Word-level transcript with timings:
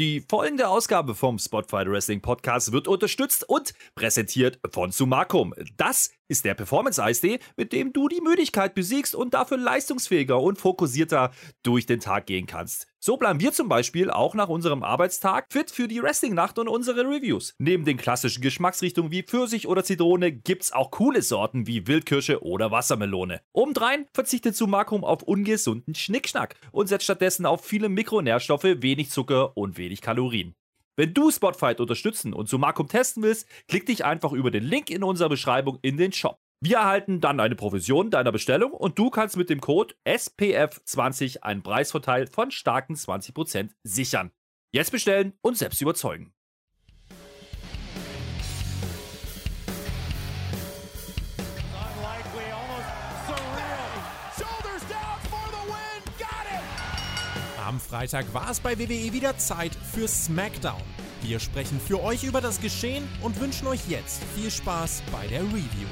Die 0.00 0.24
folgende 0.26 0.66
Ausgabe 0.66 1.14
vom 1.14 1.38
Spotfight 1.38 1.86
Wrestling 1.86 2.22
Podcast 2.22 2.72
wird 2.72 2.88
unterstützt 2.88 3.46
und 3.46 3.74
präsentiert 3.94 4.58
von 4.72 4.92
Sumakum. 4.92 5.52
Das 5.76 6.10
ist 6.26 6.46
der 6.46 6.54
Performance-Eistee, 6.54 7.38
mit 7.58 7.74
dem 7.74 7.92
du 7.92 8.08
die 8.08 8.22
Müdigkeit 8.22 8.74
besiegst 8.74 9.14
und 9.14 9.34
dafür 9.34 9.58
leistungsfähiger 9.58 10.40
und 10.40 10.56
fokussierter 10.56 11.32
durch 11.62 11.84
den 11.84 12.00
Tag 12.00 12.24
gehen 12.24 12.46
kannst. 12.46 12.89
So 13.02 13.16
bleiben 13.16 13.40
wir 13.40 13.50
zum 13.52 13.70
Beispiel 13.70 14.10
auch 14.10 14.34
nach 14.34 14.50
unserem 14.50 14.82
Arbeitstag 14.82 15.46
fit 15.50 15.70
für 15.70 15.88
die 15.88 16.02
Wrestling-Nacht 16.02 16.58
und 16.58 16.68
unsere 16.68 17.06
Reviews. 17.06 17.54
Neben 17.58 17.86
den 17.86 17.96
klassischen 17.96 18.42
Geschmacksrichtungen 18.42 19.10
wie 19.10 19.22
Pfirsich 19.22 19.66
oder 19.66 19.82
Zitrone 19.82 20.32
gibt's 20.32 20.70
auch 20.70 20.90
coole 20.90 21.22
Sorten 21.22 21.66
wie 21.66 21.86
Wildkirsche 21.86 22.42
oder 22.42 22.70
Wassermelone. 22.70 23.40
Obendrein 23.54 24.04
verzichtet 24.12 24.54
Sumakum 24.54 25.02
auf 25.02 25.22
ungesunden 25.22 25.94
Schnickschnack 25.94 26.56
und 26.72 26.88
setzt 26.88 27.04
stattdessen 27.04 27.46
auf 27.46 27.64
viele 27.64 27.88
Mikronährstoffe, 27.88 28.64
wenig 28.64 29.08
Zucker 29.08 29.56
und 29.56 29.78
wenig 29.78 30.02
Kalorien. 30.02 30.54
Wenn 30.96 31.14
du 31.14 31.30
Spotfight 31.30 31.80
unterstützen 31.80 32.34
und 32.34 32.50
Sumakum 32.50 32.86
testen 32.86 33.22
willst, 33.22 33.48
klick 33.66 33.86
dich 33.86 34.04
einfach 34.04 34.32
über 34.32 34.50
den 34.50 34.64
Link 34.64 34.90
in 34.90 35.02
unserer 35.02 35.30
Beschreibung 35.30 35.78
in 35.80 35.96
den 35.96 36.12
Shop. 36.12 36.38
Wir 36.62 36.76
erhalten 36.76 37.22
dann 37.22 37.40
eine 37.40 37.56
Provision 37.56 38.10
deiner 38.10 38.32
Bestellung 38.32 38.72
und 38.72 38.98
du 38.98 39.08
kannst 39.08 39.38
mit 39.38 39.48
dem 39.48 39.62
Code 39.62 39.94
SPF20 40.04 41.40
einen 41.40 41.62
Preisvorteil 41.62 42.26
von 42.26 42.50
starken 42.50 42.96
20% 42.96 43.70
sichern. 43.82 44.30
Jetzt 44.70 44.92
bestellen 44.92 45.32
und 45.40 45.56
selbst 45.56 45.80
überzeugen. 45.80 46.34
Am 57.66 57.80
Freitag 57.80 58.34
war 58.34 58.50
es 58.50 58.60
bei 58.60 58.78
WWE 58.78 59.14
wieder 59.14 59.38
Zeit 59.38 59.74
für 59.74 60.06
SmackDown. 60.06 60.82
Wir 61.22 61.40
sprechen 61.40 61.80
für 61.80 62.02
euch 62.02 62.22
über 62.24 62.42
das 62.42 62.60
Geschehen 62.60 63.08
und 63.22 63.40
wünschen 63.40 63.66
euch 63.66 63.88
jetzt 63.88 64.22
viel 64.34 64.50
Spaß 64.50 65.02
bei 65.10 65.26
der 65.28 65.42
Review. 65.44 65.86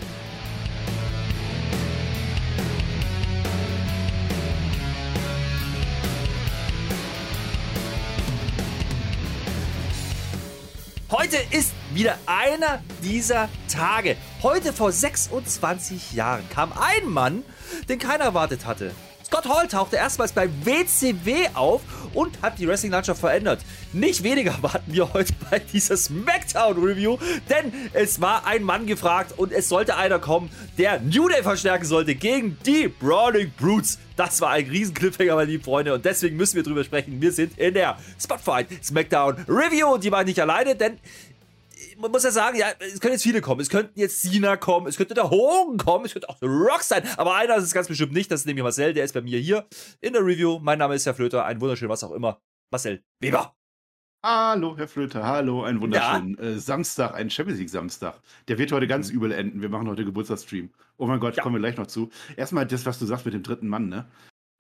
Heute 11.11 11.39
ist 11.50 11.72
wieder 11.95 12.19
einer 12.27 12.83
dieser 13.03 13.48
Tage. 13.72 14.17
Heute 14.42 14.72
vor 14.72 14.92
26 14.92 16.12
Jahren 16.12 16.48
kam 16.50 16.72
ein 16.72 17.08
Mann, 17.08 17.45
den 17.89 17.98
keiner 17.98 18.25
erwartet 18.25 18.67
hatte. 18.67 18.92
Scott 19.28 19.46
Hall 19.46 19.68
tauchte 19.68 19.96
erstmals 19.96 20.32
bei 20.32 20.48
WCW 20.64 21.48
auf 21.52 21.82
und 22.14 22.40
hat 22.40 22.58
die 22.58 22.66
Wrestling-Landschaft 22.66 23.20
verändert. 23.20 23.60
Nicht 23.92 24.22
weniger 24.22 24.56
warten 24.62 24.90
wir 24.94 25.12
heute 25.12 25.34
bei 25.50 25.58
dieser 25.58 25.98
SmackDown-Review, 25.98 27.18
denn 27.50 27.70
es 27.92 28.22
war 28.22 28.46
ein 28.46 28.62
Mann 28.62 28.86
gefragt 28.86 29.34
und 29.36 29.52
es 29.52 29.68
sollte 29.68 29.96
einer 29.96 30.18
kommen, 30.18 30.48
der 30.78 31.00
New 31.00 31.28
Day 31.28 31.42
verstärken 31.42 31.84
sollte 31.84 32.14
gegen 32.14 32.56
die 32.64 32.88
Brawling 32.88 33.52
Brutes. 33.58 33.98
Das 34.16 34.40
war 34.40 34.50
ein 34.50 34.66
riesen 34.66 34.94
Cliffhanger, 34.94 35.34
meine 35.36 35.50
lieben 35.50 35.62
Freunde, 35.62 35.92
und 35.94 36.04
deswegen 36.06 36.36
müssen 36.36 36.56
wir 36.56 36.62
drüber 36.62 36.82
sprechen. 36.82 37.20
Wir 37.20 37.30
sind 37.30 37.56
in 37.58 37.74
der 37.74 37.98
Spotfight 38.18 38.66
SmackDown 38.82 39.44
Review 39.46 39.92
und 39.92 40.02
die 40.02 40.10
war 40.10 40.24
nicht 40.24 40.40
alleine, 40.40 40.74
denn 40.74 40.98
man 41.98 42.10
muss 42.10 42.22
ja 42.24 42.30
sagen, 42.30 42.56
ja, 42.56 42.66
es 42.80 43.00
können 43.00 43.12
jetzt 43.14 43.22
viele 43.22 43.41
kommen. 43.41 43.60
Es 43.60 43.68
könnten 43.68 43.98
jetzt 43.98 44.22
Cena 44.22 44.56
kommen, 44.56 44.86
es 44.86 44.96
könnte 44.96 45.14
der 45.14 45.30
Hogan 45.30 45.77
kommen, 45.78 46.05
es 46.05 46.12
könnte 46.12 46.28
auch 46.28 46.38
der 46.38 46.48
Rock 46.48 46.82
sein. 46.82 47.02
Aber 47.16 47.34
einer 47.36 47.56
ist 47.56 47.64
es 47.64 47.74
ganz 47.74 47.88
bestimmt 47.88 48.12
nicht. 48.12 48.30
Das 48.30 48.40
ist 48.40 48.46
nämlich 48.46 48.62
Marcel, 48.62 48.94
der 48.94 49.05
ist 49.05 49.12
bei 49.12 49.20
mir 49.20 49.38
hier 49.38 49.66
in 50.00 50.12
der 50.12 50.22
Review. 50.24 50.58
Mein 50.60 50.78
Name 50.78 50.94
ist 50.94 51.06
Herr 51.06 51.14
Flöter, 51.14 51.44
ein 51.44 51.60
wunderschön, 51.60 51.88
was 51.88 52.05
auch 52.05 52.12
immer. 52.12 52.40
Marcel 52.70 53.02
Weber. 53.20 53.55
Hallo, 54.24 54.77
Herr 54.77 54.88
Flöter, 54.88 55.24
hallo, 55.24 55.62
ein 55.62 55.80
wunderschönen 55.80 56.36
äh, 56.38 56.58
Samstag, 56.58 57.14
ein 57.14 57.30
Champions 57.30 57.60
League 57.60 57.70
Samstag. 57.70 58.20
Der 58.48 58.58
wird 58.58 58.72
heute 58.72 58.88
ganz 58.88 59.10
übel 59.10 59.30
enden. 59.30 59.62
Wir 59.62 59.68
machen 59.68 59.88
heute 59.88 60.05
Geburtstagsstream. 60.05 60.70
Oh 60.96 61.06
mein 61.06 61.20
Gott, 61.20 61.36
Ja. 61.36 61.42
kommen 61.44 61.55
wir 61.55 61.60
gleich 61.60 61.77
noch 61.77 61.86
zu. 61.86 62.11
Erstmal 62.36 62.67
das, 62.67 62.84
was 62.84 62.98
du 62.98 63.06
sagst 63.06 63.24
mit 63.27 63.34
dem 63.34 63.44
dritten 63.44 63.68
Mann, 63.68 63.89
ne? 63.89 64.08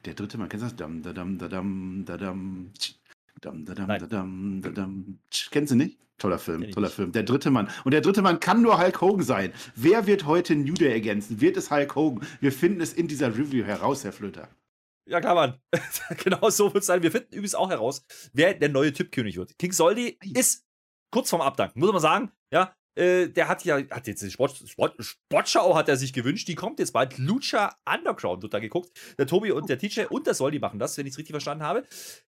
Der 0.04 0.14
dritte 0.14 0.38
Mann, 0.38 0.48
kennst 0.48 0.62
du 0.64 0.68
das? 0.68 0.76
Dam, 0.76 1.02
da, 1.02 1.12
dam, 1.12 1.38
da, 1.38 1.48
dam, 1.48 2.04
da, 2.06 2.16
dam, 2.16 2.70
tsch. 2.78 2.94
Dam, 3.40 3.64
da, 3.64 3.74
Nein. 3.74 4.00
da, 4.00 4.06
dam, 4.06 4.62
da, 4.62 4.88
tsch. 5.30 5.50
Kennst 5.50 5.72
du 5.72 5.76
nicht? 5.76 5.98
Toller 6.18 6.38
Film, 6.38 6.62
Kenn 6.62 6.72
toller. 6.72 6.90
Film. 6.90 7.12
Der 7.12 7.22
dritte 7.22 7.50
Mann. 7.50 7.70
Und 7.84 7.92
der 7.92 8.00
dritte 8.00 8.22
Mann 8.22 8.40
kann 8.40 8.60
nur 8.60 8.80
Hulk 8.80 9.00
Hogan 9.00 9.22
sein. 9.22 9.52
Wer 9.76 10.06
wird 10.06 10.26
heute 10.26 10.56
New 10.56 10.74
Day 10.74 10.92
ergänzen? 10.92 11.40
Wird 11.40 11.56
es 11.56 11.70
Hulk 11.70 11.94
Hogan? 11.94 12.26
Wir 12.40 12.50
finden 12.50 12.80
es 12.80 12.92
in 12.92 13.06
dieser 13.06 13.28
Review 13.28 13.64
heraus, 13.64 14.02
Herr 14.02 14.12
Flöter. 14.12 14.48
Ja, 15.08 15.20
klar, 15.20 15.34
Mann. 15.34 15.60
genau 16.24 16.50
so 16.50 16.74
wird 16.74 16.82
es 16.82 16.86
sein. 16.86 17.02
Wir 17.02 17.12
finden 17.12 17.28
übrigens 17.30 17.54
auch 17.54 17.70
heraus, 17.70 18.04
wer 18.32 18.54
der 18.54 18.68
neue 18.68 18.92
Tippkönig 18.92 19.36
wird. 19.36 19.56
King 19.58 19.72
Soldi 19.72 20.18
ist 20.34 20.66
kurz 21.10 21.30
vorm 21.30 21.42
Abdanken, 21.42 21.78
muss 21.78 21.92
man 21.92 22.02
sagen. 22.02 22.32
Ja, 22.52 22.74
äh, 22.98 23.28
der 23.28 23.46
hat 23.46 23.64
ja, 23.64 23.76
hat 23.90 24.08
jetzt 24.08 24.22
die 24.22 24.30
Sport, 24.30 24.56
Sport, 24.66 24.96
Sportschau 24.98 25.76
hat 25.76 25.88
er 25.88 25.96
sich 25.96 26.12
gewünscht, 26.12 26.48
die 26.48 26.56
kommt 26.56 26.80
jetzt 26.80 26.92
bald. 26.92 27.16
Lucha 27.16 27.76
Underground 27.88 28.42
wird 28.42 28.52
da 28.52 28.58
geguckt. 28.58 28.90
Der 29.16 29.26
Tobi 29.28 29.52
und 29.52 29.68
der 29.68 29.78
TJ 29.78 30.06
und 30.10 30.26
der 30.26 30.34
Soldi 30.34 30.58
machen 30.58 30.80
das, 30.80 30.98
wenn 30.98 31.06
ich 31.06 31.12
es 31.12 31.18
richtig 31.18 31.32
verstanden 31.32 31.62
habe. 31.62 31.86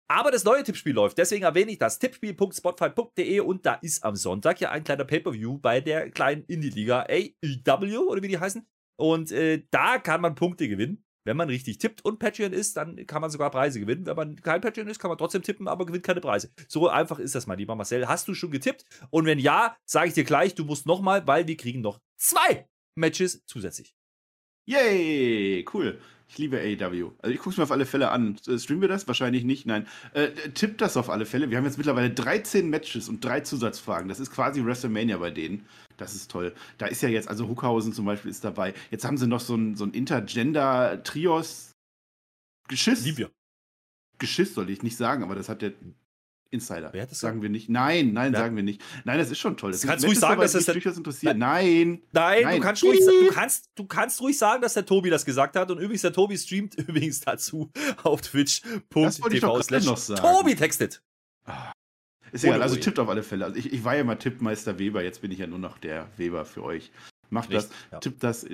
Aber 0.10 0.32
das 0.32 0.44
neue 0.44 0.64
Tippspiel 0.64 0.94
läuft, 0.94 1.18
deswegen 1.18 1.44
erwähne 1.44 1.72
ich 1.72 1.78
das. 1.78 2.00
Tippspiel.spotfight.de 2.00 3.40
und 3.40 3.66
da 3.66 3.76
ist 3.76 4.04
am 4.04 4.16
Sonntag 4.16 4.60
ja 4.62 4.72
ein 4.72 4.84
kleiner 4.84 5.06
Pay-Per-View 5.06 5.58
bei 5.60 5.82
der 5.82 6.12
kleinen 6.12 6.44
Indie-Liga 6.46 7.06
AEW 7.10 8.10
oder 8.10 8.22
wie 8.22 8.28
die 8.28 8.40
heißen. 8.40 8.68
Und 8.98 9.32
äh, 9.32 9.64
da 9.72 9.98
kann 9.98 10.22
man 10.22 10.36
Punkte 10.36 10.68
gewinnen. 10.68 11.04
Wenn 11.26 11.38
man 11.38 11.48
richtig 11.48 11.78
tippt 11.78 12.04
und 12.04 12.20
Patreon 12.20 12.52
ist, 12.52 12.76
dann 12.76 13.08
kann 13.08 13.22
man 13.22 13.32
sogar 13.32 13.50
Preise 13.50 13.80
gewinnen. 13.80 14.06
Wenn 14.06 14.16
man 14.16 14.36
kein 14.36 14.60
Patreon 14.60 14.88
ist, 14.88 15.00
kann 15.00 15.10
man 15.10 15.18
trotzdem 15.18 15.42
tippen, 15.42 15.70
aber 15.70 15.86
gewinnt 15.86 16.04
keine 16.04 16.20
Preise. 16.20 16.52
So 16.68 16.90
einfach 16.90 17.18
ist 17.18 17.34
das, 17.34 17.48
mein 17.48 17.58
lieber 17.58 17.76
Marcel. 17.76 18.10
Hast 18.10 18.28
du 18.28 18.34
schon 18.34 18.52
getippt? 18.52 18.86
Und 19.10 19.26
wenn 19.26 19.40
ja, 19.40 19.78
sage 19.86 20.10
ich 20.10 20.14
dir 20.14 20.26
gleich, 20.26 20.54
du 20.54 20.66
musst 20.66 20.86
nochmal, 20.86 21.26
weil 21.26 21.48
wir 21.48 21.56
kriegen 21.56 21.80
noch 21.80 22.02
zwei 22.18 22.68
Matches 22.96 23.46
zusätzlich. 23.46 23.96
Yay, 24.66 25.66
cool. 25.74 26.00
Ich 26.30 26.38
liebe 26.38 26.58
AEW. 26.58 27.12
Also 27.22 27.34
ich 27.34 27.38
gucke 27.38 27.52
es 27.52 27.58
mir 27.58 27.64
auf 27.64 27.72
alle 27.72 27.86
Fälle 27.86 28.10
an. 28.10 28.38
Äh, 28.48 28.58
Streamen 28.58 28.82
wir 28.82 28.88
das? 28.88 29.08
Wahrscheinlich 29.08 29.44
nicht. 29.44 29.66
Nein. 29.68 29.86
Äh, 30.14 30.30
tippt 30.54 30.82
das 30.82 30.98
auf 30.98 31.10
alle 31.10 31.26
Fälle. 31.26 31.50
Wir 31.50 31.58
haben 31.58 31.66
jetzt 31.66 31.78
mittlerweile 31.78 32.10
13 32.10 32.70
Matches 32.70 33.08
und 33.08 33.24
drei 33.24 33.42
Zusatzfragen. 33.42 34.10
Das 34.10 34.20
ist 34.20 34.32
quasi 34.32 34.66
WrestleMania 34.66 35.18
bei 35.18 35.30
denen. 35.30 35.68
Das 35.98 36.16
ist 36.16 36.32
toll. 36.32 36.56
Da 36.78 36.88
ist 36.88 37.04
ja 37.04 37.10
jetzt, 37.10 37.28
also 37.28 37.48
Huckhausen 37.48 37.94
zum 37.94 38.06
Beispiel 38.06 38.32
ist 38.32 38.44
dabei. 38.44 38.74
Jetzt 38.90 39.06
haben 39.06 39.18
sie 39.18 39.28
noch 39.28 39.42
so 39.42 39.56
ein, 39.56 39.76
so 39.76 39.86
ein 39.86 39.92
Intergender-Trios. 39.92 41.74
Geschiss. 42.68 43.06
Lieben 43.06 43.18
wir. 43.18 43.32
Geschiss 44.18 44.54
soll 44.56 44.70
ich 44.70 44.82
nicht 44.82 44.98
sagen, 44.98 45.24
aber 45.24 45.36
das 45.36 45.50
hat 45.50 45.62
der 45.62 45.74
Insider. 46.54 46.94
Wer 46.94 47.02
hat 47.04 47.12
das 47.12 47.20
sagen 47.20 47.42
wir 47.42 47.50
nicht. 47.50 47.70
Nein, 47.70 48.14
nein, 48.14 48.32
Wer- 48.32 48.40
sagen 48.40 48.56
wir 48.56 48.64
nicht. 48.64 48.82
Nein, 49.04 49.18
das 49.18 49.32
ist 49.32 49.40
schon 49.40 49.58
toll. 49.58 49.72
Das 49.72 49.82
Du 49.82 49.88
kannst 49.88 50.06
ruhig 50.06 50.20
sagen, 50.20 50.40
dass 50.40 50.54
das 50.54 50.66
durchaus 50.66 50.98
interessiert. 50.98 51.38
Nein. 51.38 52.02
Nein, 52.12 52.44
Nein. 52.44 52.56
Du, 52.58 52.62
kannst 52.62 52.84
ruhig, 52.84 53.00
du, 53.00 53.30
kannst, 53.32 53.72
du 53.76 53.86
kannst 53.86 54.22
ruhig 54.22 54.38
sagen, 54.38 54.62
dass 54.62 54.76
der 54.76 54.86
Tobi 54.86 55.10
das 55.10 55.26
gesagt 55.26 55.56
hat. 55.56 55.72
Und 55.72 55.80
übrigens, 55.80 56.02
der 56.04 56.14
Tobi 56.14 56.38
streamt 56.38 56.76
übrigens 56.88 57.20
dazu 57.22 57.72
auf 58.04 58.22
twitch.tv 58.22 59.62
slash. 59.64 59.86
Tobi 60.16 60.56
textet. 60.56 61.04
Ist 62.32 62.44
egal, 62.44 62.62
also 62.62 62.76
tippt 62.76 62.98
auf 62.98 63.10
alle 63.10 63.22
Fälle. 63.22 63.46
Also 63.46 63.58
ich, 63.58 63.72
ich 63.72 63.84
war 63.84 63.96
ja 63.96 64.04
mal 64.04 64.16
Tippmeister 64.16 64.80
Weber, 64.80 65.04
jetzt 65.04 65.22
bin 65.22 65.32
ich 65.32 65.38
ja 65.40 65.46
nur 65.48 65.60
noch 65.60 65.78
der 65.78 66.10
Weber 66.18 66.46
für 66.46 66.64
euch. 66.64 66.92
Macht 67.30 67.54
das, 67.54 67.70
ja. 67.92 68.00
tippt 68.00 68.24
das. 68.24 68.46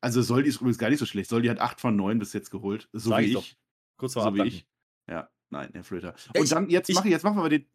Also 0.00 0.22
Soldi 0.22 0.48
ist 0.48 0.56
übrigens 0.56 0.78
gar 0.78 0.90
nicht 0.90 0.98
so 0.98 1.06
schlecht. 1.06 1.30
Soldi 1.30 1.48
hat 1.48 1.60
8 1.60 1.80
von 1.80 1.96
9 1.96 2.18
bis 2.18 2.32
jetzt 2.32 2.50
geholt. 2.50 2.88
So 2.92 3.10
Sag 3.10 3.20
wie 3.20 3.26
ich 3.26 3.36
ich. 3.36 3.56
Kurz 3.96 4.12
vor 4.14 4.24
So 4.24 4.34
wie 4.34 4.42
ich. 4.42 4.66
Ja, 5.08 5.28
nein, 5.54 5.70
Herr 5.72 5.84
Flöter. 5.84 6.14
Und 6.36 6.44
ich- 6.44 6.50
dann, 6.50 6.68
jetzt 6.68 6.92
mach 6.92 7.04
ich, 7.04 7.10
jetzt 7.10 7.22
machen 7.24 7.42
wir 7.42 7.48
den. 7.48 7.66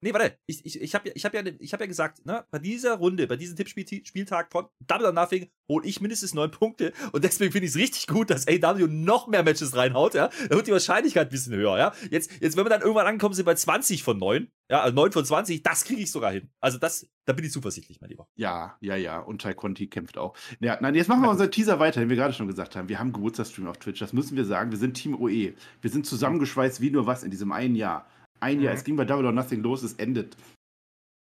Nee, 0.00 0.12
warte. 0.12 0.38
Ich, 0.46 0.64
ich, 0.64 0.80
ich 0.80 0.94
habe 0.94 1.08
ja, 1.08 1.14
ich 1.16 1.24
hab 1.24 1.34
ja, 1.34 1.42
ich 1.58 1.72
hab 1.72 1.80
ja 1.80 1.86
gesagt, 1.86 2.24
ne, 2.24 2.44
bei 2.50 2.58
dieser 2.58 2.94
Runde, 2.96 3.26
bei 3.26 3.36
diesem 3.36 3.56
Tippspieltag 3.56 4.52
von 4.52 4.66
Double 4.86 5.06
or 5.06 5.12
Nothing 5.12 5.48
hole 5.68 5.86
ich 5.86 6.00
mindestens 6.00 6.34
neun 6.34 6.50
Punkte. 6.50 6.92
Und 7.12 7.24
deswegen 7.24 7.52
finde 7.52 7.66
ich 7.66 7.72
es 7.72 7.76
richtig 7.76 8.06
gut, 8.06 8.30
dass 8.30 8.46
AW 8.46 8.86
noch 8.86 9.26
mehr 9.26 9.42
Matches 9.42 9.76
reinhaut. 9.76 10.14
Ja? 10.14 10.30
Da 10.48 10.56
wird 10.56 10.68
die 10.68 10.72
Wahrscheinlichkeit 10.72 11.28
ein 11.28 11.30
bisschen 11.30 11.54
höher. 11.54 11.76
Ja? 11.78 11.92
Jetzt, 12.10 12.30
jetzt, 12.40 12.56
wenn 12.56 12.64
wir 12.64 12.70
dann 12.70 12.82
irgendwann 12.82 13.06
ankommen, 13.06 13.34
sind 13.34 13.44
wir 13.44 13.52
bei 13.52 13.56
20 13.56 14.02
von 14.02 14.18
9. 14.18 14.48
Ja, 14.70 14.82
also 14.82 14.94
9 14.94 15.12
von 15.12 15.24
20. 15.24 15.62
Das 15.62 15.84
kriege 15.84 16.02
ich 16.02 16.12
sogar 16.12 16.30
hin. 16.30 16.50
Also, 16.60 16.78
das, 16.78 17.06
da 17.24 17.32
bin 17.32 17.44
ich 17.44 17.52
zuversichtlich, 17.52 18.00
mein 18.00 18.10
Lieber. 18.10 18.28
Ja, 18.36 18.76
ja, 18.80 18.96
ja. 18.96 19.18
Und 19.18 19.42
Tai 19.42 19.54
Conti 19.54 19.88
kämpft 19.88 20.18
auch. 20.18 20.36
Ja, 20.60 20.78
nein, 20.80 20.94
jetzt 20.94 21.08
machen 21.08 21.22
wir 21.22 21.30
unseren 21.30 21.50
Teaser 21.50 21.80
weiter, 21.80 22.00
den 22.00 22.08
wir 22.08 22.16
gerade 22.16 22.34
schon 22.34 22.46
gesagt 22.46 22.76
haben. 22.76 22.88
Wir 22.88 22.98
haben 22.98 23.12
Geburtstagsstream 23.12 23.66
auf 23.66 23.78
Twitch. 23.78 23.98
Das 23.98 24.12
müssen 24.12 24.36
wir 24.36 24.44
sagen. 24.44 24.70
Wir 24.70 24.78
sind 24.78 24.94
Team 24.94 25.14
OE. 25.20 25.54
Wir 25.80 25.90
sind 25.90 26.06
zusammengeschweißt 26.06 26.80
wie 26.80 26.90
nur 26.90 27.06
was 27.06 27.24
in 27.24 27.30
diesem 27.30 27.50
einen 27.50 27.74
Jahr. 27.74 28.06
Ein 28.40 28.60
Jahr. 28.60 28.72
Mhm. 28.72 28.78
Es 28.78 28.84
ging 28.84 28.96
bei 28.96 29.04
Double 29.04 29.26
or 29.26 29.32
Nothing 29.32 29.62
los. 29.62 29.82
Es 29.82 29.94
endet. 29.94 30.36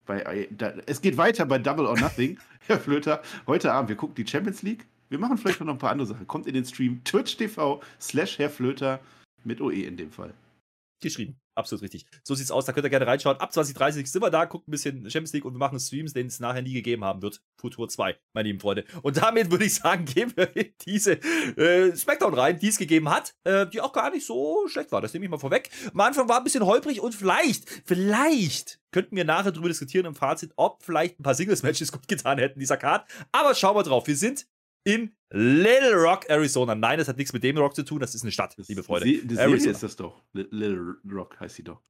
Bei, 0.05 0.47
da, 0.51 0.73
es 0.85 1.01
geht 1.01 1.17
weiter 1.17 1.45
bei 1.45 1.59
Double 1.59 1.85
or 1.85 1.97
Nothing. 1.97 2.37
Herr 2.67 2.79
Flöter, 2.79 3.21
heute 3.47 3.71
Abend, 3.71 3.89
wir 3.89 3.95
gucken 3.95 4.15
die 4.15 4.27
Champions 4.27 4.61
League. 4.61 4.85
Wir 5.09 5.19
machen 5.19 5.37
vielleicht 5.37 5.61
noch 5.61 5.67
ein 5.67 5.77
paar 5.77 5.91
andere 5.91 6.07
Sachen. 6.07 6.27
Kommt 6.27 6.47
in 6.47 6.53
den 6.53 6.65
Stream 6.65 7.03
Twitch 7.03 7.37
TV 7.37 7.81
slash 8.01 8.37
Herr 8.39 8.49
Flöter 8.49 8.99
mit 9.43 9.61
OE 9.61 9.83
in 9.83 9.95
dem 9.95 10.11
Fall. 10.11 10.33
Geschrieben. 11.01 11.37
Absolut 11.55 11.83
richtig. 11.83 12.05
So 12.23 12.33
sieht's 12.35 12.51
aus. 12.51 12.65
Da 12.65 12.73
könnt 12.73 12.85
ihr 12.85 12.89
gerne 12.89 13.05
reinschauen. 13.05 13.37
Ab 13.37 13.53
2030 13.53 14.11
sind 14.11 14.21
wir 14.21 14.31
da, 14.31 14.45
gucken 14.45 14.69
ein 14.69 14.71
bisschen 14.71 15.09
Champions 15.09 15.33
League 15.33 15.45
und 15.45 15.53
wir 15.53 15.59
machen 15.59 15.79
Streams, 15.79 16.13
den 16.13 16.27
es 16.27 16.39
nachher 16.39 16.61
nie 16.61 16.73
gegeben 16.73 17.03
haben 17.03 17.21
wird. 17.21 17.41
Futur 17.57 17.87
2, 17.87 18.15
meine 18.33 18.47
lieben 18.47 18.59
Freunde. 18.59 18.85
Und 19.03 19.17
damit 19.17 19.51
würde 19.51 19.65
ich 19.65 19.75
sagen, 19.75 20.05
gehen 20.13 20.33
wir 20.35 20.55
in 20.55 20.73
diese 20.85 21.13
äh, 21.13 21.95
Smackdown 21.95 22.33
rein, 22.33 22.59
die 22.59 22.69
es 22.69 22.77
gegeben 22.77 23.09
hat, 23.09 23.35
äh, 23.43 23.67
die 23.67 23.81
auch 23.81 23.93
gar 23.93 24.09
nicht 24.09 24.25
so 24.25 24.67
schlecht 24.67 24.91
war. 24.91 25.01
Das 25.01 25.13
nehme 25.13 25.25
ich 25.25 25.31
mal 25.31 25.37
vorweg. 25.37 25.69
Am 25.93 25.99
Anfang 25.99 26.27
war 26.27 26.37
ein 26.37 26.43
bisschen 26.43 26.65
holprig 26.65 26.99
und 27.01 27.13
vielleicht, 27.13 27.69
vielleicht 27.85 28.79
könnten 28.91 29.15
wir 29.15 29.25
nachher 29.25 29.51
darüber 29.51 29.67
diskutieren 29.67 30.05
im 30.05 30.15
Fazit, 30.15 30.53
ob 30.55 30.83
vielleicht 30.83 31.19
ein 31.19 31.23
paar 31.23 31.35
Singles-Matches 31.35 31.91
gut 31.91 32.07
getan 32.07 32.37
hätten, 32.37 32.59
dieser 32.59 32.77
Card. 32.77 33.05
Aber 33.31 33.53
schauen 33.55 33.75
wir 33.75 33.83
drauf. 33.83 34.07
Wir 34.07 34.15
sind 34.15 34.45
in 34.83 35.15
Little 35.29 35.95
Rock, 35.95 36.29
Arizona. 36.29 36.75
Nein, 36.75 36.99
das 36.99 37.07
hat 37.07 37.17
nichts 37.17 37.33
mit 37.33 37.43
dem 37.43 37.57
Rock 37.57 37.75
zu 37.75 37.83
tun, 37.83 37.99
das 37.99 38.13
ist 38.13 38.23
eine 38.23 38.31
Stadt, 38.31 38.55
liebe 38.67 38.83
Freunde. 38.83 39.07
Die, 39.07 39.25
die 39.25 39.35
Serie 39.35 39.55
ist 39.55 39.83
das 39.83 39.95
doch. 39.95 40.21
Little 40.33 40.95
Rock 41.11 41.39
heißt 41.39 41.55
sie 41.55 41.63
doch. 41.63 41.81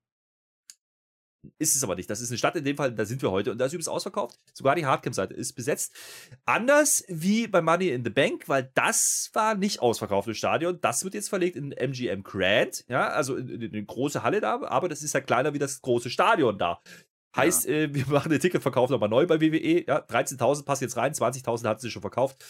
Ist 1.58 1.76
es 1.76 1.84
aber 1.84 1.96
nicht. 1.96 2.10
Das 2.10 2.22
ist 2.22 2.32
eine 2.32 2.38
Stadt 2.38 2.56
in 2.56 2.64
dem 2.64 2.78
Fall, 2.78 2.94
da 2.94 3.04
sind 3.04 3.22
wir 3.22 3.32
heute 3.32 3.52
und 3.52 3.58
da 3.58 3.66
ist 3.66 3.74
übrigens 3.74 3.90
ausverkauft. 3.90 4.40
Sogar 4.54 4.76
die 4.76 4.86
Hardcamp-Seite 4.86 5.34
ist 5.34 5.54
besetzt. 5.54 5.94
Anders 6.46 7.04
wie 7.10 7.48
bei 7.48 7.62
Money 7.62 7.90
in 7.90 8.06
the 8.06 8.10
Bank, 8.10 8.48
weil 8.48 8.72
das 8.76 9.30
war 9.34 9.56
nicht 9.56 9.82
ausverkauftes 9.82 10.38
Stadion. 10.38 10.80
Das 10.80 11.04
wird 11.04 11.14
jetzt 11.14 11.28
verlegt 11.30 11.58
in 11.58 11.74
MGM 11.74 12.24
Grand, 12.24 12.86
ja, 12.88 13.10
also 13.10 13.36
in, 13.36 13.50
in 13.50 13.74
eine 13.74 13.84
große 13.84 14.24
Halle 14.24 14.40
da, 14.40 14.62
aber 14.64 14.88
das 14.88 15.04
ist 15.04 15.14
ja 15.14 15.20
kleiner 15.20 15.54
wie 15.54 15.60
das 15.60 15.82
große 15.82 16.10
Stadion 16.10 16.58
da. 16.58 16.82
Heißt, 17.36 17.66
ja. 17.66 17.74
äh, 17.74 17.94
wir 17.94 18.08
machen 18.10 18.30
den 18.30 18.40
Ticketverkauf 18.40 18.90
nochmal 18.90 19.10
neu 19.10 19.26
bei 19.26 19.42
WWE. 19.42 19.86
Ja, 19.86 20.00
13.000 20.00 20.66
passt 20.66 20.82
jetzt 20.82 20.98
rein, 20.98 21.14
20.000 21.14 21.68
hatten 21.68 21.82
sie 21.82 21.92
schon 21.92 22.02
verkauft. 22.02 22.44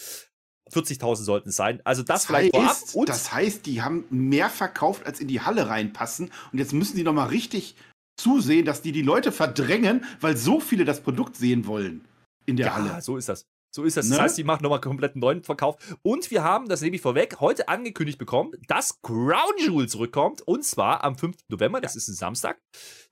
40.000 0.71 1.15
sollten 1.17 1.49
es 1.49 1.55
sein. 1.55 1.81
Also 1.83 2.03
das, 2.03 2.21
das 2.21 2.25
vielleicht 2.25 2.55
heißt, 2.55 2.91
vorab. 2.91 2.95
Und 2.95 3.09
das 3.09 3.33
heißt, 3.33 3.65
die 3.65 3.81
haben 3.81 4.05
mehr 4.09 4.49
verkauft, 4.49 5.05
als 5.05 5.19
in 5.19 5.27
die 5.27 5.41
Halle 5.41 5.67
reinpassen. 5.67 6.31
Und 6.51 6.59
jetzt 6.59 6.73
müssen 6.73 6.95
die 6.95 7.03
nochmal 7.03 7.29
richtig 7.29 7.75
zusehen, 8.17 8.65
dass 8.65 8.81
die 8.81 8.91
die 8.91 9.01
Leute 9.01 9.31
verdrängen, 9.31 10.05
weil 10.21 10.37
so 10.37 10.59
viele 10.59 10.85
das 10.85 11.01
Produkt 11.01 11.35
sehen 11.35 11.65
wollen 11.67 12.05
in 12.45 12.57
der 12.57 12.67
ja, 12.67 12.75
Halle. 12.75 13.01
So 13.01 13.17
ist 13.17 13.29
das. 13.29 13.45
So 13.75 13.83
ist 13.85 13.97
das. 13.97 14.05
Ne? 14.05 14.11
Das 14.11 14.21
heißt, 14.21 14.37
die 14.37 14.43
machen 14.43 14.61
nochmal 14.61 14.81
komplett 14.81 15.15
einen 15.15 15.21
neuen 15.21 15.43
Verkauf. 15.43 15.77
Und 16.03 16.29
wir 16.29 16.43
haben, 16.43 16.69
das 16.69 16.81
nehme 16.81 16.95
ich 16.95 17.01
vorweg, 17.01 17.39
heute 17.39 17.67
angekündigt 17.69 18.19
bekommen, 18.19 18.51
dass 18.67 19.01
Crown 19.01 19.57
Jewel 19.57 19.89
zurückkommt. 19.89 20.41
Und 20.41 20.63
zwar 20.63 21.03
am 21.03 21.17
5. 21.17 21.37
November. 21.49 21.81
Das 21.81 21.95
ist 21.95 22.07
ein 22.07 22.13
Samstag. 22.13 22.59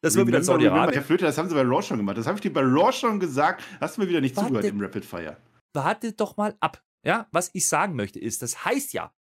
Das 0.02 0.16
wird 0.16 0.28
wieder 0.28 0.38
in 0.38 0.44
Saudi-Arabien. 0.44 0.94
Herr 0.94 1.04
Flöte, 1.04 1.26
das 1.26 1.38
haben 1.40 1.50
sie 1.50 1.56
bei 1.56 1.64
Raw 1.64 1.82
schon 1.82 1.98
gemacht. 1.98 2.18
Das 2.18 2.28
habe 2.28 2.38
ich 2.38 2.42
dir 2.42 2.54
bei 2.54 2.62
Raw 2.62 2.92
schon 2.92 3.20
gesagt. 3.20 3.64
Hast 3.80 3.98
du 3.98 4.02
mir 4.02 4.10
wieder 4.10 4.22
nicht 4.22 4.36
warte, 4.36 4.50
zugehört 4.50 4.72
im 4.72 4.80
Rapid 4.80 5.04
Fire. 5.04 5.38
Warte 5.74 6.14
doch 6.14 6.38
mal 6.38 6.56
ab. 6.60 6.84
Ja, 7.04 7.28
was 7.32 7.50
ich 7.54 7.68
sagen 7.68 7.96
möchte 7.96 8.20
ist, 8.20 8.42
das 8.42 8.64
heißt 8.66 8.94
ja, 8.94 9.14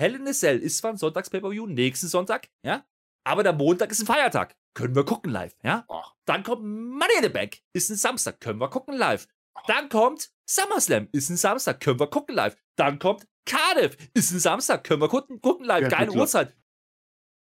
Hell 0.00 0.14
in 0.14 0.28
a 0.28 0.32
Cell 0.32 0.58
ist 0.58 0.78
zwar 0.78 0.92
ein 0.92 0.96
Sonntags-Pay-Per-View, 0.96 1.66
nächsten 1.66 2.08
Sonntag, 2.08 2.48
ja, 2.62 2.84
aber 3.24 3.42
der 3.42 3.52
Montag 3.52 3.90
ist 3.90 4.00
ein 4.00 4.06
Feiertag. 4.06 4.56
Können 4.74 4.94
wir 4.94 5.04
gucken 5.04 5.32
live, 5.32 5.56
ja? 5.62 5.84
Dann 6.24 6.44
kommt 6.44 6.62
Money 6.62 7.14
in 7.16 7.24
the 7.24 7.28
Bank, 7.28 7.58
ist 7.72 7.90
ein 7.90 7.96
Samstag, 7.96 8.40
können 8.40 8.60
wir 8.60 8.68
gucken 8.68 8.96
live. 8.96 9.26
Dann 9.66 9.88
kommt 9.88 10.30
SummerSlam, 10.46 11.08
ist 11.12 11.30
ein 11.30 11.36
Samstag, 11.36 11.80
können 11.80 11.98
wir 11.98 12.06
gucken 12.06 12.36
live. 12.36 12.56
Dann 12.76 12.98
kommt 12.98 13.26
Cardiff, 13.44 13.96
ist 14.14 14.30
ein 14.30 14.38
Samstag, 14.38 14.84
können 14.84 15.02
wir 15.02 15.08
gucken, 15.08 15.40
gucken 15.40 15.66
live, 15.66 15.82
ja, 15.82 15.88
geile 15.88 16.12
Uhrzeit. 16.12 16.54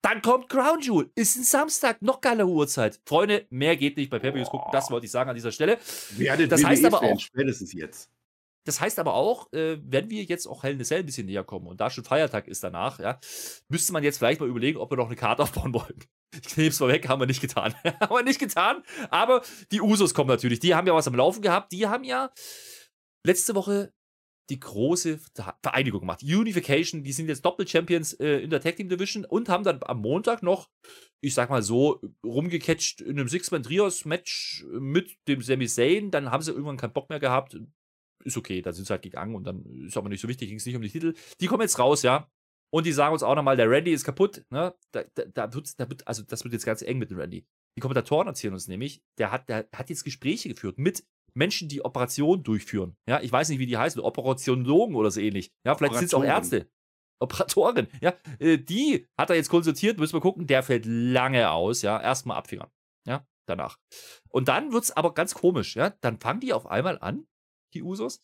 Dann 0.03 0.23
kommt 0.23 0.49
Crown 0.49 0.81
Jewel, 0.81 1.11
ist 1.15 1.37
ein 1.37 1.45
Samstag, 1.45 2.03
noch 2.03 2.21
geile 2.21 2.47
Uhrzeit. 2.47 3.01
Freunde, 3.07 3.47
mehr 3.51 3.77
geht 3.77 3.97
nicht 3.97 4.11
bei 4.11 4.19
Pay-Per-Views 4.19 4.49
gucken, 4.49 4.71
das 4.73 4.91
wollte 4.91 5.07
ich 5.07 5.13
sagen 5.13 5.31
an 5.31 5.37
dieser 5.37 5.53
Stelle. 5.53 5.79
das 6.49 6.65
heißt 6.65 6.85
aber 6.85 7.03
auch, 7.03 7.21
spätestens 7.21 7.73
jetzt. 7.73 8.11
Das 8.65 8.81
heißt 8.81 8.99
aber 8.99 9.15
auch, 9.15 9.53
äh, 9.53 9.79
wenn 9.83 10.11
wir 10.11 10.25
jetzt 10.25 10.47
auch 10.47 10.63
Hell 10.63 10.75
in 10.75 10.81
a 10.81 10.85
Cell 10.85 11.01
ein 11.01 11.07
bisschen 11.07 11.27
näher 11.27 11.45
kommen 11.45 11.67
und 11.67 11.81
da 11.81 11.89
schon 11.89 12.05
Feiertag 12.05 12.47
ist 12.47 12.63
danach, 12.63 12.99
ja, 12.99 13.19
müsste 13.69 13.93
man 13.93 14.05
jetzt 14.05 14.19
vielleicht 14.19 14.41
mal 14.41 14.49
überlegen, 14.49 14.79
ob 14.79 14.91
wir 14.91 14.97
noch 14.97 15.07
eine 15.07 15.17
Karte 15.17 15.43
aufbauen 15.43 15.73
wollen. 15.73 15.99
Ich 16.47 16.57
nehme 16.57 16.69
es 16.69 16.79
mal 16.79 16.89
weg, 16.89 17.09
haben 17.09 17.21
wir 17.21 17.27
nicht 17.27 17.41
getan. 17.41 17.75
haben 18.01 18.15
wir 18.15 18.23
nicht 18.23 18.39
getan. 18.39 18.83
Aber 19.11 19.43
die 19.73 19.81
Usos 19.81 20.15
kommen 20.15 20.29
natürlich. 20.29 20.61
Die 20.61 20.75
haben 20.75 20.87
ja 20.87 20.95
was 20.95 21.09
am 21.09 21.15
Laufen 21.15 21.43
gehabt. 21.43 21.73
Die 21.73 21.89
haben 21.89 22.05
ja 22.05 22.31
letzte 23.27 23.55
Woche 23.55 23.93
die 24.49 24.61
große 24.61 25.19
Vereinigung 25.63 26.01
gemacht. 26.01 26.23
Unification, 26.23 27.03
die 27.03 27.13
sind 27.13 27.29
jetzt 27.29 27.45
Doppel-Champions 27.45 28.15
äh, 28.15 28.39
in 28.39 28.51
der 28.51 28.61
Tag 28.61 28.77
Team 28.77 28.89
Division 28.89 29.25
und 29.25 29.49
haben 29.49 29.65
dann 29.65 29.81
am 29.83 30.01
Montag 30.01 30.43
noch, 30.43 30.69
ich 31.21 31.35
sag 31.35 31.51
mal 31.51 31.63
so, 31.63 32.01
rumgecatcht 32.25 33.01
in 33.01 33.19
einem 33.19 33.29
Six-Man-Trios-Match 33.29 34.67
mit 34.73 35.17
dem 35.29 35.41
Sami 35.41 35.69
Zayn. 35.69 36.11
Dann 36.11 36.31
haben 36.31 36.43
sie 36.43 36.51
irgendwann 36.51 36.77
keinen 36.77 36.93
Bock 36.93 37.09
mehr 37.11 37.21
gehabt 37.21 37.57
ist 38.25 38.37
okay, 38.37 38.63
da 38.63 38.73
sind 38.73 38.87
sie 38.87 38.93
halt 38.93 39.03
gegangen 39.03 39.35
und 39.35 39.45
dann 39.45 39.65
ist 39.87 39.97
aber 39.97 40.09
nicht 40.09 40.21
so 40.21 40.29
wichtig, 40.29 40.49
ging 40.49 40.59
es 40.59 40.67
nicht 40.67 40.77
um 40.77 40.83
die 40.83 40.91
Titel. 40.91 41.15
Die 41.41 41.47
kommen 41.47 41.63
jetzt 41.63 41.79
raus, 41.79 42.03
ja. 42.03 42.31
Und 42.73 42.87
die 42.87 42.93
sagen 42.93 43.13
uns 43.13 43.23
auch 43.23 43.35
nochmal, 43.35 43.57
der 43.57 43.69
Randy 43.69 43.93
ist 43.93 44.05
kaputt, 44.05 44.45
ne? 44.51 44.75
Da, 44.93 45.05
da, 45.15 45.25
da, 45.25 45.55
wird, 45.55 45.79
da 45.81 45.89
wird, 45.89 46.07
also 46.07 46.23
das 46.23 46.45
wird 46.45 46.53
jetzt 46.53 46.65
ganz 46.65 46.83
eng 46.83 46.99
mit 46.99 47.11
dem 47.11 47.19
Randy. 47.19 47.45
Die 47.77 47.81
Kommentatoren 47.81 48.29
erzählen 48.29 48.53
uns 48.53 48.69
nämlich, 48.69 49.03
der 49.19 49.33
hat, 49.33 49.49
der 49.49 49.69
hat 49.75 49.91
jetzt 49.91 50.05
Gespräche 50.05 50.49
geführt 50.49 50.79
mit 50.79 51.05
Menschen, 51.35 51.69
die 51.69 51.85
Operationen 51.85 52.43
durchführen. 52.43 52.97
Ja, 53.09 53.21
ich 53.21 53.31
weiß 53.31 53.49
nicht, 53.49 53.59
wie 53.59 53.67
die 53.67 53.77
heißen, 53.77 54.01
Operationologen 54.01 54.97
oder 54.97 55.11
so 55.11 55.21
ähnlich. 55.21 55.53
Ja, 55.65 55.75
vielleicht 55.75 55.95
sind 55.95 56.07
es 56.07 56.15
auch 56.15 56.25
Ärzte. 56.25 56.69
Operatorin, 57.21 57.87
ja, 58.01 58.15
äh, 58.39 58.57
die 58.57 59.07
hat 59.19 59.29
er 59.29 59.37
jetzt 59.37 59.51
konsultiert, 59.51 59.99
müssen 59.99 60.15
wir 60.15 60.23
gucken, 60.23 60.47
der 60.47 60.63
fällt 60.63 60.87
lange 60.87 61.51
aus, 61.51 61.83
ja, 61.83 62.01
erstmal 62.01 62.39
abfingern, 62.39 62.71
ja, 63.07 63.27
danach. 63.47 63.77
Und 64.31 64.49
dann 64.49 64.73
wird 64.73 64.85
es 64.85 64.91
aber 64.91 65.13
ganz 65.13 65.35
komisch, 65.35 65.77
ja, 65.77 65.91
dann 66.01 66.19
fangen 66.19 66.41
die 66.41 66.55
auf 66.55 66.67
einmal 66.67 66.99
an, 66.99 67.27
die 67.75 67.83
Usos, 67.83 68.21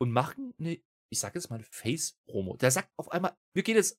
und 0.00 0.10
machen 0.10 0.54
eine, 0.58 0.80
ich 1.10 1.18
sag 1.18 1.34
jetzt 1.34 1.50
mal, 1.50 1.62
Face-Promo. 1.62 2.56
Der 2.56 2.70
sagt 2.70 2.90
auf 2.98 3.10
einmal, 3.10 3.36
wir 3.54 3.62
gehen 3.62 3.76
jetzt 3.76 3.98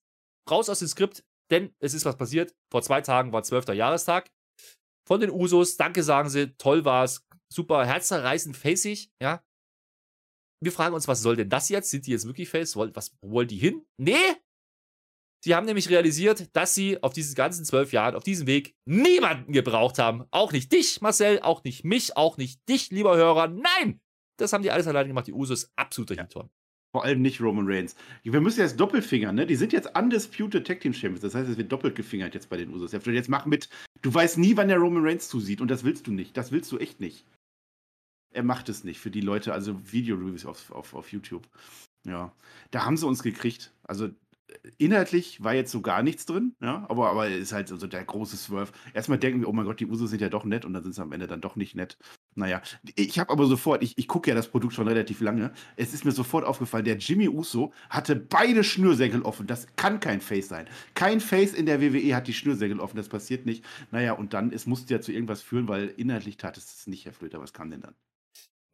raus 0.49 0.69
aus 0.69 0.79
dem 0.79 0.87
Skript, 0.87 1.23
denn 1.51 1.73
es 1.79 1.93
ist 1.93 2.05
was 2.05 2.17
passiert. 2.17 2.53
Vor 2.71 2.81
zwei 2.81 3.01
Tagen 3.01 3.31
war 3.31 3.43
12. 3.43 3.69
Jahrestag 3.69 4.29
von 5.07 5.21
den 5.21 5.31
Usos. 5.31 5.77
Danke, 5.77 6.03
sagen 6.03 6.29
sie, 6.29 6.55
toll 6.57 6.85
war's, 6.85 7.25
super, 7.51 7.85
herzerreißend, 7.85 8.57
facig, 8.57 9.11
ja. 9.21 9.43
Wir 10.63 10.71
fragen 10.71 10.95
uns, 10.95 11.07
was 11.07 11.21
soll 11.21 11.35
denn 11.35 11.49
das 11.49 11.69
jetzt? 11.69 11.89
Sind 11.89 12.07
die 12.07 12.11
jetzt 12.11 12.25
wirklich 12.25 12.49
face? 12.49 12.75
Was 12.75 13.15
wollen 13.21 13.47
die 13.47 13.57
hin? 13.57 13.85
Nee! 13.97 14.15
Sie 15.43 15.53
haben 15.53 15.65
nämlich 15.67 15.89
realisiert, 15.89 16.55
dass 16.55 16.73
sie 16.73 17.03
auf 17.03 17.13
diesen 17.13 17.35
ganzen 17.35 17.65
zwölf 17.65 17.93
Jahren, 17.93 18.15
auf 18.15 18.23
diesem 18.23 18.47
Weg, 18.47 18.75
niemanden 18.85 19.53
gebraucht 19.53 19.99
haben. 19.99 20.25
Auch 20.31 20.51
nicht 20.51 20.71
dich, 20.71 21.01
Marcel, 21.01 21.39
auch 21.41 21.63
nicht 21.63 21.83
mich, 21.83 22.17
auch 22.17 22.37
nicht 22.37 22.67
dich, 22.67 22.89
lieber 22.89 23.15
Hörer. 23.15 23.47
Nein! 23.49 24.01
Das 24.37 24.53
haben 24.53 24.63
die 24.63 24.71
alles 24.71 24.87
alleine 24.87 25.07
gemacht. 25.07 25.27
Die 25.27 25.33
Usos 25.33 25.71
absoluter 25.75 26.15
ja. 26.15 26.21
Hinton. 26.21 26.49
Vor 26.93 27.03
allem 27.03 27.21
nicht 27.21 27.41
Roman 27.41 27.65
Reigns. 27.67 27.95
Wir 28.23 28.39
müssen 28.39 28.61
jetzt 28.61 28.79
doppelt 28.79 29.03
fingern, 29.03 29.35
ne? 29.35 29.45
Die 29.45 29.55
sind 29.55 29.73
jetzt 29.73 29.97
undisputed 29.97 30.65
Tag 30.65 30.79
Team 30.79 30.93
Champions. 30.93 31.21
Das 31.21 31.35
heißt, 31.35 31.49
es 31.49 31.57
wird 31.57 31.71
doppelt 31.71 31.95
gefingert 31.95 32.33
jetzt 32.33 32.49
bei 32.49 32.57
den 32.57 32.73
Usos. 32.73 32.93
Jetzt 32.93 33.29
mach 33.29 33.45
mit. 33.45 33.69
Du 34.01 34.13
weißt 34.13 34.37
nie, 34.37 34.55
wann 34.55 34.69
der 34.69 34.77
Roman 34.77 35.05
Reigns 35.05 35.27
zusieht. 35.27 35.59
Und 35.59 35.69
das 35.69 35.83
willst 35.83 36.07
du 36.07 36.11
nicht. 36.13 36.37
Das 36.37 36.51
willst 36.51 36.71
du 36.71 36.77
echt 36.77 37.01
nicht. 37.01 37.25
Er 38.33 38.43
macht 38.43 38.69
es 38.69 38.83
nicht 38.83 38.99
für 38.99 39.11
die 39.11 39.21
Leute, 39.21 39.53
also 39.53 39.79
Video-Reviews 39.91 40.45
auf, 40.45 40.71
auf, 40.71 40.93
auf 40.93 41.11
YouTube. 41.11 41.47
Ja. 42.05 42.33
Da 42.71 42.85
haben 42.85 42.97
sie 42.97 43.07
uns 43.07 43.23
gekriegt. 43.23 43.73
Also 43.83 44.09
inhaltlich 44.77 45.43
war 45.43 45.53
jetzt 45.53 45.71
so 45.71 45.81
gar 45.81 46.03
nichts 46.03 46.25
drin, 46.25 46.55
ja, 46.61 46.85
aber, 46.89 47.09
aber 47.09 47.27
ist 47.27 47.53
halt 47.53 47.67
so 47.67 47.87
der 47.87 48.03
große 48.03 48.37
Swerve. 48.37 48.71
Erstmal 48.93 49.19
denken 49.19 49.41
wir, 49.41 49.49
oh 49.49 49.53
mein 49.53 49.65
Gott, 49.65 49.79
die 49.79 49.85
Usos 49.85 50.09
sind 50.09 50.21
ja 50.21 50.29
doch 50.29 50.45
nett 50.45 50.65
und 50.65 50.73
dann 50.73 50.83
sind 50.83 50.93
sie 50.93 51.01
am 51.01 51.11
Ende 51.11 51.27
dann 51.27 51.41
doch 51.41 51.55
nicht 51.55 51.75
nett. 51.75 51.97
Naja, 52.37 52.61
ich 52.95 53.17
habe 53.17 53.31
aber 53.31 53.45
sofort, 53.45 53.81
ich, 53.81 53.97
ich 53.97 54.09
gucke 54.09 54.29
ja 54.29 54.35
das 54.35 54.49
Produkt 54.49 54.73
schon 54.73 54.89
relativ 54.89 55.21
lange, 55.21 55.53
es 55.77 55.93
ist 55.93 56.03
mir 56.03 56.11
sofort 56.11 56.45
aufgefallen, 56.45 56.83
der 56.83 56.97
Jimmy 56.97 57.29
Uso 57.29 57.71
hatte 57.89 58.17
beide 58.17 58.65
Schnürsenkel 58.65 59.21
offen. 59.21 59.47
Das 59.47 59.67
kann 59.77 60.01
kein 60.01 60.19
Face 60.19 60.49
sein. 60.49 60.67
Kein 60.95 61.21
Face 61.21 61.53
in 61.53 61.65
der 61.65 61.81
WWE 61.81 62.13
hat 62.13 62.27
die 62.27 62.33
Schnürsenkel 62.33 62.81
offen, 62.81 62.97
das 62.97 63.07
passiert 63.07 63.45
nicht. 63.45 63.63
Naja, 63.91 64.13
und 64.13 64.33
dann, 64.33 64.51
es 64.51 64.65
musste 64.65 64.93
ja 64.93 64.99
zu 64.99 65.13
irgendwas 65.13 65.41
führen, 65.41 65.69
weil 65.69 65.87
inhaltlich 65.95 66.35
tat 66.35 66.57
es 66.57 66.65
das 66.65 66.87
nicht, 66.87 67.05
Herr 67.05 67.13
Flöter. 67.13 67.39
Was 67.39 67.53
kam 67.53 67.71
denn 67.71 67.81
dann? 67.81 67.95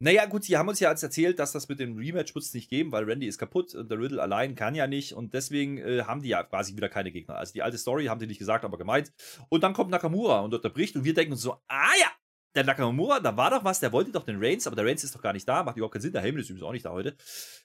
Naja, 0.00 0.26
gut, 0.26 0.42
sie 0.42 0.56
haben 0.56 0.68
uns 0.68 0.80
ja 0.80 0.90
jetzt 0.90 1.04
erzählt, 1.04 1.38
dass 1.38 1.52
das 1.52 1.68
mit 1.68 1.78
dem 1.78 1.96
Rematch 1.96 2.34
wird 2.34 2.44
es 2.44 2.52
nicht 2.54 2.68
geben, 2.68 2.90
weil 2.90 3.04
Randy 3.04 3.28
ist 3.28 3.38
kaputt 3.38 3.72
und 3.76 3.88
der 3.88 4.00
Riddle 4.00 4.20
allein 4.20 4.56
kann 4.56 4.74
ja 4.74 4.88
nicht 4.88 5.12
und 5.12 5.32
deswegen 5.32 5.78
äh, 5.78 6.02
haben 6.02 6.22
die 6.22 6.30
ja 6.30 6.42
quasi 6.42 6.74
wieder 6.74 6.88
keine 6.88 7.12
Gegner. 7.12 7.36
Also 7.36 7.52
die 7.52 7.62
alte 7.62 7.78
Story 7.78 8.06
haben 8.06 8.18
sie 8.18 8.26
nicht 8.26 8.40
gesagt, 8.40 8.64
aber 8.64 8.78
gemeint. 8.78 9.12
Und 9.48 9.62
dann 9.62 9.74
kommt 9.74 9.92
Nakamura 9.92 10.40
und 10.40 10.52
unterbricht 10.52 10.96
und 10.96 11.04
wir 11.04 11.14
denken 11.14 11.34
uns 11.34 11.42
so, 11.42 11.52
ah 11.68 11.92
ja, 12.00 12.08
der 12.54 12.64
Nakamura, 12.64 13.20
da 13.20 13.36
war 13.36 13.50
doch 13.50 13.64
was, 13.64 13.80
der 13.80 13.92
wollte 13.92 14.12
doch 14.12 14.24
den 14.24 14.42
Reigns, 14.42 14.66
aber 14.66 14.76
der 14.76 14.84
Reigns 14.84 15.04
ist 15.04 15.14
doch 15.14 15.22
gar 15.22 15.32
nicht 15.32 15.48
da, 15.48 15.62
macht 15.62 15.76
überhaupt 15.76 15.94
keinen 15.94 16.02
Sinn, 16.02 16.12
der 16.12 16.22
Heyman 16.22 16.40
ist 16.40 16.50
übrigens 16.50 16.66
auch 16.66 16.72
nicht 16.72 16.84
da 16.84 16.90
heute. 16.90 17.16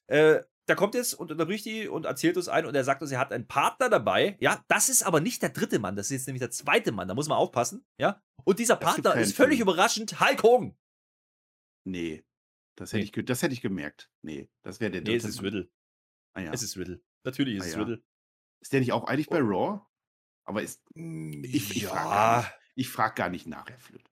Äh, 0.08 0.42
der 0.68 0.76
kommt 0.76 0.96
jetzt 0.96 1.14
und 1.14 1.32
unterbricht 1.32 1.66
die 1.66 1.88
und 1.88 2.06
erzählt 2.06 2.38
uns 2.38 2.50
ein 2.50 2.66
und 2.66 2.76
er 2.76 2.84
sagt 2.84 3.02
uns, 3.02 3.12
er 3.12 3.20
hat 3.20 3.32
einen 3.32 3.48
Partner 3.48 3.90
dabei. 3.90 4.38
Ja, 4.40 4.64
das 4.68 4.90
ist 4.90 5.04
aber 5.04 5.20
nicht 5.20 5.42
der 5.42 5.50
dritte 5.50 5.80
Mann, 5.80 5.96
das 5.96 6.08
ist 6.08 6.12
jetzt 6.12 6.28
nämlich 6.28 6.42
der 6.42 6.52
zweite 6.52 6.92
Mann, 6.92 7.08
da 7.08 7.16
muss 7.16 7.28
man 7.28 7.38
aufpassen. 7.38 7.86
Ja, 7.98 8.22
und 8.44 8.60
dieser 8.60 8.76
Partner 8.76 9.16
ist 9.16 9.36
völlig 9.36 9.58
Film. 9.58 9.70
überraschend 9.70 10.20
Hulk 10.20 10.44
Hogan. 10.44 10.78
Nee. 11.86 12.24
Das 12.76 12.94
hätte, 12.94 13.04
nee. 13.04 13.12
ich, 13.16 13.26
das 13.26 13.42
hätte 13.42 13.54
ich 13.54 13.62
gemerkt. 13.62 14.12
Nee, 14.22 14.50
das 14.62 14.80
wäre 14.80 14.92
der 14.92 15.02
Nee, 15.02 15.16
es 15.16 15.26
ist 15.26 15.42
Riddle. 15.42 15.70
Ah, 16.34 16.42
ja. 16.42 16.54
Es 16.54 16.62
ist 16.62 16.78
Riddle. 16.78 17.02
Natürlich 17.24 17.58
ist 17.58 17.64
ah, 17.64 17.68
es 17.68 17.74
ja. 17.74 17.80
Riddle. 17.80 18.04
Ist 18.62 18.74
der 18.74 18.80
nicht 18.82 18.92
auch 18.92 19.06
eigentlich 19.06 19.30
bei 19.30 19.40
Raw? 19.40 19.82
Aber 20.46 20.62
ist. 20.62 20.84
Hm, 20.94 21.44
ich, 21.44 21.76
ich 21.76 21.82
ja. 21.84 21.90
frage 21.90 22.48
gar, 22.76 22.86
frag 22.86 23.16
gar 23.16 23.30
nicht 23.30 23.48
nach, 23.48 23.68
Herr 23.68 23.80
Flöte. 23.80 24.10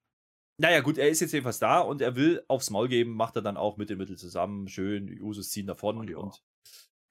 Naja, 0.58 0.80
gut, 0.80 0.98
er 0.98 1.10
ist 1.10 1.20
jetzt 1.20 1.34
jedenfalls 1.34 1.60
da 1.60 1.80
und 1.80 2.02
er 2.02 2.16
will 2.16 2.44
aufs 2.48 2.70
Maul 2.70 2.88
geben, 2.88 3.12
macht 3.12 3.36
er 3.36 3.42
dann 3.42 3.58
auch 3.58 3.78
mit 3.78 3.90
dem 3.90 3.98
Mittel 3.98 4.18
zusammen. 4.18 4.68
Schön, 4.68 5.08
die 5.08 5.22
Usos 5.22 5.50
ziehen 5.50 5.68
davon. 5.68 5.98
Oh, 6.16 6.20
und 6.20 6.42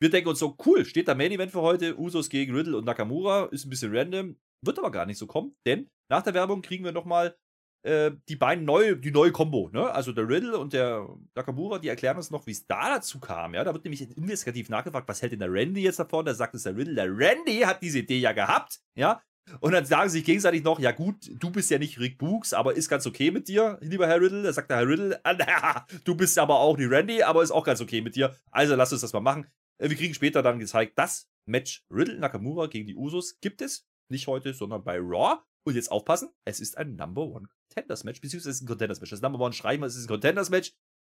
wir 0.00 0.10
denken 0.10 0.30
uns 0.30 0.38
so, 0.38 0.56
cool, 0.64 0.84
steht 0.84 1.08
da 1.08 1.14
Main 1.14 1.32
Event 1.32 1.52
für 1.52 1.60
heute, 1.60 1.98
Usos 1.98 2.30
gegen 2.30 2.54
Riddle 2.54 2.76
und 2.76 2.84
Nakamura, 2.84 3.46
ist 3.46 3.66
ein 3.66 3.70
bisschen 3.70 3.94
random, 3.94 4.36
wird 4.62 4.78
aber 4.78 4.90
gar 4.90 5.06
nicht 5.06 5.18
so 5.18 5.26
kommen, 5.26 5.56
denn 5.66 5.90
Nach 6.08 6.22
der 6.22 6.34
Werbung 6.34 6.62
kriegen 6.62 6.84
wir 6.84 6.92
nochmal 6.92 7.36
äh, 7.82 8.12
die 8.28 8.36
beiden 8.36 8.64
neue, 8.64 8.96
die 8.96 9.10
neue 9.10 9.32
Combo, 9.32 9.70
ne? 9.72 9.90
Also 9.90 10.12
der 10.12 10.28
Riddle 10.28 10.58
und 10.58 10.72
der 10.72 11.08
Nakamura, 11.34 11.78
die 11.78 11.88
erklären 11.88 12.16
uns 12.16 12.30
noch, 12.30 12.46
wie 12.46 12.52
es 12.52 12.66
da 12.66 12.88
dazu 12.88 13.20
kam, 13.20 13.54
ja? 13.54 13.64
Da 13.64 13.72
wird 13.72 13.84
nämlich 13.84 14.02
investigativ 14.16 14.68
nachgefragt, 14.68 15.08
was 15.08 15.22
hält 15.22 15.32
denn 15.32 15.40
der 15.40 15.52
Randy 15.52 15.82
jetzt 15.82 15.98
davon? 15.98 16.24
Da 16.24 16.34
sagt 16.34 16.54
es 16.54 16.64
der 16.64 16.76
Riddle, 16.76 16.94
der 16.94 17.16
Randy 17.16 17.60
hat 17.60 17.82
diese 17.82 18.00
Idee 18.00 18.18
ja 18.18 18.32
gehabt, 18.32 18.80
ja? 18.96 19.22
Und 19.60 19.72
dann 19.72 19.84
sagen 19.84 20.08
sie 20.08 20.18
sich 20.18 20.26
gegenseitig 20.26 20.64
noch, 20.64 20.78
ja 20.78 20.92
gut, 20.92 21.30
du 21.38 21.50
bist 21.50 21.70
ja 21.70 21.78
nicht 21.78 21.98
Rick 21.98 22.18
Books, 22.18 22.52
aber 22.52 22.74
ist 22.74 22.88
ganz 22.88 23.06
okay 23.06 23.30
mit 23.30 23.48
dir, 23.48 23.78
lieber 23.80 24.06
Herr 24.06 24.20
Riddle. 24.20 24.42
Da 24.42 24.52
sagt 24.52 24.70
der 24.70 24.78
Herr 24.78 24.88
Riddle, 24.88 25.20
ah, 25.24 25.86
du 26.04 26.14
bist 26.14 26.38
aber 26.38 26.58
auch 26.58 26.76
die 26.76 26.86
Randy, 26.86 27.22
aber 27.22 27.42
ist 27.42 27.50
auch 27.50 27.64
ganz 27.64 27.80
okay 27.80 28.00
mit 28.00 28.16
dir. 28.16 28.34
Also 28.50 28.74
lass 28.74 28.92
uns 28.92 29.02
das 29.02 29.12
mal 29.12 29.20
machen. 29.20 29.46
Äh, 29.78 29.90
wir 29.90 29.96
kriegen 29.96 30.14
später 30.14 30.42
dann 30.42 30.58
gezeigt, 30.58 30.98
das 30.98 31.28
Match 31.46 31.84
Riddle 31.90 32.18
Nakamura 32.18 32.66
gegen 32.66 32.86
die 32.86 32.96
Usos 32.96 33.38
gibt 33.40 33.60
es. 33.60 33.86
Nicht 34.10 34.26
heute, 34.26 34.54
sondern 34.54 34.84
bei 34.84 34.98
Raw. 34.98 35.38
Und 35.66 35.76
jetzt 35.76 35.90
aufpassen, 35.90 36.30
es 36.44 36.60
ist 36.60 36.76
ein 36.76 36.94
Number 36.96 37.22
One 37.22 37.48
Contenders 37.68 38.04
Match, 38.04 38.20
beziehungsweise 38.20 38.50
es 38.50 38.56
ist 38.56 38.62
ein 38.62 38.66
Contenders 38.66 39.00
Match. 39.00 39.10
Das 39.10 39.22
Number 39.22 39.40
One 39.40 39.52
schreiben 39.52 39.82
wir, 39.82 39.86
es 39.86 39.96
ist 39.96 40.04
ein 40.04 40.08
Contenders 40.08 40.50
Match. 40.50 40.72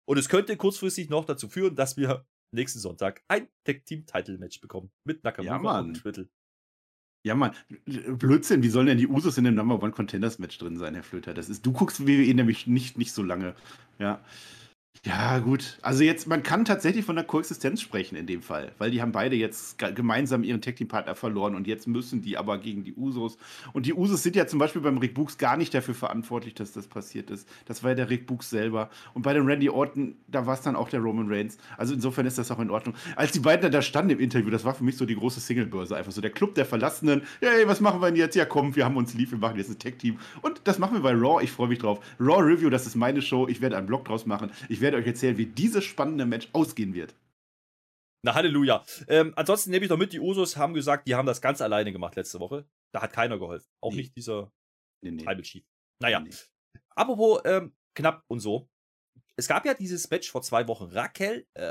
Und 0.08 0.18
es 0.18 0.28
könnte 0.28 0.58
kurzfristig 0.58 1.10
noch 1.10 1.26
dazu 1.26 1.48
führen, 1.48 1.76
dass 1.76 1.96
wir 1.96 2.26
nächsten 2.52 2.80
Sonntag 2.80 3.24
ein 3.28 3.48
Tag 3.64 3.86
Team 3.86 4.06
Title 4.06 4.40
Match 4.40 4.60
bekommen. 4.60 4.92
Mit 5.04 5.24
Nakamura 5.24 5.74
Ja, 5.74 5.80
und 5.80 6.04
Riddle. 6.04 6.30
Ja, 7.24 7.36
Mann, 7.36 7.52
Blödsinn, 7.86 8.64
wie 8.64 8.70
sollen 8.70 8.88
denn 8.88 8.98
die 8.98 9.08
Usos 9.08 9.38
in 9.38 9.44
dem 9.44 9.56
Number 9.56 9.82
One 9.82 9.92
Contenders 9.92 10.40
Match 10.40 10.58
drin 10.58 10.78
sein, 10.78 10.94
Herr 10.94 11.04
Flöter? 11.04 11.34
Das 11.34 11.50
ist, 11.50 11.66
du 11.66 11.74
guckst 11.74 12.08
WWE 12.08 12.34
nämlich 12.34 12.66
nicht, 12.66 12.98
nicht 12.98 13.12
so 13.12 13.24
lange. 13.24 13.56
Ja. 14.00 14.22
Ja, 15.06 15.40
gut. 15.40 15.78
Also 15.82 16.04
jetzt, 16.04 16.28
man 16.28 16.44
kann 16.44 16.66
tatsächlich 16.66 17.06
von 17.06 17.16
der 17.16 17.24
Koexistenz 17.24 17.80
sprechen 17.80 18.18
in 18.18 18.28
dem 18.28 18.42
Fall, 18.42 18.74
weil 18.80 18.92
die 18.92 19.02
haben 19.02 19.14
beide 19.14 19.38
jetzt 19.38 19.78
ge- 19.78 19.94
gemeinsam 19.94 20.44
ihren 20.44 20.60
Tag 20.62 20.76
Team 20.76 20.90
Partner 20.90 21.16
verloren 21.16 21.56
und 21.56 21.68
jetzt 21.68 21.88
müssen 21.88 22.22
die 22.22 22.38
aber 22.38 22.58
gegen 22.58 22.84
die 22.84 22.94
Usos. 22.94 23.38
Und 23.72 23.86
die 23.86 23.94
Usos 23.94 24.24
sind 24.24 24.36
ja 24.36 24.46
zum 24.46 24.60
Beispiel 24.60 24.82
beim 24.82 24.98
Rick 24.98 25.14
Books 25.14 25.38
gar 25.38 25.56
nicht 25.56 25.74
dafür 25.74 25.94
verantwortlich, 25.96 26.54
dass 26.54 26.74
das 26.74 26.86
passiert 26.88 27.30
ist. 27.30 27.48
Das 27.66 27.82
war 27.82 27.92
ja 27.92 27.96
der 27.96 28.10
Rick 28.10 28.28
Books 28.28 28.50
selber. 28.50 28.90
Und 29.14 29.22
bei 29.22 29.34
dem 29.34 29.46
Randy 29.48 29.70
Orton, 29.70 30.16
da 30.28 30.46
war 30.46 30.56
es 30.56 30.62
dann 30.62 30.76
auch 30.76 30.90
der 30.90 31.00
Roman 31.00 31.32
Reigns. 31.32 31.58
Also 31.78 31.94
insofern 31.94 32.26
ist 32.26 32.38
das 32.38 32.52
auch 32.52 32.60
in 32.60 32.70
Ordnung. 32.70 32.94
Als 33.16 33.32
die 33.32 33.40
beiden 33.40 33.72
da 33.72 33.82
standen 33.82 34.12
im 34.12 34.20
Interview, 34.20 34.50
das 34.50 34.66
war 34.66 34.74
für 34.76 34.84
mich 34.84 34.98
so 34.98 35.06
die 35.06 35.16
große 35.16 35.40
Singlebörse. 35.40 35.96
Einfach 35.96 36.12
so 36.12 36.20
der 36.20 36.32
Club 36.32 36.56
der 36.56 36.66
Verlassenen. 36.66 37.22
Hey, 37.40 37.66
was 37.66 37.80
machen 37.80 38.02
wir 38.02 38.08
denn 38.08 38.18
jetzt? 38.18 38.36
Ja, 38.36 38.44
komm, 38.44 38.76
wir 38.76 38.84
haben 38.84 38.98
uns 38.98 39.14
lieb, 39.14 39.32
wir 39.32 39.38
machen 39.38 39.56
jetzt 39.58 39.70
ein 39.70 39.80
Tag 39.80 39.98
Team. 39.98 40.20
Und 40.42 40.60
das 40.66 40.78
machen 40.78 40.96
wir 40.96 41.02
bei 41.02 41.14
Raw. 41.14 41.42
Ich 41.42 41.52
freue 41.52 41.70
mich 41.70 41.80
drauf. 41.80 42.02
Raw 42.20 42.42
Review, 42.44 42.70
das 42.70 42.86
ist 42.86 42.96
meine 42.98 43.22
Show. 43.22 43.48
Ich 43.48 43.62
werde 43.62 43.78
einen 43.78 43.88
Blog 43.88 44.04
draus 44.04 44.26
machen. 44.26 44.52
Ich 44.68 44.82
werde 44.82 44.89
euch 44.98 45.08
erzählen, 45.08 45.38
wie 45.38 45.46
dieses 45.46 45.84
spannende 45.86 46.26
Match 46.26 46.50
ausgehen 46.54 46.94
wird. 46.94 47.16
Na, 48.24 48.34
Halleluja. 48.36 48.84
Ähm, 49.08 49.34
ansonsten 49.38 49.72
nehme 49.72 49.86
ich 49.86 49.90
noch 49.90 49.98
mit, 49.98 50.12
die 50.12 50.20
Usos 50.20 50.58
haben 50.58 50.74
gesagt, 50.74 51.08
die 51.08 51.16
haben 51.16 51.26
das 51.26 51.42
ganz 51.42 51.62
alleine 51.62 51.92
gemacht 51.94 52.16
letzte 52.16 52.40
Woche. 52.40 52.68
Da 52.94 53.02
hat 53.02 53.14
keiner 53.14 53.40
geholfen. 53.40 53.68
Auch 53.82 53.92
Nee. 53.92 53.98
nicht 54.02 54.16
dieser 54.18 54.52
Nee, 55.02 55.12
nee. 55.12 55.24
Tribal 55.24 55.42
Chief. 55.44 55.64
Naja, 56.02 56.20
Nee. 56.20 56.32
apropos 56.96 57.42
ähm, 57.46 57.74
knapp 57.96 58.24
und 58.28 58.40
so. 58.40 58.70
Es 59.38 59.48
gab 59.48 59.66
ja 59.66 59.74
dieses 59.74 60.10
Match 60.10 60.30
vor 60.30 60.42
zwei 60.42 60.68
Wochen. 60.68 60.86
Raquel, 60.86 61.48
äh, 61.54 61.64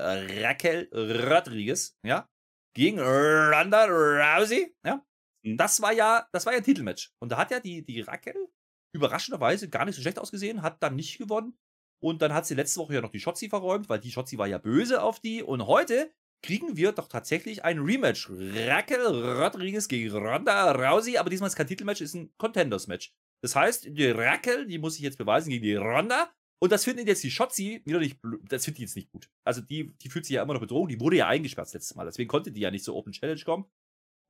Raquel 0.46 0.88
Rodriguez, 0.92 1.98
ja, 2.02 2.26
gegen 2.75 2.98
Ronda 2.98 3.84
Rousey, 3.84 4.75
ja. 4.87 5.04
Mhm. 5.44 5.58
Das 5.58 5.82
war 5.82 5.92
ja, 5.92 6.26
das 6.32 6.46
war 6.46 6.54
ja 6.54 6.58
ein 6.60 6.64
Titelmatch. 6.64 7.12
Und 7.20 7.30
da 7.30 7.37
hat 7.37 7.50
ja 7.50 7.60
die, 7.60 7.84
die 7.84 8.00
Raquel 8.00 8.48
überraschenderweise 8.94 9.68
gar 9.68 9.84
nicht 9.84 9.96
so 9.96 10.00
schlecht 10.02 10.18
ausgesehen, 10.18 10.62
hat 10.62 10.82
dann 10.82 10.96
nicht 10.96 11.18
gewonnen. 11.18 11.58
Und 12.00 12.22
dann 12.22 12.32
hat 12.32 12.46
sie 12.46 12.54
letzte 12.54 12.80
Woche 12.80 12.94
ja 12.94 13.00
noch 13.00 13.10
die 13.10 13.20
Shotzi 13.20 13.48
verräumt, 13.48 13.88
weil 13.88 13.98
die 13.98 14.12
Shotzi 14.12 14.38
war 14.38 14.46
ja 14.46 14.58
böse 14.58 15.02
auf 15.02 15.20
die. 15.20 15.42
Und 15.42 15.66
heute 15.66 16.12
kriegen 16.42 16.76
wir 16.76 16.92
doch 16.92 17.08
tatsächlich 17.08 17.64
ein 17.64 17.80
Rematch. 17.80 18.30
Raquel 18.30 19.06
Rodriguez 19.40 19.88
gegen 19.88 20.14
Ronda 20.14 20.72
Rousey, 20.72 21.18
aber 21.18 21.30
diesmal 21.30 21.48
ist 21.48 21.56
kein 21.56 21.66
Titelmatch, 21.66 22.00
ist 22.00 22.14
ein 22.14 22.32
Contenders-Match. 22.38 23.12
Das 23.42 23.56
heißt, 23.56 23.86
die 23.90 24.06
Raquel, 24.06 24.66
die 24.66 24.78
muss 24.78 24.94
sich 24.94 25.02
jetzt 25.02 25.18
beweisen 25.18 25.50
gegen 25.50 25.64
die 25.64 25.74
Ronda. 25.74 26.30
Und 26.60 26.72
das 26.72 26.84
findet 26.84 27.06
jetzt 27.06 27.22
die 27.22 27.30
Shotzi 27.30 27.82
wieder 27.84 28.00
nicht, 28.00 28.18
das 28.48 28.64
findet 28.64 28.78
die 28.78 28.82
jetzt 28.82 28.96
nicht 28.96 29.10
gut. 29.10 29.30
Also 29.44 29.60
die, 29.60 29.96
die 29.98 30.08
fühlt 30.08 30.26
sich 30.26 30.34
ja 30.34 30.42
immer 30.42 30.54
noch 30.54 30.60
bedroht. 30.60 30.90
Die 30.90 31.00
wurde 31.00 31.16
ja 31.16 31.28
eingesperrt 31.28 31.68
das 31.68 31.74
letzte 31.74 31.96
Mal. 31.96 32.04
Deswegen 32.04 32.28
konnte 32.28 32.50
die 32.50 32.60
ja 32.60 32.70
nicht 32.70 32.84
so 32.84 32.96
Open 32.96 33.12
Challenge 33.12 33.42
kommen. 33.42 33.66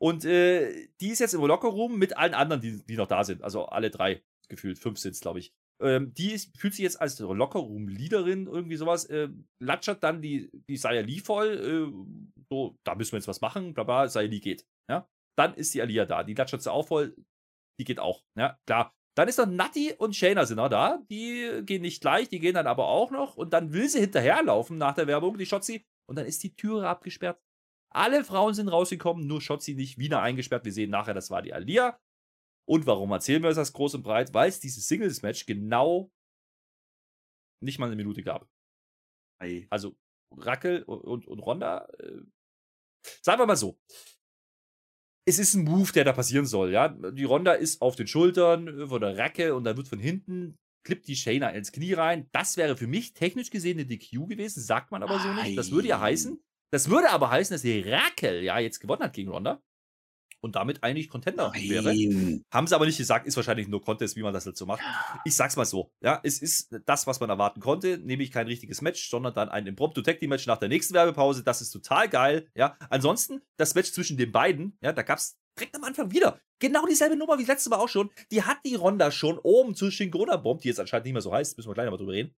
Und 0.01 0.25
äh, 0.25 0.89
die 1.01 1.09
ist 1.09 1.19
jetzt 1.21 1.35
im 1.35 1.41
Lockerroom 1.41 1.99
mit 1.99 2.17
allen 2.17 2.35
anderen, 2.35 2.61
die, 2.61 2.85
die 2.85 2.97
noch 2.97 3.09
da 3.09 3.25
sind. 3.25 3.43
Also 3.43 3.67
alle 3.67 3.91
drei 3.91 4.23
gefühlt. 4.49 4.79
Fünf 4.79 4.99
sind 4.99 5.13
es, 5.13 5.21
glaube 5.21 5.39
ich. 5.39 5.55
Ähm, 5.81 6.13
die 6.15 6.33
ist, 6.33 6.57
fühlt 6.59 6.75
sich 6.75 6.83
jetzt 6.83 7.01
als 7.01 7.19
Lockerroom-Leaderin, 7.21 8.47
irgendwie 8.47 8.77
sowas, 8.77 9.05
äh, 9.07 9.29
latschert 9.63 10.03
dann 10.03 10.21
die, 10.21 10.51
die 10.69 10.77
Saya 10.77 11.03
Lee 11.03 11.21
voll, 11.21 11.49
äh, 11.49 12.43
so, 12.51 12.77
da 12.85 12.95
müssen 12.95 13.13
wir 13.13 13.19
jetzt 13.19 13.29
was 13.29 13.41
machen, 13.41 13.75
bla 13.75 13.85
bla, 13.85 14.09
Saya 14.09 14.29
Lee 14.29 14.41
geht. 14.41 14.67
Ja? 14.91 15.09
Dann 15.39 15.55
ist 15.55 15.75
die 15.75 15.83
Alia 15.83 16.05
da, 16.05 16.25
die 16.25 16.35
latschert 16.35 16.63
sie 16.63 16.73
auch 16.73 16.89
voll, 16.89 17.15
die 17.79 17.85
geht 17.85 18.01
auch, 18.01 18.25
ja, 18.37 18.59
klar. 18.67 18.93
Dann 19.17 19.29
ist 19.29 19.39
noch 19.39 19.47
Natti 19.47 19.95
und 19.99 20.15
Shayna 20.15 20.47
sind 20.47 20.59
noch 20.59 20.69
da, 20.69 21.03
die 21.11 21.63
gehen 21.65 21.83
nicht 21.83 22.01
gleich, 22.01 22.29
die 22.29 22.39
gehen 22.39 22.55
dann 22.55 22.69
aber 22.69 22.89
auch 22.89 23.11
noch 23.11 23.37
und 23.37 23.53
dann 23.53 23.73
will 23.73 23.89
sie 23.89 24.01
hinterherlaufen 24.01 24.79
nach 24.79 24.95
der 24.95 25.07
Werbung, 25.07 25.39
die 25.39 25.47
Shotzi, 25.47 25.85
und 26.09 26.17
dann 26.17 26.27
ist 26.27 26.43
die 26.43 26.55
Türe 26.55 26.89
abgesperrt. 26.89 27.41
Alle 27.93 28.23
Frauen 28.23 28.55
sind 28.55 28.69
rausgekommen, 28.69 29.27
nur 29.27 29.41
Shotzi 29.41 29.75
nicht, 29.75 29.99
wieder 29.99 30.23
eingesperrt. 30.23 30.65
Wir 30.65 30.73
sehen 30.73 30.91
nachher, 30.91 31.15
das 31.15 31.31
war 31.31 31.43
die 31.43 31.55
Alia. 31.55 31.99
Und 32.69 32.87
warum 32.87 33.11
erzählen 33.13 33.43
wir 33.43 33.53
das 33.53 33.73
groß 33.73 33.95
und 33.95 34.03
breit? 34.03 34.35
Weil 34.35 34.51
es 34.51 34.61
dieses 34.61 34.87
Singles-Match 34.87 35.47
genau 35.47 36.13
nicht 37.65 37.79
mal 37.79 37.87
eine 37.87 37.97
Minute 37.97 38.23
gab. 38.23 38.47
Ei. 39.43 39.67
Also 39.71 39.97
Rackel 40.37 40.83
und, 40.83 41.01
und, 41.01 41.27
und 41.27 41.39
Ronda, 41.39 41.89
äh, 41.99 42.21
sagen 43.23 43.41
wir 43.41 43.47
mal 43.47 43.57
so. 43.57 43.81
Es 45.27 45.39
ist 45.39 45.55
ein 45.55 45.65
Move, 45.65 45.93
der 45.93 46.05
da 46.05 46.13
passieren 46.13 46.45
soll, 46.45 46.73
ja. 46.73 46.89
Die 46.89 47.25
Ronda 47.25 47.55
ist 47.55 47.81
auf 47.81 47.97
den 47.97 48.07
Schultern 48.07 48.69
äh, 48.69 48.87
von 48.87 49.01
der 49.01 49.17
Racke 49.17 49.55
und 49.55 49.65
dann 49.65 49.79
wird 49.79 49.89
von 49.89 49.99
hinten, 49.99 50.59
klippt 50.87 51.09
die 51.09 51.17
Shayna 51.17 51.51
ins 51.51 51.73
Knie 51.73 51.95
rein. 51.95 52.29
Das 52.33 52.59
wäre 52.59 52.77
für 52.77 52.87
mich 52.87 53.15
technisch 53.15 53.49
gesehen 53.49 53.79
eine 53.79 53.87
DQ 53.87 54.29
gewesen, 54.29 54.63
sagt 54.63 54.91
man 54.91 55.03
aber 55.03 55.19
so 55.21 55.33
nicht. 55.33 55.57
Das 55.57 55.71
würde 55.71 55.89
ja 55.89 55.97
Ei. 55.99 56.11
heißen, 56.11 56.39
das 56.71 56.91
würde 56.91 57.11
aber 57.11 57.31
heißen, 57.31 57.55
dass 57.55 57.63
die 57.63 57.81
Rackel 57.81 58.43
ja 58.43 58.59
jetzt 58.59 58.81
gewonnen 58.81 59.03
hat 59.03 59.15
gegen 59.15 59.31
Ronda 59.31 59.63
und 60.41 60.57
damit 60.57 60.83
eigentlich 60.83 61.09
Contender 61.09 61.53
wäre. 61.55 61.95
Nein. 61.95 62.45
Haben 62.53 62.67
sie 62.67 62.75
aber 62.75 62.87
nicht 62.87 62.99
gesagt, 62.99 63.27
ist 63.27 63.37
wahrscheinlich 63.37 63.69
nur 63.69 63.83
Contest, 63.83 64.17
wie 64.17 64.23
man 64.23 64.33
das 64.33 64.47
halt 64.47 64.57
so 64.57 64.67
macht. 64.67 64.81
Ich 65.25 65.35
sag's 65.35 65.57
mal 65.57 65.65
so, 65.65 65.91
ja, 66.01 66.21
es 66.23 66.41
ist 66.41 66.75
das, 66.87 67.07
was 67.07 67.21
man 67.21 67.31
erwarten 67.31 67.61
konnte, 67.61 67.99
nämlich 67.99 68.31
kein 68.31 68.47
richtiges 68.47 68.83
Match, 68.83 69.09
sondern 69.09 69.35
dann 69.35 69.49
ein 69.49 69.67
Impromptu 69.67 70.03
Tag 70.03 70.23
Match 70.23 70.47
nach 70.47 70.59
der 70.59 70.69
nächsten 70.69 70.95
Werbepause. 70.95 71.43
Das 71.43 71.61
ist 71.61 71.71
total 71.71 72.09
geil, 72.09 72.49
ja. 72.55 72.77
Ansonsten, 72.91 73.43
das 73.57 73.75
Match 73.75 73.93
zwischen 73.93 74.17
den 74.17 74.33
beiden, 74.33 74.77
ja, 74.81 74.93
da 74.93 75.03
gab's 75.03 75.39
direkt 75.59 75.75
am 75.77 75.85
Anfang 75.85 76.13
wieder 76.13 76.39
genau 76.61 76.87
dieselbe 76.87 77.17
Nummer 77.17 77.39
wie 77.39 77.43
das 77.43 77.49
letzte 77.49 77.71
Mal 77.71 77.79
auch 77.79 77.89
schon. 77.89 78.11
Die 78.31 78.43
hat 78.43 78.59
die 78.65 78.75
Ronda 78.75 79.11
schon 79.11 79.39
oben 79.39 79.75
zu 79.75 79.91
Shingona 79.91 80.37
Bomb, 80.37 80.61
die 80.61 80.69
jetzt 80.69 80.81
anscheinend 80.81 81.07
nicht 81.07 81.15
mehr 81.15 81.23
so 81.23 81.33
heißt, 81.33 81.57
müssen 81.57 81.69
wir 81.69 81.75
gleich 81.75 81.87
noch 81.87 81.93
mal 81.93 81.99
drüber 81.99 82.13
reden. 82.13 82.35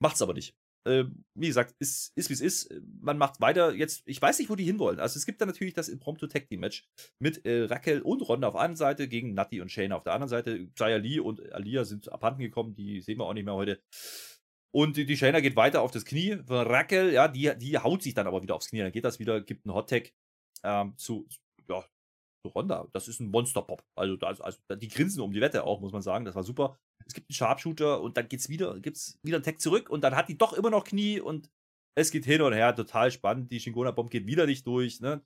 Macht's 0.00 0.22
aber 0.22 0.34
nicht. 0.34 0.54
Ähm, 0.86 1.24
wie 1.34 1.48
gesagt, 1.48 1.74
ist, 1.78 2.12
ist 2.16 2.30
wie 2.30 2.34
es 2.34 2.40
ist. 2.40 2.74
Man 3.00 3.18
macht 3.18 3.40
weiter. 3.40 3.74
Jetzt, 3.74 4.02
ich 4.06 4.20
weiß 4.20 4.38
nicht, 4.38 4.48
wo 4.48 4.56
die 4.56 4.64
hinwollen. 4.64 4.98
Also 4.98 5.18
es 5.18 5.26
gibt 5.26 5.40
dann 5.40 5.48
natürlich 5.48 5.74
das 5.74 5.88
Impromptu 5.88 6.26
Tag 6.26 6.48
Team 6.48 6.60
Match 6.60 6.88
mit 7.18 7.44
äh, 7.44 7.64
Raquel 7.64 8.00
und 8.00 8.22
Ronda 8.22 8.48
auf 8.48 8.54
der 8.54 8.62
einen 8.62 8.76
Seite 8.76 9.08
gegen 9.08 9.34
Natti 9.34 9.60
und 9.60 9.70
Shayna 9.70 9.96
auf 9.96 10.04
der 10.04 10.14
anderen 10.14 10.30
Seite. 10.30 10.68
Zaya 10.74 10.96
Lee 10.96 11.20
und 11.20 11.52
Alia 11.52 11.84
sind 11.84 12.10
abhanden 12.10 12.40
gekommen, 12.40 12.74
die 12.74 13.00
sehen 13.00 13.18
wir 13.18 13.26
auch 13.26 13.34
nicht 13.34 13.44
mehr 13.44 13.54
heute. 13.54 13.82
Und 14.72 14.96
die, 14.96 15.04
die 15.04 15.16
Shayna 15.16 15.40
geht 15.40 15.56
weiter 15.56 15.82
auf 15.82 15.90
das 15.90 16.04
Knie 16.04 16.38
von 16.46 16.66
Raquel, 16.66 17.12
ja, 17.12 17.28
die, 17.28 17.52
die 17.58 17.78
haut 17.78 18.02
sich 18.02 18.14
dann 18.14 18.26
aber 18.26 18.40
wieder 18.42 18.54
aufs 18.54 18.68
Knie. 18.68 18.80
Dann 18.80 18.92
geht 18.92 19.04
das 19.04 19.18
wieder, 19.18 19.40
gibt 19.40 19.66
einen 19.66 19.74
Hot 19.74 19.90
Tag 19.90 20.12
ähm, 20.62 20.96
zu, 20.96 21.28
ja, 21.68 21.84
Ronda. 22.48 22.88
Das 22.92 23.08
ist 23.08 23.20
ein 23.20 23.30
Monster-Pop. 23.30 23.82
Also, 23.96 24.16
da- 24.16 24.28
also, 24.28 24.58
die 24.76 24.88
grinsen 24.88 25.20
um 25.22 25.32
die 25.32 25.40
Wette 25.40 25.64
auch, 25.64 25.80
muss 25.80 25.92
man 25.92 26.02
sagen. 26.02 26.24
Das 26.24 26.34
war 26.34 26.42
super. 26.44 26.78
Es 27.06 27.14
gibt 27.14 27.28
einen 27.30 27.34
Sharpshooter 27.34 28.00
und 28.00 28.16
dann 28.16 28.28
geht's 28.28 28.48
wieder, 28.48 28.78
gibt's 28.80 29.18
wieder 29.22 29.36
einen 29.38 29.44
Tag 29.44 29.60
zurück 29.60 29.90
und 29.90 30.02
dann 30.02 30.14
hat 30.16 30.28
die 30.28 30.38
doch 30.38 30.52
immer 30.52 30.70
noch 30.70 30.84
Knie 30.84 31.20
und 31.20 31.50
es 31.96 32.10
geht 32.10 32.24
hin 32.24 32.40
und 32.42 32.52
her, 32.52 32.74
total 32.74 33.10
spannend. 33.10 33.50
Die 33.50 33.60
Shingona-Bomb 33.60 34.10
geht 34.10 34.26
wieder 34.26 34.46
nicht 34.46 34.66
durch. 34.66 35.00
Ne? 35.00 35.22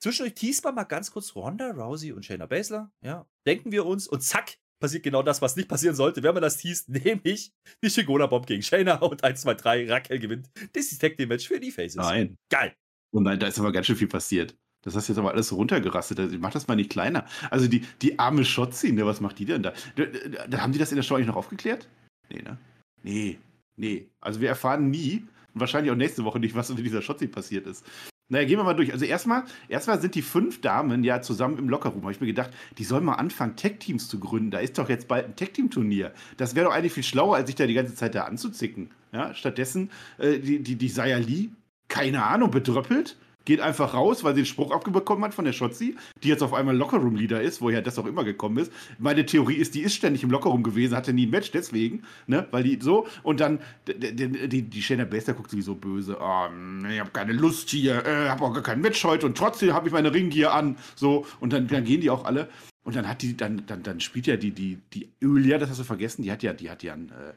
Zwischendurch 0.00 0.34
teast 0.34 0.64
man 0.64 0.74
mal 0.74 0.84
ganz 0.84 1.10
kurz 1.10 1.34
Ronda, 1.34 1.70
Rousey 1.70 2.12
und 2.12 2.24
Shayna 2.24 2.46
Baszler. 2.46 2.90
Ja, 3.02 3.26
denken 3.46 3.72
wir 3.72 3.86
uns 3.86 4.08
und 4.08 4.20
zack, 4.22 4.58
passiert 4.82 5.02
genau 5.04 5.22
das, 5.22 5.40
was 5.40 5.56
nicht 5.56 5.68
passieren 5.68 5.94
sollte, 5.94 6.22
wenn 6.22 6.34
man 6.34 6.42
das 6.42 6.56
teast, 6.58 6.88
nämlich 6.90 7.52
die 7.82 7.88
Shingona-Bomb 7.90 8.46
gegen 8.46 8.62
Shayna 8.62 8.96
und 8.96 9.22
1, 9.24 9.42
2, 9.42 9.54
3, 9.54 9.90
Raquel 9.90 10.18
gewinnt. 10.18 10.50
Das 10.72 10.90
ist 10.92 11.00
Tag 11.00 11.16
Match 11.18 11.46
für 11.46 11.60
die 11.60 11.70
Faces. 11.70 11.96
Nein. 11.96 12.36
Geil. 12.50 12.74
Oh 13.12 13.20
nein, 13.20 13.38
da 13.38 13.46
ist 13.46 13.58
aber 13.60 13.70
ganz 13.70 13.86
schön 13.86 13.96
viel 13.96 14.08
passiert. 14.08 14.56
Das 14.84 14.94
hast 14.94 15.08
du 15.08 15.12
jetzt 15.12 15.18
aber 15.18 15.32
alles 15.32 15.52
runtergerastet. 15.52 16.20
Also, 16.20 16.36
Mach 16.38 16.52
das 16.52 16.68
mal 16.68 16.76
nicht 16.76 16.90
kleiner. 16.90 17.24
Also 17.50 17.66
die, 17.68 17.80
die 18.02 18.18
arme 18.18 18.44
Schotzi, 18.44 18.92
ne, 18.92 19.06
was 19.06 19.20
macht 19.20 19.38
die 19.38 19.46
denn 19.46 19.62
da? 19.62 19.72
Da, 19.96 20.04
da? 20.04 20.46
da 20.46 20.60
haben 20.60 20.72
die 20.72 20.78
das 20.78 20.92
in 20.92 20.96
der 20.96 21.02
Show 21.02 21.14
eigentlich 21.14 21.28
noch 21.28 21.36
aufgeklärt? 21.36 21.88
Nee, 22.30 22.42
ne? 22.42 22.58
Nee, 23.02 23.38
nee. 23.76 24.06
Also 24.20 24.40
wir 24.40 24.48
erfahren 24.48 24.90
nie, 24.90 25.24
und 25.54 25.60
wahrscheinlich 25.60 25.92
auch 25.92 25.96
nächste 25.96 26.24
Woche 26.24 26.40
nicht, 26.40 26.54
was 26.54 26.68
mit 26.68 26.84
dieser 26.84 27.02
Schotzi 27.02 27.28
passiert 27.28 27.66
ist. 27.66 27.84
Naja, 28.28 28.46
gehen 28.46 28.58
wir 28.58 28.64
mal 28.64 28.74
durch. 28.74 28.92
Also 28.92 29.04
erstmal, 29.04 29.44
erstmal 29.68 30.00
sind 30.00 30.14
die 30.14 30.22
fünf 30.22 30.62
Damen 30.62 31.04
ja 31.04 31.20
zusammen 31.20 31.58
im 31.58 31.68
Lockerroom. 31.68 32.02
Habe 32.02 32.12
ich 32.12 32.20
mir 32.20 32.26
gedacht, 32.26 32.50
die 32.78 32.84
sollen 32.84 33.04
mal 33.04 33.14
anfangen, 33.14 33.54
Tech-Teams 33.54 34.08
zu 34.08 34.18
gründen. 34.18 34.50
Da 34.50 34.58
ist 34.60 34.78
doch 34.78 34.88
jetzt 34.88 35.08
bald 35.08 35.26
ein 35.26 35.36
Tech-Team-Turnier. 35.36 36.12
Das 36.38 36.54
wäre 36.54 36.66
doch 36.66 36.72
eigentlich 36.72 36.94
viel 36.94 37.02
schlauer, 37.02 37.36
als 37.36 37.48
sich 37.48 37.54
da 37.54 37.66
die 37.66 37.74
ganze 37.74 37.94
Zeit 37.94 38.14
da 38.14 38.24
anzuzicken. 38.24 38.90
Ja, 39.12 39.34
stattdessen 39.34 39.90
äh, 40.18 40.38
die, 40.38 40.62
die, 40.62 40.76
die 40.76 40.88
Saya 40.88 41.18
Lee, 41.18 41.50
keine 41.88 42.24
Ahnung, 42.24 42.50
bedröppelt. 42.50 43.16
Geht 43.44 43.60
einfach 43.60 43.94
raus, 43.94 44.24
weil 44.24 44.34
sie 44.34 44.42
den 44.42 44.46
Spruch 44.46 44.70
abbekommen 44.70 45.24
hat 45.24 45.34
von 45.34 45.44
der 45.44 45.52
Shotzi, 45.52 45.96
die 46.22 46.28
jetzt 46.28 46.42
auf 46.42 46.54
einmal 46.54 46.76
Lockerroom-Leader 46.76 47.40
ist, 47.40 47.60
woher 47.60 47.82
das 47.82 47.98
auch 47.98 48.06
immer 48.06 48.24
gekommen 48.24 48.58
ist. 48.58 48.72
Meine 48.98 49.26
Theorie 49.26 49.54
ist, 49.56 49.74
die 49.74 49.80
ist 49.80 49.94
ständig 49.94 50.22
im 50.22 50.30
Lockerroom 50.30 50.62
gewesen, 50.62 50.96
hatte 50.96 51.12
nie 51.12 51.26
ein 51.26 51.30
Match, 51.30 51.50
deswegen, 51.50 52.02
ne, 52.26 52.46
weil 52.50 52.62
die 52.62 52.78
so, 52.80 53.06
und 53.22 53.40
dann, 53.40 53.60
die, 53.86 54.48
die, 54.48 54.62
die, 54.62 54.82
Shayna 54.82 55.04
Baszler 55.04 55.34
guckt 55.34 55.50
sowieso 55.50 55.74
böse, 55.74 56.18
oh, 56.20 56.46
ich 56.90 57.00
habe 57.00 57.10
keine 57.12 57.32
Lust 57.32 57.70
hier, 57.70 58.04
äh, 58.04 58.28
habe 58.28 58.44
auch 58.44 58.52
gar 58.52 58.62
kein 58.62 58.80
Match 58.80 59.02
heute 59.04 59.26
und 59.26 59.36
trotzdem 59.36 59.72
habe 59.72 59.88
ich 59.88 59.92
meine 59.92 60.12
Ringgear 60.12 60.54
an, 60.54 60.76
so, 60.94 61.26
und 61.40 61.52
dann, 61.52 61.66
dann 61.68 61.84
gehen 61.84 62.00
die 62.00 62.10
auch 62.10 62.24
alle. 62.24 62.48
Und 62.84 62.96
dann 62.96 63.08
hat 63.08 63.22
die, 63.22 63.34
dann, 63.34 63.64
dann, 63.66 63.82
dann 63.82 64.00
spielt 64.00 64.26
ja 64.26 64.36
die, 64.36 64.50
die, 64.50 64.78
die 64.92 65.08
Julia, 65.18 65.56
das 65.56 65.70
hast 65.70 65.80
du 65.80 65.84
vergessen, 65.84 66.22
die 66.22 66.30
hat 66.30 66.42
ja, 66.42 66.52
die 66.52 66.68
hat 66.68 66.82
ja 66.82 66.92
einen, 66.92 67.08
äh, 67.08 67.32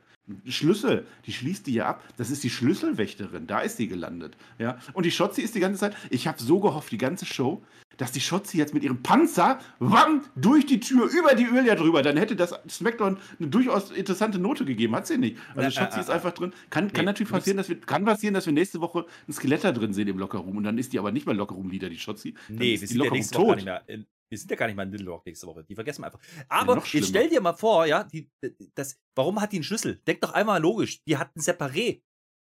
Schlüssel, 0.47 1.05
die 1.25 1.33
schließt 1.33 1.67
die 1.67 1.73
ja 1.73 1.87
ab. 1.87 2.03
Das 2.17 2.29
ist 2.29 2.43
die 2.43 2.49
Schlüsselwächterin, 2.49 3.47
da 3.47 3.59
ist 3.59 3.77
sie 3.77 3.87
gelandet. 3.87 4.35
Ja. 4.57 4.77
Und 4.93 5.05
die 5.05 5.11
Schotzi 5.11 5.41
ist 5.41 5.55
die 5.55 5.59
ganze 5.59 5.79
Zeit, 5.79 5.95
ich 6.09 6.27
habe 6.27 6.41
so 6.41 6.59
gehofft, 6.59 6.91
die 6.91 6.97
ganze 6.97 7.25
Show, 7.25 7.63
dass 7.97 8.11
die 8.11 8.19
Schotzi 8.19 8.57
jetzt 8.57 8.73
mit 8.73 8.83
ihrem 8.83 9.01
Panzer 9.01 9.59
wam, 9.79 10.23
durch 10.35 10.65
die 10.65 10.79
Tür, 10.79 11.09
über 11.09 11.33
die 11.33 11.43
Julia 11.43 11.75
drüber, 11.75 12.01
dann 12.03 12.17
hätte 12.17 12.35
das 12.35 12.53
Smackdown 12.69 13.17
eine 13.39 13.47
durchaus 13.47 13.91
interessante 13.91 14.37
Note 14.39 14.65
gegeben. 14.65 14.95
Hat 14.95 15.07
sie 15.07 15.17
nicht. 15.17 15.37
Also 15.55 15.61
Na, 15.61 15.71
Schotzi 15.71 15.97
äh, 15.97 16.01
ist 16.01 16.09
äh, 16.09 16.13
einfach 16.13 16.33
drin. 16.33 16.53
Kann, 16.69 16.91
kann 16.91 17.05
nee, 17.05 17.05
natürlich 17.05 17.31
passieren, 17.31 17.57
dass 17.57 17.69
wir, 17.69 17.79
kann 17.79 18.05
passieren, 18.05 18.33
dass 18.33 18.45
wir 18.45 18.53
nächste 18.53 18.81
Woche 18.81 19.05
ein 19.27 19.33
Skelett 19.33 19.63
da 19.63 19.71
drin 19.71 19.93
sehen 19.93 20.07
im 20.07 20.17
Lockerroom 20.19 20.57
und 20.57 20.63
dann 20.63 20.77
ist 20.77 20.93
die 20.93 20.99
aber 20.99 21.11
nicht 21.11 21.25
mehr 21.25 21.35
Lockerroom-Leader, 21.35 21.89
die 21.89 21.97
Schotzi. 21.97 22.35
Dann 22.47 22.57
Nee, 22.57 22.73
ist 22.73 22.81
wir 22.81 22.87
die 22.87 22.93
sind 22.93 22.97
ja 22.97 23.03
Lockerroom 23.05 23.17
nächste 23.17 23.37
Woche 23.39 23.47
gar 23.47 23.55
nicht 23.55 23.65
mehr. 23.65 24.05
Wir 24.29 24.37
sind 24.37 24.49
ja 24.51 24.57
gar 24.57 24.67
nicht 24.67 24.75
mal 24.75 24.83
in 24.83 24.91
Little 24.91 25.09
Rock 25.09 25.25
nächste 25.25 25.47
Woche. 25.47 25.63
Die 25.63 25.75
vergessen 25.75 26.01
wir 26.01 26.07
einfach. 26.07 26.19
Aber 26.49 26.75
noch 26.75 26.85
jetzt 26.85 27.07
stell 27.09 27.29
dir 27.29 27.39
mal 27.41 27.53
vor, 27.53 27.85
ja, 27.85 28.03
die, 28.03 28.29
das, 28.75 28.99
warum 29.15 29.39
hat 29.39 29.51
die 29.53 29.57
einen 29.57 29.63
Schlüssel? 29.63 30.01
Denk 30.05 30.21
doch 30.21 30.33
einmal 30.33 30.61
logisch. 30.61 31.03
Die 31.05 31.17
hat 31.17 31.31
einen 31.35 31.43
Separé. 31.43 32.01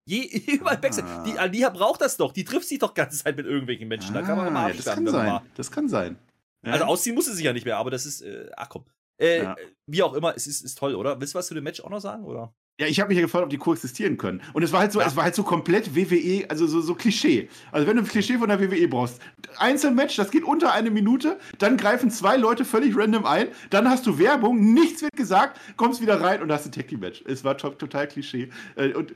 Je, 0.06 0.22
überall 0.52 0.78
Backstage. 0.78 1.08
Ah. 1.08 1.24
Die 1.24 1.38
Alia 1.38 1.70
braucht 1.70 2.00
das 2.00 2.16
doch. 2.16 2.32
Die 2.32 2.44
trifft 2.44 2.68
sich 2.68 2.78
doch 2.78 2.94
ganze 2.94 3.18
Zeit 3.22 3.36
mit 3.36 3.46
irgendwelchen 3.46 3.88
Menschen. 3.88 4.14
da 4.14 4.22
kann 4.22 4.36
man 4.36 4.52
mal 4.52 4.66
Ah, 4.66 4.68
das 4.68 4.86
absperren, 4.86 5.04
kann 5.06 5.12
sein. 5.14 5.50
Das 5.56 5.70
kann 5.70 5.88
sein. 5.88 6.18
Ja. 6.64 6.72
Also 6.72 6.84
ausziehen 6.84 7.14
musste 7.14 7.34
sie 7.34 7.44
ja 7.44 7.52
nicht 7.52 7.64
mehr, 7.66 7.76
aber 7.76 7.90
das 7.90 8.06
ist, 8.06 8.20
äh, 8.22 8.50
ach 8.56 8.68
komm. 8.68 8.84
Äh, 9.20 9.42
Ja. 9.42 9.56
Wie 9.86 10.02
auch 10.02 10.14
immer, 10.14 10.34
es 10.36 10.46
ist, 10.46 10.60
ist 10.62 10.78
toll, 10.78 10.94
oder? 10.94 11.20
Willst 11.20 11.34
du 11.34 11.38
was 11.38 11.46
zu 11.46 11.54
dem 11.54 11.64
Match 11.64 11.80
auch 11.80 11.90
noch 11.90 12.00
sagen, 12.00 12.24
oder? 12.24 12.54
Ja, 12.80 12.88
ich 12.88 12.98
habe 12.98 13.08
mich 13.08 13.16
ja 13.18 13.22
gefragt, 13.22 13.44
ob 13.44 13.50
die 13.50 13.56
koexistieren 13.56 14.16
können. 14.16 14.42
Und 14.52 14.64
es 14.64 14.72
war 14.72 14.80
halt 14.80 14.90
so, 14.90 15.00
Ja. 15.00 15.06
es 15.06 15.14
war 15.14 15.22
halt 15.22 15.36
so 15.36 15.44
komplett 15.44 15.94
WWE, 15.94 16.44
also 16.50 16.66
so, 16.66 16.80
so 16.80 16.96
Klischee. 16.96 17.48
Also 17.70 17.86
wenn 17.86 17.96
du 17.96 18.02
ein 18.02 18.08
Klischee 18.08 18.36
von 18.36 18.48
der 18.48 18.60
WWE 18.60 18.88
brauchst, 18.88 19.20
Einzelmatch, 19.58 20.16
das 20.16 20.32
geht 20.32 20.42
unter 20.42 20.72
eine 20.72 20.90
Minute, 20.90 21.38
dann 21.58 21.76
greifen 21.76 22.10
zwei 22.10 22.36
Leute 22.36 22.64
völlig 22.64 22.96
random 22.96 23.26
ein, 23.26 23.48
dann 23.70 23.88
hast 23.88 24.06
du 24.08 24.18
Werbung, 24.18 24.74
nichts 24.74 25.02
wird 25.02 25.12
gesagt, 25.16 25.60
kommst 25.76 26.00
wieder 26.00 26.20
rein 26.20 26.42
und 26.42 26.50
hast 26.50 26.66
ein 26.66 26.72
Tag 26.72 26.90
Match. 26.98 27.22
Es 27.26 27.44
war 27.44 27.56
to 27.56 27.70
total 27.70 28.08
Klischee. 28.08 28.48
Äh, 28.74 28.92
Und 28.94 29.14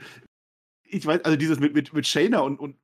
ich 0.85 1.05
weiß, 1.05 1.25
also 1.25 1.37
dieses 1.37 1.59
mit, 1.59 1.73
mit, 1.73 1.93
mit 1.93 2.07
Shayna 2.07 2.39
und, 2.39 2.59
und, 2.59 2.77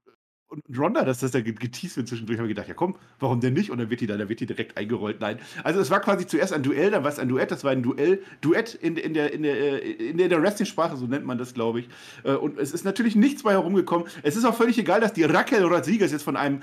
und 0.47 0.63
Ronda, 0.77 1.03
dass 1.03 1.19
das 1.19 1.31
da 1.31 1.41
ge- 1.41 1.53
geteased 1.53 1.97
wird 1.97 2.07
zwischendurch, 2.07 2.37
habe 2.37 2.47
ich 2.47 2.55
gedacht, 2.55 2.67
ja 2.67 2.73
komm, 2.75 2.95
warum 3.19 3.39
denn 3.39 3.53
nicht? 3.53 3.71
Und 3.71 3.79
dann 3.79 3.89
wird 3.89 4.01
die 4.01 4.07
da, 4.07 4.15
dann 4.15 4.29
wird 4.29 4.39
die 4.39 4.45
direkt 4.45 4.77
eingerollt. 4.77 5.19
Nein. 5.19 5.39
Also 5.63 5.79
es 5.79 5.89
war 5.89 5.99
quasi 6.01 6.27
zuerst 6.27 6.53
ein 6.53 6.63
Duell, 6.63 6.91
dann 6.91 7.03
war 7.03 7.11
es 7.11 7.19
ein 7.19 7.27
Duett, 7.27 7.51
das 7.51 7.63
war 7.63 7.71
ein 7.71 7.81
Duell, 7.83 8.21
Duett 8.41 8.73
in, 8.75 8.95
in 8.97 9.13
der, 9.13 9.33
in 9.33 9.43
der, 9.43 9.83
äh, 9.83 9.91
in 10.09 10.17
der, 10.17 10.25
in 10.25 10.29
der 10.29 10.41
Wrestling-Sprache, 10.41 10.95
so 10.97 11.07
nennt 11.07 11.25
man 11.25 11.37
das, 11.37 11.53
glaube 11.53 11.79
ich. 11.81 11.89
Äh, 12.23 12.33
Und 12.33 12.57
es 12.59 12.71
ist 12.71 12.85
natürlich 12.85 13.15
nichts 13.15 13.43
bei 13.43 13.51
herumgekommen. 13.51 14.07
Es 14.23 14.35
ist 14.35 14.45
auch 14.45 14.55
völlig 14.55 14.77
egal, 14.77 15.01
dass 15.01 15.13
die 15.13 15.23
Raquel 15.23 15.63
Rodriguez 15.63 16.11
jetzt 16.11 16.23
von 16.23 16.35
einem 16.37 16.61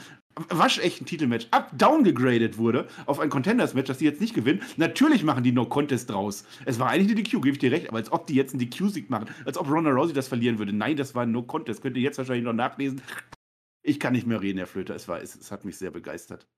waschechten 0.49 1.05
Titelmatch 1.05 1.49
up 1.51 1.71
downgegradet 1.77 2.57
wurde 2.57 2.87
auf 3.05 3.21
ein 3.21 3.29
Contenders-Match, 3.29 3.89
das 3.89 3.99
die 3.99 4.07
jetzt 4.07 4.21
nicht 4.21 4.33
gewinnen. 4.35 4.63
Natürlich 4.79 5.25
machen 5.25 5.45
die 5.45 5.53
No 5.53 5.67
Contest 5.67 6.09
draus. 6.09 6.45
Es 6.65 6.79
war 6.79 6.89
eigentlich 6.89 7.09
eine 7.13 7.23
DQ, 7.23 7.33
gebe 7.43 7.51
ich 7.51 7.59
dir 7.59 7.71
recht, 7.73 7.89
aber 7.89 7.99
als 7.99 8.11
ob 8.13 8.27
die 8.27 8.35
jetzt 8.35 8.55
einen 8.55 8.61
DQ-Sieg 8.61 9.11
machen, 9.11 9.27
als 9.45 9.59
ob 9.59 9.69
Ronda 9.69 9.91
Rousey 9.91 10.15
das 10.15 10.29
verlieren 10.29 10.59
würde. 10.59 10.73
Nein, 10.73 10.97
das 10.97 11.15
war 11.15 11.25
ein 11.25 11.33
No 11.33 11.43
Contest. 11.43 11.83
Könnt 11.83 11.97
ihr 11.99 12.03
jetzt 12.03 12.17
wahrscheinlich 12.17 12.45
noch 12.45 12.55
nachlesen. 12.55 13.03
Ich 13.85 13.99
kann 14.01 14.13
nicht 14.13 14.27
mehr 14.27 14.41
reden, 14.41 14.59
Herr 14.59 14.67
Flöter. 14.67 14.95
Es, 14.95 15.09
war, 15.09 15.21
es, 15.21 15.35
es 15.35 15.51
hat 15.51 15.65
mich 15.65 15.77
sehr 15.77 15.91
begeistert. 15.91 16.49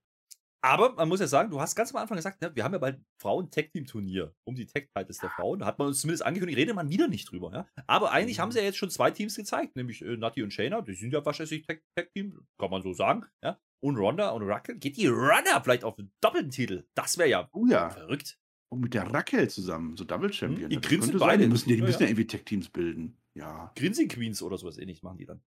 Aber 0.63 0.95
man 0.95 1.09
muss 1.11 1.21
ja 1.21 1.27
sagen, 1.27 1.51
du 1.51 1.61
hast 1.61 1.75
ganz 1.75 1.95
am 1.95 2.01
Anfang 2.01 2.17
gesagt, 2.17 2.41
ne, 2.41 2.51
wir 2.57 2.65
haben 2.65 2.73
ja 2.73 2.79
bald 2.79 2.99
Frauen-Tag-Team-Turnier 3.21 4.35
um 4.45 4.55
die 4.55 4.65
Tag-Titles 4.67 5.19
der 5.19 5.29
Frauen. 5.31 5.59
Da 5.59 5.67
hat 5.67 5.79
man 5.79 5.89
uns 5.89 6.01
zumindest 6.01 6.25
angekündigt, 6.25 6.59
redet 6.59 6.75
man 6.75 6.89
wieder 6.89 7.07
nicht 7.07 7.31
drüber. 7.31 7.53
Ja? 7.53 7.69
Aber 7.87 8.13
eigentlich 8.13 8.41
haben 8.41 8.51
sie 8.51 8.59
ja 8.61 8.65
jetzt 8.65 8.79
schon 8.79 8.89
zwei 8.91 9.11
Teams 9.11 9.37
gezeigt, 9.37 9.77
nämlich 9.77 10.01
äh, 10.03 10.17
Nati 10.17 10.43
und 10.43 10.53
Shayna. 10.53 10.81
Die 10.81 10.95
sind 10.95 11.13
ja 11.13 11.25
wahrscheinlich 11.25 11.67
Tag-Team, 11.67 12.41
kann 12.59 12.71
man 12.71 12.83
so 12.83 12.95
sagen. 12.95 13.27
Ja? 13.43 13.59
Und 13.83 13.97
Ronda 13.99 14.31
und 14.31 14.43
Raquel. 14.45 14.77
Geht 14.79 14.97
die 14.97 15.07
Runner 15.09 15.61
vielleicht 15.63 15.85
auf 15.85 15.99
einen 15.99 16.11
doppelten 16.23 16.51
Titel? 16.51 16.85
Das 16.95 17.19
wäre 17.19 17.29
ja 17.29 17.49
Oh 17.53 17.67
ja. 17.67 17.91
verrückt. 17.91 18.39
Und 18.73 18.81
mit 18.81 18.95
der 18.95 19.13
Raquel 19.13 19.49
zusammen, 19.51 19.97
so 19.99 20.05
Double 20.05 20.33
Champion. 20.33 20.63
Hm, 20.63 20.71
die 20.71 20.77
Das 20.81 20.89
grinsen 20.89 21.11
sein. 21.19 21.29
beide. 21.29 21.43
Die 21.45 21.51
müssen, 21.51 21.69
ja- 21.69 21.77
die 21.77 21.81
Ja, 21.83 21.87
müssen 21.87 22.03
ja. 22.03 22.09
irgendwie 22.09 22.27
Tech-Teams 22.27 22.71
bilden. 22.71 23.19
Ja, 23.37 23.71
Grinsing 23.77 24.09
Queens 24.09 24.41
oder 24.43 24.57
sowas 24.57 24.79
ähnlich 24.79 25.03
machen 25.03 25.19
die 25.19 25.27
dann. 25.27 25.43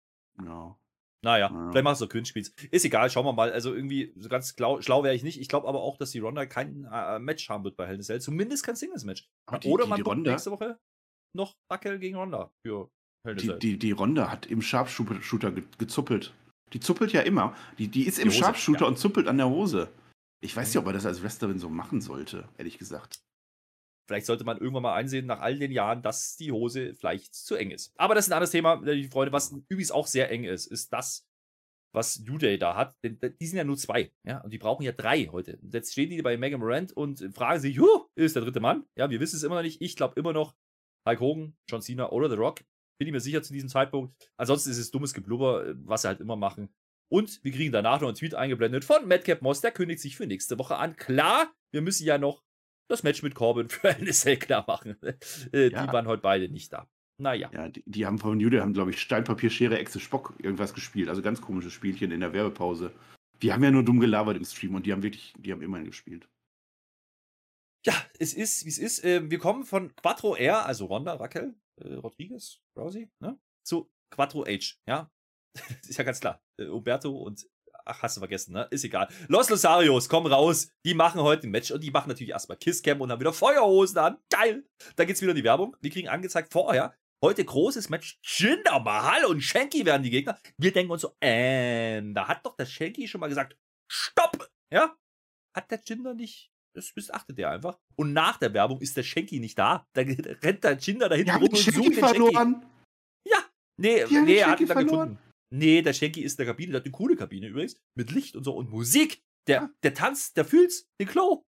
ja. 0.42 0.78
Naja, 1.24 1.50
Ja. 1.52 1.70
vielleicht 1.70 1.85
machst 1.85 2.00
du 2.00 2.08
Queens. 2.08 2.30
Ist 2.70 2.85
egal, 2.85 3.08
schauen 3.11 3.24
wir 3.24 3.32
mal. 3.32 3.52
Also 3.52 3.72
irgendwie 3.74 4.12
so 4.16 4.28
ganz 4.28 4.54
schlau, 4.56 4.80
schlau 4.80 5.04
wäre 5.04 5.14
ich 5.14 5.22
nicht. 5.22 5.40
Ich 5.40 5.48
glaube 5.48 5.68
aber 5.68 5.80
auch, 5.80 5.96
dass 5.96 6.11
die 6.11 6.18
Ronda 6.18 6.46
kein 6.46 6.85
äh, 6.90 7.18
Match 7.20 7.48
haben 7.48 7.62
wird 7.64 7.76
bei 7.76 7.87
Hell 7.87 7.94
in 7.94 8.00
a 8.00 8.04
Cell. 8.04 8.20
Zumindest 8.20 8.64
kein 8.64 8.74
Singles-Match. 8.76 9.28
Die- 9.62 9.68
Oder 9.68 9.85
die- 9.85 9.90
man 9.90 9.96
die 9.98 10.02
Ronda- 10.02 10.30
nächste 10.32 10.50
Woche 10.50 10.78
noch 11.37 11.54
Raquel 11.70 11.98
gegen 12.00 12.16
Ronda 12.16 12.50
für 12.66 12.88
Hell 13.26 13.35
in 13.35 13.38
a 13.38 13.40
Die, 13.40 13.46
Cell. 13.46 13.58
die, 13.61 13.78
die 13.78 13.90
Ronda 13.92 14.30
hat 14.32 14.46
im 14.46 14.62
Sharpshooter 14.62 15.52
ge 15.52 15.62
gezuppelt. 15.78 16.35
Die 16.72 16.80
zuppelt 16.80 17.12
ja 17.12 17.20
immer. 17.20 17.54
Die, 17.78 17.87
die 17.88 18.06
ist 18.06 18.18
im 18.18 18.28
Hose, 18.28 18.38
Sharpshooter 18.38 18.80
ja. 18.82 18.87
und 18.88 18.98
zuppelt 18.98 19.28
an 19.28 19.37
der 19.37 19.48
Hose. 19.48 19.88
Ich 20.42 20.56
weiß 20.56 20.68
nicht, 20.68 20.78
ob 20.78 20.87
er 20.87 20.92
das 20.92 21.06
als 21.06 21.22
Wrestlerin 21.22 21.58
so 21.61 21.68
machen 21.68 22.00
sollte, 22.00 22.48
ehrlich 22.58 22.78
gesagt. 22.78 23.20
Vielleicht 24.12 24.27
sollte 24.27 24.44
man 24.44 24.59
irgendwann 24.59 24.83
mal 24.83 24.94
einsehen, 24.94 25.25
nach 25.25 25.40
all 25.40 25.59
den 25.59 25.72
Jahren, 25.72 26.03
dass 26.03 26.37
die 26.37 26.53
Hose 26.53 26.92
vielleicht 26.92 27.35
zu 27.35 27.55
eng 27.55 27.70
ist. 27.70 27.94
Aber 27.96 28.14
das 28.14 28.27
ist 28.27 28.31
ein 28.31 28.35
anderes 28.35 28.51
Thema, 28.51 28.75
äh, 28.87 28.94
die 28.94 29.09
Freunde. 29.09 29.33
Was 29.33 29.53
übrigens 29.70 29.90
auch 29.90 30.07
sehr 30.07 30.31
eng 30.31 30.44
ist, 30.44 30.66
ist 30.66 30.92
das, 30.92 31.27
was 31.92 32.20
New 32.20 32.37
Day 32.37 32.59
da 32.59 32.77
hat. 32.77 32.94
Denn 33.03 33.18
die 33.40 33.46
sind 33.46 33.57
ja 33.57 33.64
nur 33.64 33.79
zwei. 33.79 34.12
Ja, 34.25 34.42
und 34.42 34.53
die 34.53 34.59
brauchen 34.59 34.83
ja 34.83 34.92
drei 34.92 35.31
heute. 35.33 35.57
Und 35.62 35.72
jetzt 35.72 35.92
stehen 35.92 36.11
die 36.11 36.20
bei 36.20 36.37
Mega 36.37 36.59
Morant 36.59 36.92
und 36.92 37.27
fragen 37.35 37.59
sich, 37.59 37.81
huh, 37.81 38.05
ist 38.14 38.37
der 38.37 38.42
dritte 38.42 38.61
Mann? 38.61 38.85
Ja, 38.96 39.09
wir 39.09 39.18
wissen 39.18 39.37
es 39.37 39.44
immer 39.44 39.55
noch 39.55 39.62
nicht. 39.62 39.81
Ich 39.81 39.96
glaube 39.96 40.20
immer 40.20 40.35
noch 40.35 40.55
Hulk 41.09 41.20
Hogan, 41.20 41.57
John 41.70 41.81
Cena 41.81 42.11
oder 42.11 42.29
The 42.29 42.37
Rock. 42.37 42.61
Bin 42.98 43.09
ich 43.09 43.12
mir 43.12 43.20
sicher 43.20 43.42
zu 43.42 43.55
diesem 43.55 43.70
Zeitpunkt. 43.70 44.14
Ansonsten 44.37 44.72
ist 44.72 44.79
es 44.79 44.90
dummes 44.90 45.14
Geblubber, 45.14 45.68
äh, 45.68 45.75
was 45.87 46.03
sie 46.03 46.09
halt 46.09 46.20
immer 46.20 46.37
machen. 46.37 46.68
Und 47.11 47.42
wir 47.42 47.53
kriegen 47.53 47.72
danach 47.72 48.03
noch 48.03 48.09
einen 48.09 48.16
Tweet 48.16 48.35
eingeblendet 48.35 48.85
von 48.85 49.09
Madcap 49.09 49.40
Moss, 49.40 49.62
der 49.62 49.70
kündigt 49.70 50.01
sich 50.01 50.16
für 50.16 50.27
nächste 50.27 50.59
Woche 50.59 50.77
an. 50.77 50.96
Klar, 50.96 51.51
wir 51.70 51.81
müssen 51.81 52.05
ja 52.05 52.18
noch 52.18 52.44
das 52.92 53.02
Match 53.02 53.22
mit 53.22 53.35
Corbin 53.35 53.68
für 53.70 53.88
NSL 53.88 54.37
klar 54.37 54.64
machen. 54.66 54.96
Äh, 55.52 55.68
Ja. 55.68 55.87
Die 55.87 55.92
waren 55.92 56.07
heute 56.07 56.22
beide 56.22 56.48
nicht 56.48 56.72
da. 56.72 56.88
Naja. 57.18 57.50
Ja, 57.52 57.68
die, 57.68 57.83
die 57.87 58.07
haben 58.07 58.18
von 58.18 58.40
Jude, 58.40 58.61
haben, 58.61 58.72
glaube 58.72 58.90
ich, 58.90 59.00
Steinpapier, 59.00 59.50
Schere, 59.50 59.78
Echse, 59.78 60.00
Spock 60.00 60.35
irgendwas 60.38 60.74
gespielt. 60.74 61.09
Also 61.09 61.22
ganz 61.22 61.40
komisches 61.40 61.72
Spielchen 61.72 62.11
in 62.11 62.20
der 62.20 62.33
Werbepause. 62.33 62.92
Die 63.42 63.52
haben 63.52 63.62
ja 63.62 63.70
nur 63.70 63.85
dumm 63.85 64.00
gelabert 64.00 64.37
im 64.37 64.44
Stream 64.44 64.74
und 64.74 64.87
die 64.87 64.92
haben 64.92 65.02
wirklich, 65.02 65.35
die 65.38 65.52
haben 65.52 65.62
immerhin 65.62 65.87
gespielt. 65.87 66.28
Ja, 67.85 67.94
es 68.18 68.35
ist, 68.35 68.64
wie 68.64 68.68
es 68.68 68.78
ist. 68.78 69.05
Ähm, 69.05 69.31
wir 69.31 69.38
kommen 69.38 69.64
von 69.64 69.94
Quattro 69.96 70.37
R, 70.37 70.64
also 70.66 70.87
Ronda, 70.87 71.14
Raquel, 71.14 71.55
äh, 71.81 71.94
Rodriguez, 71.94 72.61
Rousey, 72.76 73.11
ne? 73.20 73.38
zu 73.64 73.90
Quattro 74.11 74.44
H, 74.46 74.76
ja? 74.87 75.11
ist 75.83 75.98
ja 75.98 76.05
ganz 76.05 76.20
klar. 76.20 76.42
Äh, 76.59 76.66
Umberto 76.66 77.11
und, 77.11 77.44
ach, 77.85 78.03
hast 78.03 78.16
du 78.16 78.21
vergessen, 78.21 78.53
ne? 78.53 78.66
Ist 78.71 78.85
egal. 78.85 79.09
Los 79.29 79.49
Losarios, 79.51 80.09
komm 80.09 80.27
raus. 80.27 80.68
Die 80.85 80.95
machen 80.95 81.21
heute 81.21 81.47
ein 81.47 81.51
Match 81.51 81.71
und 81.71 81.83
die 81.83 81.90
machen 81.90 82.09
natürlich 82.09 82.31
erstmal 82.31 82.59
Kisscam 82.59 83.01
und 83.01 83.11
haben 83.11 83.21
wieder 83.21 83.33
Feuerhosen 83.33 83.99
an. 83.99 84.18
Geil. 84.31 84.64
Da 84.97 85.05
geht's 85.05 85.21
wieder 85.21 85.31
in 85.33 85.37
die 85.37 85.45
Werbung. 85.45 85.77
Wir 85.81 85.90
kriegen 85.90 86.09
angezeigt 86.09 86.53
vorher, 86.53 86.95
heute 87.25 87.45
großes 87.45 87.88
Match. 87.88 88.18
Jinder 88.23 88.81
Mahal 88.81 89.25
und 89.27 89.40
Shanky 89.40 89.85
werden 89.87 90.03
die 90.03 90.11
Gegner. 90.11 90.38
Wir 90.59 90.73
denken 90.73 90.92
uns 90.92 91.03
so, 91.03 91.14
ähm, 91.21 92.14
da 92.14 92.29
hat 92.29 92.45
doch 92.47 92.57
der 92.57 92.66
Shanky 92.66 93.07
schon 93.09 93.21
mal 93.21 93.29
gesagt, 93.29 93.57
stopp, 93.90 94.49
ja? 94.73 94.97
Hat 95.55 95.71
der 95.71 95.81
Jinder 95.85 96.14
nicht 96.14 96.51
das 96.75 96.90
missachtet 96.97 97.38
er 97.38 97.51
einfach. 97.51 97.79
Und 97.97 98.14
nach 98.14 98.38
der 98.38 98.55
Werbung 98.55 98.81
ist 98.81 98.97
der 98.97 99.03
Schenki 99.03 99.40
nicht 99.40 99.59
da. 99.59 99.87
Da 99.92 100.01
rennt 100.07 100.64
der 100.64 100.79
Jinder 100.79 101.11
da 101.11 101.16
hinten 101.16 101.27
Die 101.27 101.33
haben 101.33 101.42
rum 101.42 101.51
und 101.51 101.59
Schenki 101.59 101.77
sucht 101.77 101.87
den 101.88 101.92
Schenki. 101.92 102.16
verloren. 102.33 102.66
Nee, 103.79 103.97
Die 103.97 104.16
haben 104.16 104.25
nee 104.25 104.35
den 104.35 104.38
er 104.38 104.47
hat 104.51 104.59
Schenki 104.59 104.62
ihn 104.62 104.68
dann 104.68 104.77
verloren. 104.88 105.09
gefunden. 105.11 105.32
Nee, 105.52 105.82
der 105.82 105.92
Schenki 105.92 106.22
ist 106.22 106.38
in 106.38 106.44
der 106.44 106.46
Kabine. 106.46 106.72
Der 106.72 106.80
hat 106.80 106.86
eine 106.86 106.92
coole 106.92 107.14
Kabine 107.14 107.48
übrigens. 107.48 107.76
Mit 107.94 108.10
Licht 108.10 108.36
und 108.36 108.44
so 108.44 108.54
und 108.54 108.70
Musik. 108.70 109.22
Der, 109.48 109.70
der 109.82 109.92
tanzt, 109.92 110.36
der 110.36 110.44
fühlt's, 110.44 110.88
den 111.00 111.08
Klo. 111.08 111.44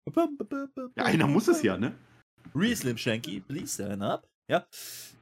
Ja, 0.97 1.05
einer 1.05 1.27
muss 1.27 1.47
es 1.47 1.63
ja, 1.63 1.77
ne? 1.77 1.95
Reslim 2.55 2.97
Shanky, 2.97 3.41
please 3.41 3.75
stand 3.75 4.03
up. 4.03 4.27
Ja. 4.49 4.67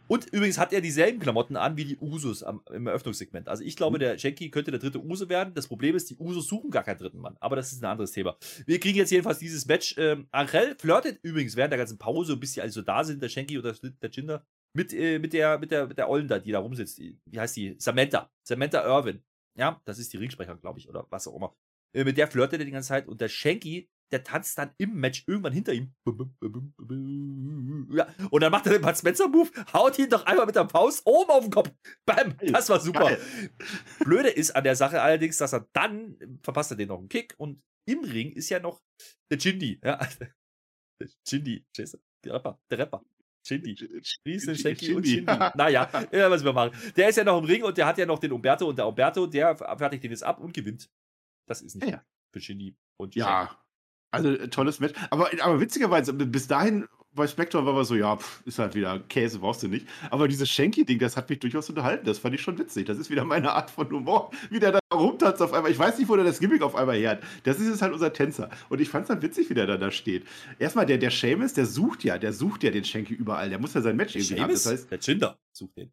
Und 0.06 0.32
übrigens 0.32 0.58
hat 0.58 0.72
er 0.72 0.80
dieselben 0.80 1.20
Klamotten 1.20 1.56
an 1.56 1.76
wie 1.76 1.84
die 1.84 1.96
Usos 1.98 2.42
am, 2.42 2.62
im 2.72 2.86
Eröffnungssegment. 2.86 3.48
Also 3.48 3.62
ich 3.62 3.76
glaube, 3.76 3.98
der 3.98 4.18
Shanky 4.18 4.50
könnte 4.50 4.70
der 4.70 4.80
dritte 4.80 5.00
Uso 5.04 5.28
werden. 5.28 5.54
Das 5.54 5.68
Problem 5.68 5.94
ist, 5.94 6.10
die 6.10 6.16
Usos 6.16 6.48
suchen 6.48 6.70
gar 6.70 6.82
keinen 6.82 6.98
dritten 6.98 7.18
Mann. 7.18 7.36
Aber 7.40 7.56
das 7.56 7.72
ist 7.72 7.82
ein 7.82 7.90
anderes 7.90 8.12
Thema. 8.12 8.36
Wir 8.66 8.80
kriegen 8.80 8.98
jetzt 8.98 9.10
jedenfalls 9.10 9.38
dieses 9.38 9.66
Match. 9.66 9.94
Ähm, 9.98 10.26
Angel 10.32 10.74
flirtet 10.78 11.20
übrigens 11.22 11.54
während 11.54 11.72
der 11.72 11.78
ganzen 11.78 11.98
Pause, 11.98 12.36
bis 12.36 12.54
die 12.54 12.62
alle 12.62 12.70
so 12.70 12.82
da 12.82 13.04
sind, 13.04 13.22
der 13.22 13.28
Shanky 13.28 13.58
oder 13.58 13.72
der 13.72 14.10
Jinder, 14.10 14.44
mit, 14.74 14.92
äh, 14.92 15.18
mit, 15.18 15.32
der, 15.32 15.58
mit, 15.58 15.70
der, 15.70 15.86
mit 15.86 15.98
der 15.98 16.08
Ollen 16.08 16.28
da, 16.28 16.38
die 16.38 16.52
da 16.52 16.58
rumsitzt. 16.60 16.98
Die- 16.98 17.18
Wie 17.26 17.40
heißt 17.40 17.56
die? 17.56 17.76
Samantha. 17.78 18.30
Samantha 18.46 18.84
Irvin. 18.84 19.22
Ja, 19.58 19.80
das 19.84 19.98
ist 19.98 20.12
die 20.12 20.16
Ringsprecherin, 20.16 20.60
glaube 20.60 20.78
ich, 20.78 20.88
oder 20.88 21.06
was 21.10 21.26
auch 21.26 21.36
immer. 21.36 21.56
Äh, 21.94 22.04
mit 22.04 22.16
der 22.16 22.28
flirtet 22.28 22.60
er 22.60 22.64
die 22.64 22.70
ganze 22.70 22.88
Zeit 22.88 23.08
und 23.08 23.20
der 23.20 23.28
Shanky 23.28 23.90
der 24.12 24.24
tanzt 24.24 24.58
dann 24.58 24.72
im 24.76 24.94
Match 24.98 25.22
irgendwann 25.28 25.52
hinter 25.52 25.72
ihm. 25.72 25.94
Ja, 27.92 28.08
und 28.30 28.42
dann 28.42 28.50
macht 28.50 28.66
er 28.66 28.72
den 28.72 28.82
Bud 28.82 28.96
Spencer-Move, 28.96 29.50
haut 29.72 29.98
ihn 30.00 30.10
doch 30.10 30.26
einmal 30.26 30.46
mit 30.46 30.56
der 30.56 30.68
Faust 30.68 31.02
oben 31.04 31.30
auf 31.30 31.44
den 31.44 31.52
Kopf. 31.52 31.70
Bam, 32.06 32.34
das 32.38 32.68
war 32.68 32.80
super. 32.80 33.04
Geil. 33.04 33.20
Blöde 34.00 34.28
ist 34.30 34.50
an 34.56 34.64
der 34.64 34.74
Sache 34.74 35.00
allerdings, 35.00 35.36
dass 35.38 35.52
er 35.52 35.68
dann 35.72 36.16
verpasst 36.42 36.72
er 36.72 36.76
den 36.76 36.88
noch 36.88 36.98
einen 36.98 37.08
Kick 37.08 37.34
und 37.38 37.62
im 37.88 38.00
Ring 38.04 38.32
ist 38.32 38.48
ja 38.50 38.58
noch 38.58 38.82
der 39.30 39.38
Jindy. 39.38 39.80
Ja. 39.84 39.98
Der 41.00 41.08
Jindy, 41.26 41.64
der 41.78 42.34
Rapper, 42.34 42.60
der 42.70 42.78
Rapper. 42.80 43.02
Jindy. 43.44 43.74
Riesen, 44.26 44.56
Shanky 44.56 44.94
und. 44.94 45.06
Shindy. 45.06 45.26
Naja, 45.54 45.88
ja, 46.12 46.30
was 46.30 46.44
wir 46.44 46.52
machen. 46.52 46.76
Der 46.96 47.08
ist 47.08 47.16
ja 47.16 47.24
noch 47.24 47.38
im 47.38 47.44
Ring 47.44 47.62
und 47.64 47.76
der 47.76 47.86
hat 47.86 47.98
ja 47.98 48.06
noch 48.06 48.18
den 48.18 48.32
Umberto 48.32 48.68
und 48.68 48.76
der 48.78 48.86
Umberto, 48.86 49.26
der 49.26 49.56
fertigt 49.56 50.04
den 50.04 50.10
jetzt 50.10 50.22
ab 50.24 50.40
und 50.40 50.52
gewinnt. 50.54 50.88
Das 51.46 51.62
ist 51.62 51.74
nicht 51.76 51.88
Ja. 51.88 52.04
für 52.32 52.40
Shindy 52.40 52.76
und 52.96 53.14
Ja, 53.14 53.58
also 54.12 54.30
äh, 54.30 54.48
tolles 54.48 54.80
Match. 54.80 54.94
Aber, 55.10 55.30
aber 55.40 55.60
witzigerweise, 55.60 56.12
bis 56.12 56.46
dahin 56.46 56.86
bei 57.12 57.26
Spectre 57.26 57.64
war 57.64 57.72
man 57.72 57.84
so, 57.84 57.96
ja, 57.96 58.16
pff, 58.16 58.42
ist 58.46 58.58
halt 58.58 58.74
wieder 58.74 59.00
Käse, 59.08 59.40
brauchst 59.40 59.62
du 59.62 59.68
nicht. 59.68 59.86
Aber 60.10 60.28
dieses 60.28 60.48
Shanky-Ding, 60.48 60.98
das 60.98 61.16
hat 61.16 61.28
mich 61.28 61.40
durchaus 61.40 61.68
unterhalten. 61.68 62.06
Das 62.06 62.18
fand 62.18 62.34
ich 62.34 62.40
schon 62.40 62.58
witzig. 62.58 62.86
Das 62.86 62.98
ist 62.98 63.10
wieder 63.10 63.24
meine 63.24 63.52
Art 63.52 63.70
von 63.70 63.90
Humor. 63.90 64.30
Wie 64.50 64.60
der 64.60 64.72
da 64.72 64.78
rumtanzt 64.94 65.42
auf 65.42 65.52
einmal. 65.52 65.70
Ich 65.70 65.78
weiß 65.78 65.98
nicht, 65.98 66.08
wo 66.08 66.16
der 66.16 66.24
das 66.24 66.38
Gimmick 66.38 66.62
auf 66.62 66.76
einmal 66.76 66.96
her 66.96 67.10
hat. 67.10 67.22
Das 67.42 67.58
ist 67.58 67.68
jetzt 67.68 67.82
halt 67.82 67.92
unser 67.92 68.12
Tänzer. 68.12 68.48
Und 68.68 68.80
ich 68.80 68.88
fand 68.88 69.04
es 69.04 69.08
dann 69.08 69.22
witzig, 69.22 69.50
wie 69.50 69.54
der 69.54 69.66
da, 69.66 69.76
da 69.76 69.90
steht. 69.90 70.24
Erstmal, 70.58 70.86
der, 70.86 70.98
der 70.98 71.10
Seamus, 71.10 71.52
der 71.52 71.66
sucht 71.66 72.04
ja, 72.04 72.16
der 72.18 72.32
sucht 72.32 72.62
ja 72.62 72.70
den 72.70 72.84
Shanky 72.84 73.14
überall. 73.14 73.50
Der 73.50 73.58
muss 73.58 73.74
ja 73.74 73.80
sein 73.80 73.96
Match 73.96 74.14
irgendwie 74.14 74.40
haben. 74.40 74.52
Das 74.52 74.66
heißt, 74.66 74.90
der 74.90 74.98
Jinder 74.98 75.38
sucht 75.52 75.76
den. 75.76 75.92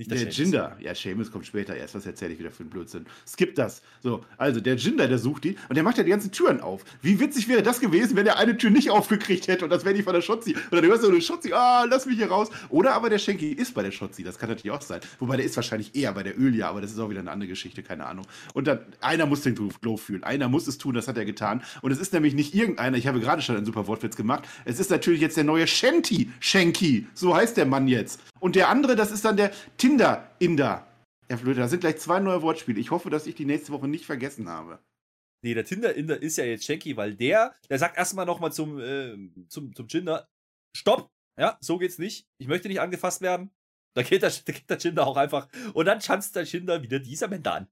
Nicht 0.00 0.10
der, 0.10 0.18
der. 0.18 0.28
Jinder, 0.30 0.76
ja, 0.80 0.94
Seamus 0.94 1.30
kommt 1.30 1.44
später 1.44 1.76
erst. 1.76 1.94
Was 1.94 2.06
erzähle 2.06 2.32
ich 2.32 2.38
wieder 2.38 2.50
für 2.50 2.62
einen 2.62 2.70
Blödsinn? 2.70 3.04
Skip 3.26 3.54
das. 3.54 3.82
So, 4.02 4.24
also 4.38 4.58
der 4.58 4.76
Jinder, 4.76 5.06
der 5.06 5.18
sucht 5.18 5.44
ihn 5.44 5.58
und 5.68 5.74
der 5.74 5.84
macht 5.84 5.98
ja 5.98 6.04
die 6.04 6.08
ganzen 6.08 6.32
Türen 6.32 6.62
auf. 6.62 6.86
Wie 7.02 7.20
witzig 7.20 7.48
wäre 7.48 7.62
das 7.62 7.80
gewesen, 7.80 8.16
wenn 8.16 8.26
er 8.26 8.38
eine 8.38 8.56
Tür 8.56 8.70
nicht 8.70 8.88
aufgekriegt 8.88 9.46
hätte 9.46 9.62
und 9.62 9.70
das 9.70 9.84
wäre 9.84 9.94
die 9.94 10.02
von 10.02 10.14
der 10.14 10.22
Schotzi. 10.22 10.56
Oder 10.72 10.80
du 10.80 10.88
hörst 10.88 11.02
so 11.02 11.10
eine 11.10 11.20
Schotzi, 11.20 11.52
ah, 11.52 11.84
lass 11.84 12.06
mich 12.06 12.16
hier 12.16 12.30
raus. 12.30 12.48
Oder 12.70 12.94
aber 12.94 13.10
der 13.10 13.18
Schenki 13.18 13.52
ist 13.52 13.74
bei 13.74 13.82
der 13.82 13.90
Schotzi, 13.90 14.24
das 14.24 14.38
kann 14.38 14.48
natürlich 14.48 14.70
auch 14.70 14.80
sein. 14.80 15.02
Wobei 15.18 15.36
der 15.36 15.44
ist 15.44 15.54
wahrscheinlich 15.56 15.94
eher 15.94 16.14
bei 16.14 16.22
der 16.22 16.40
Ölia, 16.40 16.70
aber 16.70 16.80
das 16.80 16.92
ist 16.92 16.98
auch 16.98 17.10
wieder 17.10 17.20
eine 17.20 17.30
andere 17.30 17.48
Geschichte, 17.48 17.82
keine 17.82 18.06
Ahnung. 18.06 18.24
Und 18.54 18.68
dann, 18.68 18.78
einer 19.02 19.26
muss 19.26 19.42
den 19.42 19.54
Glow 19.54 19.98
fühlen, 19.98 20.24
einer 20.24 20.48
muss 20.48 20.66
es 20.66 20.78
tun, 20.78 20.94
das 20.94 21.08
hat 21.08 21.18
er 21.18 21.26
getan. 21.26 21.62
Und 21.82 21.90
es 21.90 21.98
ist 21.98 22.14
nämlich 22.14 22.32
nicht 22.32 22.54
irgendeiner, 22.54 22.96
ich 22.96 23.06
habe 23.06 23.20
gerade 23.20 23.42
schon 23.42 23.54
einen 23.54 23.66
super 23.66 23.86
Wortwitz 23.86 24.16
gemacht, 24.16 24.44
es 24.64 24.80
ist 24.80 24.90
natürlich 24.90 25.20
jetzt 25.20 25.36
der 25.36 25.44
neue 25.44 25.66
Shanti 25.66 26.30
Schenki, 26.40 27.06
so 27.12 27.36
heißt 27.36 27.58
der 27.58 27.66
Mann 27.66 27.86
jetzt. 27.86 28.20
Und 28.40 28.56
der 28.56 28.68
andere, 28.68 28.96
das 28.96 29.10
ist 29.10 29.24
dann 29.24 29.36
der 29.36 29.52
Tinder-Inder. 29.76 30.86
Ja, 31.28 31.36
Flöte, 31.36 31.60
da 31.60 31.68
sind 31.68 31.80
gleich 31.80 31.98
zwei 31.98 32.18
neue 32.18 32.42
Wortspiele. 32.42 32.80
Ich 32.80 32.90
hoffe, 32.90 33.10
dass 33.10 33.26
ich 33.26 33.36
die 33.36 33.44
nächste 33.44 33.72
Woche 33.72 33.86
nicht 33.86 34.04
vergessen 34.04 34.48
habe. 34.48 34.80
Nee, 35.42 35.54
der 35.54 35.64
Tinder-Inder 35.64 36.20
ist 36.20 36.36
ja 36.36 36.44
jetzt 36.44 36.64
Shanky, 36.64 36.96
weil 36.96 37.14
der, 37.14 37.54
der 37.68 37.78
sagt 37.78 37.96
erstmal 37.96 38.26
nochmal 38.26 38.52
zum, 38.52 38.80
äh, 38.80 39.16
zum, 39.48 39.74
zum 39.74 39.86
Jinder, 39.86 40.28
stopp! 40.76 41.10
Ja, 41.38 41.56
so 41.60 41.78
geht's 41.78 41.98
nicht. 41.98 42.26
Ich 42.38 42.48
möchte 42.48 42.68
nicht 42.68 42.80
angefasst 42.80 43.22
werden. 43.22 43.50
Da 43.94 44.02
geht 44.02 44.22
der, 44.22 44.30
da 44.44 44.52
geht 44.52 44.68
der 44.68 44.78
Jinder 44.78 45.06
auch 45.06 45.16
einfach. 45.16 45.48
Und 45.72 45.86
dann 45.86 46.00
schanzt 46.00 46.36
der 46.36 46.44
Jinder 46.44 46.82
wieder 46.82 46.98
dieser 46.98 47.28
Männer 47.28 47.54
an. 47.54 47.68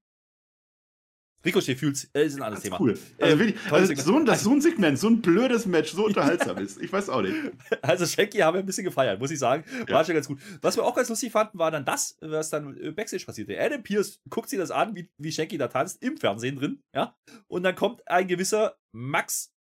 Ricochet 1.45 1.79
fühlt's, 1.79 2.11
äh, 2.15 2.27
ist 2.27 2.37
ein 2.37 2.43
anderes 2.43 2.65
Thema. 2.65 2.81
cool. 2.81 2.99
Also, 3.19 3.33
Ähm, 3.33 3.39
wirklich, 3.39 3.73
also 3.73 3.95
so, 3.95 4.17
ein, 4.17 4.27
dass 4.27 4.43
so 4.43 4.53
ein 4.53 4.61
Segment, 4.61 4.99
so 4.99 5.09
ein 5.09 5.23
blödes 5.23 5.67
Match 5.67 5.93
so 5.93 6.05
unterhaltsam 6.07 6.59
ist. 6.65 6.83
Ich 6.83 6.93
weiß 6.93 7.09
auch 7.11 7.23
nicht. 7.23 7.37
Also 7.81 8.07
Shanky 8.07 8.39
haben 8.39 8.55
wir 8.55 8.61
ein 8.61 8.67
bisschen 8.67 8.85
gefeiert, 8.85 9.21
muss 9.21 9.31
ich 9.31 9.39
sagen. 9.39 9.65
War 9.89 10.05
schon 10.05 10.15
ganz 10.15 10.27
gut. 10.27 10.41
Was 10.63 10.77
wir 10.77 10.85
auch 10.85 10.95
ganz 10.97 11.09
lustig 11.09 11.31
fanden, 11.31 11.59
war 11.59 11.71
dann 11.71 11.85
das, 11.85 12.19
was 12.21 12.51
dann 12.51 12.77
äh, 12.77 12.91
Backstage 12.91 13.25
passierte. 13.25 13.59
Adam 13.59 13.83
Pierce 13.83 14.21
guckt 14.29 14.49
sich 14.49 14.59
das 14.59 14.71
an, 14.73 14.97
wie, 14.97 15.09
wie 15.17 15.31
Shanky 15.31 15.59
da 15.59 15.69
tanzt, 15.69 16.03
im 16.03 16.17
Fernsehen 16.17 16.57
drin, 16.57 16.83
ja. 16.95 17.17
Und 17.47 17.63
dann 17.63 17.77
kommt 17.77 18.07
ein 18.09 18.27
gewisser 18.27 18.77
Max 18.93 19.55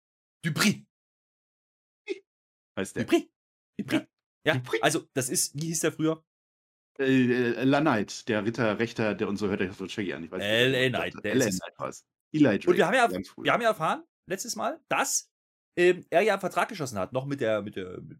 Dupri. 0.45 0.87
Heißt 2.79 2.97
der. 2.97 3.05
Dupri. 3.05 3.31
Dupri. 3.81 4.07
Ja, 4.47 4.55
Dupri. 4.55 4.79
also 4.83 5.09
das 5.15 5.29
ist, 5.29 5.55
wie 5.61 5.67
hieß 5.67 5.81
der 5.81 5.93
früher? 5.93 6.25
Äh, 6.99 7.05
äh, 7.05 7.65
La 7.65 7.81
Knight, 7.81 8.29
der 8.29 8.45
Ritter, 8.45 8.79
Rechter, 8.79 9.15
der 9.15 9.29
und 9.29 9.37
so 9.37 9.49
hört 9.49 9.61
euch 9.61 9.73
so 9.73 9.89
Shaggy 9.89 10.13
an. 10.13 10.25
Ich 10.25 10.31
weiß 10.31 10.39
nicht, 10.39 10.49
L.A. 10.49 10.89
Knight, 10.89 11.15
L.A. 11.25 11.45
ist 11.45 11.55
es. 11.55 11.61
Knight 11.61 11.79
war's. 11.79 12.07
Eli 12.33 12.45
Drake. 12.45 12.71
Und 12.71 12.77
wir 12.77 12.87
haben 12.87 12.95
ja, 12.95 13.11
wir 13.11 13.53
haben 13.53 13.63
ja 13.63 13.69
erfahren, 13.69 14.05
letztes 14.29 14.57
Mal, 14.57 14.81
dass 14.89 15.31
ähm, 15.77 16.05
er 16.11 16.23
ja 16.23 16.35
einen 16.35 16.41
Vertrag 16.41 16.69
geschossen 16.69 16.99
hat, 16.99 17.13
noch 17.13 17.27
mit 17.27 17.41
der, 17.41 17.63
mit 17.63 17.77
der, 17.77 18.01
mit, 18.01 18.19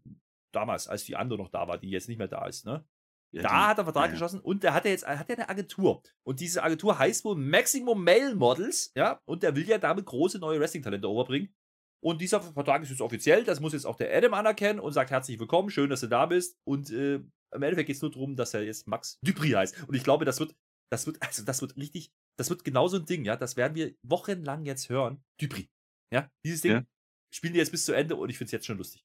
damals, 0.53 0.87
als 0.87 1.05
die 1.05 1.15
andere 1.15 1.39
noch 1.39 1.49
da 1.49 1.67
war, 1.67 1.77
die 1.77 1.89
jetzt 1.89 2.07
nicht 2.07 2.17
mehr 2.17 2.27
da 2.27 2.45
ist, 2.47 2.65
ne? 2.65 2.85
Ja, 3.33 3.41
da 3.41 3.49
die- 3.49 3.55
hat 3.55 3.77
er 3.77 3.79
einen 3.79 3.85
Vertrag 3.85 4.05
ja, 4.05 4.11
geschossen 4.11 4.39
und 4.39 4.63
der 4.63 4.73
hat 4.73 4.85
ja 4.85 4.91
jetzt 4.91 5.05
hat 5.05 5.29
ja 5.29 5.35
eine 5.35 5.49
Agentur. 5.49 6.01
Und 6.23 6.39
diese 6.39 6.63
Agentur 6.63 6.97
heißt 6.97 7.25
wohl 7.25 7.35
Maximum 7.35 8.03
Male 8.03 8.35
Models, 8.35 8.91
ja, 8.95 9.19
und 9.25 9.43
der 9.43 9.55
will 9.55 9.67
ja 9.67 9.77
damit 9.77 10.05
große 10.05 10.39
neue 10.39 10.59
Wrestling-Talente 10.59 11.09
overbringen. 11.09 11.53
Und 12.01 12.21
dieser 12.21 12.39
Vertrag 12.39 12.83
ist 12.83 12.89
jetzt 12.91 13.01
offiziell, 13.01 13.43
das 13.43 13.59
muss 13.59 13.73
jetzt 13.73 13.85
auch 13.85 13.95
der 13.97 14.15
Adam 14.15 14.33
anerkennen 14.33 14.79
und 14.79 14.93
sagt 14.93 15.09
herzlich 15.11 15.39
willkommen, 15.39 15.69
schön, 15.69 15.89
dass 15.89 16.01
du 16.01 16.07
da 16.07 16.27
bist. 16.27 16.57
Und 16.63 16.91
äh, 16.91 17.19
im 17.55 17.63
Endeffekt 17.63 17.87
geht 17.87 17.95
es 17.95 18.01
nur 18.01 18.11
darum, 18.11 18.35
dass 18.35 18.53
er 18.53 18.63
jetzt 18.63 18.87
Max 18.87 19.19
Dupri 19.21 19.49
heißt. 19.51 19.87
Und 19.87 19.95
ich 19.95 20.03
glaube, 20.03 20.25
das 20.25 20.39
wird, 20.39 20.55
das 20.91 21.05
wird, 21.07 21.21
also 21.21 21.43
das 21.43 21.61
wird 21.61 21.75
richtig, 21.77 22.11
das 22.37 22.49
wird 22.49 22.63
genau 22.63 22.87
so 22.87 22.97
ein 22.97 23.05
Ding, 23.05 23.25
ja, 23.25 23.35
das 23.35 23.55
werden 23.57 23.75
wir 23.75 23.95
wochenlang 24.03 24.65
jetzt 24.65 24.89
hören. 24.89 25.23
Dupri. 25.41 25.69
Ja, 26.13 26.29
dieses 26.45 26.61
Ding 26.61 26.71
Ja. 26.71 26.85
spielen 27.33 27.53
die 27.53 27.59
jetzt 27.59 27.71
bis 27.71 27.85
zu 27.85 27.93
Ende 27.93 28.15
und 28.15 28.29
ich 28.29 28.37
finde 28.37 28.47
es 28.47 28.51
jetzt 28.51 28.65
schon 28.65 28.77
lustig. 28.77 29.03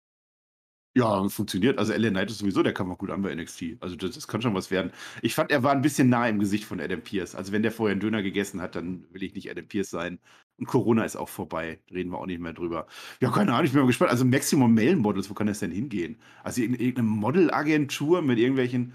Ja, 0.96 1.28
funktioniert. 1.28 1.78
Also 1.78 1.92
Ellen 1.92 2.14
Knight 2.14 2.30
ist 2.30 2.38
sowieso, 2.38 2.64
der 2.64 2.74
kam 2.74 2.90
auch 2.90 2.98
gut 2.98 3.10
an 3.10 3.22
bei 3.22 3.32
NXT. 3.32 3.76
Also 3.78 3.94
das, 3.94 4.16
das 4.16 4.26
kann 4.26 4.42
schon 4.42 4.54
was 4.54 4.72
werden. 4.72 4.90
Ich 5.22 5.36
fand, 5.36 5.52
er 5.52 5.62
war 5.62 5.70
ein 5.70 5.82
bisschen 5.82 6.08
nah 6.08 6.28
im 6.28 6.40
Gesicht 6.40 6.64
von 6.64 6.80
Adam 6.80 7.00
Pierce. 7.00 7.36
Also 7.36 7.52
wenn 7.52 7.62
der 7.62 7.70
vorher 7.70 7.92
einen 7.92 8.00
Döner 8.00 8.22
gegessen 8.22 8.60
hat, 8.60 8.74
dann 8.74 9.04
will 9.12 9.22
ich 9.22 9.34
nicht 9.34 9.48
Adam 9.48 9.66
Pierce 9.68 9.90
sein. 9.90 10.18
Und 10.58 10.66
Corona 10.66 11.04
ist 11.04 11.14
auch 11.14 11.28
vorbei. 11.28 11.80
Reden 11.92 12.10
wir 12.10 12.18
auch 12.18 12.26
nicht 12.26 12.40
mehr 12.40 12.54
drüber. 12.54 12.88
Ja, 13.20 13.30
keine 13.30 13.52
Ahnung, 13.52 13.66
ich 13.66 13.72
bin 13.72 13.82
mal 13.82 13.86
gespannt. 13.86 14.10
Also 14.10 14.24
Maximum 14.24 14.74
Male 14.74 14.96
Models, 14.96 15.30
wo 15.30 15.34
kann 15.34 15.46
das 15.46 15.60
denn 15.60 15.70
hingehen? 15.70 16.20
Also 16.42 16.60
irgendeine 16.60 17.06
Modelagentur 17.06 18.20
mit 18.20 18.38
irgendwelchen, 18.38 18.92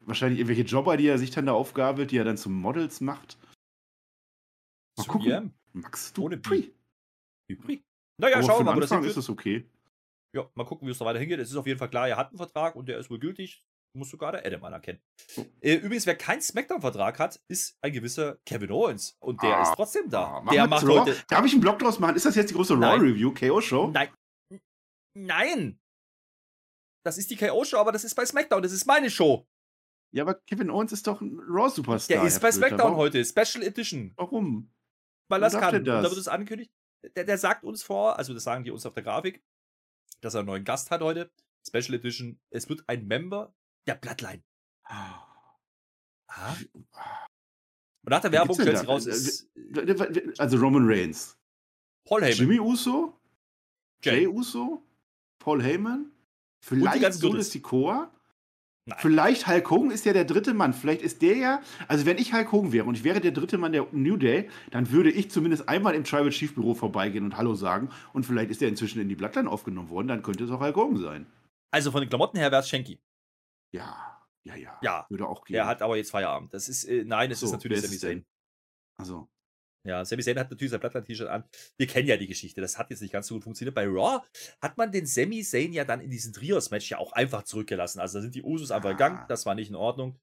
wahrscheinlich 0.00 0.40
irgendwelche 0.40 0.62
Jobber, 0.62 0.96
die 0.96 1.08
er 1.08 1.18
sich 1.18 1.30
dann 1.30 1.44
da 1.44 1.52
aufgabelt, 1.52 2.10
die 2.10 2.16
er 2.16 2.24
dann 2.24 2.38
zu 2.38 2.48
Models 2.48 3.02
macht. 3.02 3.36
Mal 4.96 5.04
Zu 5.04 5.10
gucken. 5.10 5.30
EM. 5.30 5.50
Max 5.74 6.14
Ohne 6.18 6.38
Dupri. 6.38 6.72
Dupri. 7.50 7.82
Naja, 8.16 8.42
schauen 8.42 8.60
wir 8.60 8.72
mal, 8.72 8.80
das 8.80 8.90
Anfang 8.90 9.04
hinführt. 9.04 9.10
ist 9.10 9.16
das 9.16 9.28
okay. 9.28 9.68
Ja, 10.34 10.50
mal 10.54 10.64
gucken, 10.64 10.86
wie 10.88 10.92
es 10.92 10.98
da 10.98 11.04
weiter 11.04 11.18
hingeht. 11.20 11.38
Es 11.38 11.50
ist 11.50 11.56
auf 11.56 11.66
jeden 11.66 11.78
Fall 11.78 11.90
klar, 11.90 12.08
er 12.08 12.16
hat 12.16 12.28
einen 12.30 12.38
Vertrag 12.38 12.74
und 12.76 12.88
der 12.88 12.98
ist 12.98 13.08
wohl 13.10 13.18
gültig. 13.18 13.64
Muss 13.96 14.10
sogar 14.10 14.32
der 14.32 14.44
Adam 14.44 14.64
anerkennen. 14.64 15.00
Äh, 15.60 15.74
übrigens, 15.76 16.04
wer 16.06 16.16
keinen 16.16 16.40
Smackdown-Vertrag 16.40 17.20
hat, 17.20 17.40
ist 17.46 17.78
ein 17.80 17.92
gewisser 17.92 18.38
Kevin 18.44 18.72
Owens. 18.72 19.16
Und 19.20 19.40
der 19.40 19.56
Ah. 19.58 19.62
ist 19.62 19.74
trotzdem 19.76 20.10
da. 20.10 20.42
Ah, 20.44 20.50
der 20.50 20.66
macht 20.66 20.84
heute. 20.84 21.16
Darf 21.28 21.44
ich 21.46 21.52
einen 21.52 21.60
Blog 21.60 21.78
draus 21.78 22.00
machen? 22.00 22.16
Ist 22.16 22.26
das 22.26 22.34
jetzt 22.34 22.50
die 22.50 22.54
große. 22.54 22.74
Raw-Review, 22.74 23.32
KO-Show? 23.32 23.92
Nein. 23.92 24.08
Nein! 25.16 25.78
Das 27.06 27.18
ist 27.18 27.30
die 27.30 27.36
KO-Show, 27.36 27.76
aber 27.78 27.92
das 27.92 28.02
ist 28.02 28.14
bei 28.14 28.24
SmackDown. 28.26 28.62
Das 28.62 28.72
ist 28.72 28.86
meine 28.86 29.10
Show. 29.10 29.46
Ja, 30.12 30.22
aber 30.24 30.34
Kevin 30.48 30.70
Owens 30.70 30.90
ist 30.92 31.06
doch 31.06 31.20
ein 31.20 31.38
Raw-Superstar. 31.48 32.16
Der 32.18 32.26
ist 32.26 32.40
bei 32.40 32.50
Flöter. 32.50 32.68
SmackDown 32.68 32.80
Warum- 32.92 32.96
heute. 32.96 33.24
Special 33.24 33.62
Edition. 33.62 34.12
Warum? 34.16 34.72
Weil 35.30 35.40
das 35.40 35.52
kann. 35.52 35.74
Und 35.76 35.84
da 35.84 36.02
wird 36.02 36.12
es 36.16 36.28
angekündigt. 36.28 36.72
Der, 37.16 37.24
der 37.24 37.38
sagt 37.38 37.62
uns 37.64 37.82
vor, 37.82 38.18
also 38.18 38.32
das 38.34 38.44
sagen 38.44 38.64
die 38.64 38.70
uns 38.70 38.86
auf 38.86 38.94
der 38.94 39.02
Grafik, 39.02 39.42
dass 40.24 40.34
er 40.34 40.40
einen 40.40 40.46
neuen 40.46 40.64
Gast 40.64 40.90
hat 40.90 41.02
heute. 41.02 41.30
Special 41.66 41.94
Edition. 41.94 42.38
Es 42.50 42.68
wird 42.68 42.82
ein 42.88 43.06
Member 43.06 43.54
der 43.86 43.94
Bloodline. 43.94 44.42
Ah. 44.84 45.20
Und 48.04 48.10
nach 48.10 48.20
der 48.20 48.32
Wer 48.32 48.40
Werbung 48.40 48.60
stellt 48.60 48.78
sich 48.78 48.88
raus, 48.88 49.06
ist 49.06 49.48
Also 50.38 50.58
Roman 50.58 50.84
Reigns. 50.86 51.38
Paul 52.04 52.22
Heyman. 52.22 52.38
Jimmy 52.38 52.60
Uso? 52.60 53.18
Jay 54.02 54.20
Jay. 54.20 54.26
Uso? 54.26 54.82
Paul 55.38 55.62
Heyman? 55.62 56.10
Vielleicht 56.60 57.14
Solis. 57.14 57.50
Sikoa? 57.50 58.10
Nein. 58.86 58.98
Vielleicht 59.00 59.46
Hulk 59.46 59.70
Hogan 59.70 59.90
ist 59.90 60.04
ja 60.04 60.12
der 60.12 60.26
dritte 60.26 60.52
Mann. 60.52 60.74
Vielleicht 60.74 61.00
ist 61.00 61.22
der 61.22 61.36
ja, 61.36 61.62
also 61.88 62.04
wenn 62.04 62.18
ich 62.18 62.34
Hulk 62.34 62.52
Hogan 62.52 62.72
wäre 62.72 62.84
und 62.84 62.96
ich 62.96 63.04
wäre 63.04 63.20
der 63.20 63.32
dritte 63.32 63.56
Mann 63.56 63.72
der 63.72 63.86
New 63.92 64.18
Day, 64.18 64.50
dann 64.70 64.90
würde 64.90 65.10
ich 65.10 65.30
zumindest 65.30 65.68
einmal 65.68 65.94
im 65.94 66.04
Tribal 66.04 66.28
Chief 66.30 66.54
Büro 66.54 66.74
vorbeigehen 66.74 67.24
und 67.24 67.36
Hallo 67.38 67.54
sagen. 67.54 67.88
Und 68.12 68.26
vielleicht 68.26 68.50
ist 68.50 68.60
er 68.60 68.68
inzwischen 68.68 69.00
in 69.00 69.08
die 69.08 69.14
Bloodline 69.14 69.50
aufgenommen 69.50 69.88
worden, 69.88 70.08
dann 70.08 70.22
könnte 70.22 70.44
es 70.44 70.50
auch 70.50 70.60
Hulk 70.60 70.76
Hogan 70.76 70.98
sein. 70.98 71.26
Also 71.70 71.90
von 71.90 72.02
den 72.02 72.10
Klamotten 72.10 72.36
her 72.36 72.50
wäre 72.50 72.60
es 72.60 72.68
Shanky. 72.68 73.00
Ja, 73.72 74.20
ja, 74.44 74.54
ja. 74.54 74.78
Ja, 74.82 75.06
Würde 75.08 75.26
auch 75.26 75.44
gehen. 75.44 75.54
Der 75.54 75.66
hat 75.66 75.80
aber 75.80 75.96
jetzt 75.96 76.10
Feierabend. 76.10 76.52
Das 76.52 76.68
ist, 76.68 76.84
äh, 76.84 77.04
nein, 77.04 77.30
es 77.30 77.40
So, 77.40 77.46
ist 77.46 77.52
natürlich 77.52 77.80
Sami? 77.80 77.98
Zayn. 77.98 78.26
Also, 78.96 79.28
Ja, 79.86 80.04
Sami 80.04 80.22
Zayn 80.22 80.38
hat 80.38 80.50
natürlich 80.50 80.70
sein 80.70 80.80
Bloodline-T-Shirt 80.80 81.28
an. 81.28 81.44
Wir 81.76 81.86
kennen 81.86 82.08
ja 82.08 82.16
die 82.16 82.26
Geschichte. 82.26 82.60
Das 82.60 82.78
hat 82.78 82.90
jetzt 82.90 83.02
nicht 83.02 83.12
ganz 83.12 83.26
so 83.26 83.34
gut 83.34 83.44
funktioniert. 83.44 83.74
Bei 83.74 83.86
Raw 83.86 84.20
hat 84.62 84.78
man 84.78 84.90
den 84.90 85.06
Sami 85.06 85.42
Zayn 85.42 85.72
ja 85.72 85.84
dann 85.84 86.00
in 86.00 86.10
diesem 86.10 86.32
Trios-Match 86.32 86.90
ja 86.90 86.98
auch 86.98 87.12
einfach 87.12 87.42
zurückgelassen. 87.44 88.00
Also 88.00 88.18
da 88.18 88.22
sind 88.22 88.34
die 88.34 88.42
Usos 88.42 88.70
einfach 88.70 88.90
Ah. 88.90 88.92
gegangen. 88.92 89.24
Das 89.28 89.44
war 89.46 89.54
nicht 89.54 89.68
in 89.68 89.76
Ordnung. 89.76 90.18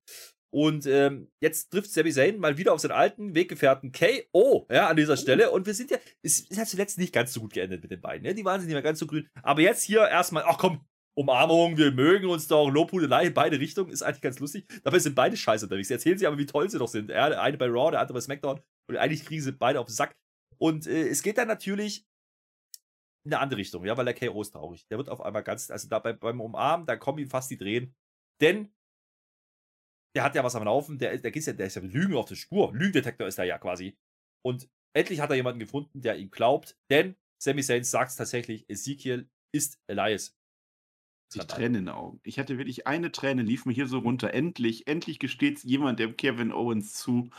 Und 0.54 0.86
ähm, 0.86 1.32
jetzt 1.40 1.70
trifft 1.72 1.92
Sami 1.92 2.12
Zayn 2.12 2.38
mal 2.38 2.58
wieder 2.58 2.74
auf 2.74 2.82
seinen 2.82 2.92
alten 2.92 3.36
Weggefährten 3.36 3.92
KO 3.94 4.68
ja, 4.70 4.88
an 4.88 4.98
dieser 4.98 5.16
Stelle. 5.16 5.52
Und 5.52 5.66
wir 5.66 5.74
sind 5.74 5.92
ja, 5.92 5.98
es, 6.24 6.46
es 6.50 6.58
hat 6.58 6.68
zuletzt 6.68 6.98
nicht 6.98 7.14
ganz 7.14 7.32
so 7.32 7.40
gut 7.40 7.54
geendet 7.54 7.82
mit 7.82 7.92
den 7.92 8.02
beiden. 8.02 8.24
Ne? 8.28 8.34
Die 8.36 8.44
waren 8.44 8.60
nicht 8.62 8.74
mehr 8.74 8.82
ganz 8.82 9.00
so 9.00 9.08
grün. 9.08 9.30
Aber 9.44 9.62
jetzt 9.62 9.84
hier 9.84 10.08
erstmal, 10.10 10.44
ach 10.46 10.58
komm, 10.58 10.82
Umarmung, 11.14 11.78
wir 11.78 11.92
mögen 11.92 12.28
uns 12.28 12.48
doch, 12.48 12.70
Lobhudelei 12.70 13.28
in 13.28 13.34
beide 13.34 13.60
Richtungen, 13.60 13.92
ist 13.92 14.02
eigentlich 14.02 14.22
ganz 14.22 14.40
lustig. 14.40 14.66
Dabei 14.84 15.00
sind 15.00 15.16
beide 15.16 15.36
scheiße 15.36 15.66
unterwegs. 15.66 15.90
Erzählen 15.90 16.18
sie 16.18 16.26
aber, 16.26 16.38
wie 16.38 16.46
toll 16.46 16.70
sie 16.70 16.80
doch 16.80 16.88
sind. 16.88 17.10
Ja, 17.10 17.30
der 17.30 17.42
eine 17.42 17.58
bei 17.58 17.68
Raw, 17.68 17.92
der 17.92 18.00
andere 18.00 18.14
bei 18.14 18.22
SmackDown. 18.22 18.62
Und 18.90 18.98
eigentlich 18.98 19.26
kriegen 19.26 19.42
sie 19.42 19.52
beide 19.52 19.80
auf 19.80 19.88
den 19.88 19.94
Sack. 19.94 20.16
Und 20.58 20.88
äh, 20.88 21.10
es 21.10 21.22
geht 21.22 21.38
dann 21.38 21.48
natürlich 21.48 22.08
in 23.26 23.34
eine 23.34 23.42
andere 23.42 23.60
Richtung, 23.60 23.86
ja, 23.86 23.98
weil 23.98 24.06
der 24.06 24.14
KO 24.14 24.42
ist 24.42 24.52
traurig. 24.52 24.88
Der 24.88 24.98
wird 24.98 25.10
auf 25.10 25.22
einmal 25.22 25.44
ganz, 25.44 25.70
also 25.70 25.88
da 25.90 26.00
bei, 26.00 26.14
beim 26.14 26.42
Umarmen, 26.42 26.88
da 26.88 26.96
kommen 26.96 27.20
ihm 27.20 27.30
fast 27.30 27.52
die 27.52 27.58
Drehen. 27.58 27.94
Denn 28.42 28.74
der 30.16 30.24
hat 30.24 30.36
ja 30.36 30.44
was 30.44 30.56
am 30.56 30.64
Laufen, 30.64 30.98
der, 30.98 31.18
der, 31.18 31.36
ist 31.36 31.46
ja, 31.46 31.54
der 31.54 31.68
ist 31.68 31.76
ja 31.76 31.82
Lügen 31.82 32.16
auf 32.16 32.26
der 32.26 32.36
Spur. 32.36 32.74
Lügendetektor 32.74 33.28
ist 33.28 33.38
er 33.38 33.46
ja 33.46 33.58
quasi. 33.58 33.98
Und 34.44 34.70
endlich 34.94 35.20
hat 35.20 35.30
er 35.30 35.36
jemanden 35.36 35.60
gefunden, 35.60 36.02
der 36.02 36.18
ihm 36.18 36.32
glaubt, 36.32 36.78
denn 36.90 37.16
Sammy 37.42 37.64
Zayn 37.64 37.84
sagt 37.84 38.18
tatsächlich, 38.18 38.70
Ezekiel 38.70 39.30
ist 39.54 39.80
Elias. 39.88 40.38
Ich 41.34 41.48
Tränen 41.48 41.76
in 41.76 41.86
den 41.86 41.90
Augen. 41.90 42.20
Ich 42.24 42.40
hatte 42.40 42.58
wirklich 42.58 42.88
eine 42.88 43.12
Träne, 43.12 43.42
lief 43.42 43.66
mir 43.66 43.74
hier 43.74 43.88
so 43.88 44.00
runter. 44.00 44.34
Endlich, 44.34 44.88
endlich 44.88 45.20
gesteht 45.20 45.64
jemand 45.64 46.00
dem 46.00 46.18
Kevin 46.18 46.52
Owens 46.52 46.94
zu. 46.94 47.30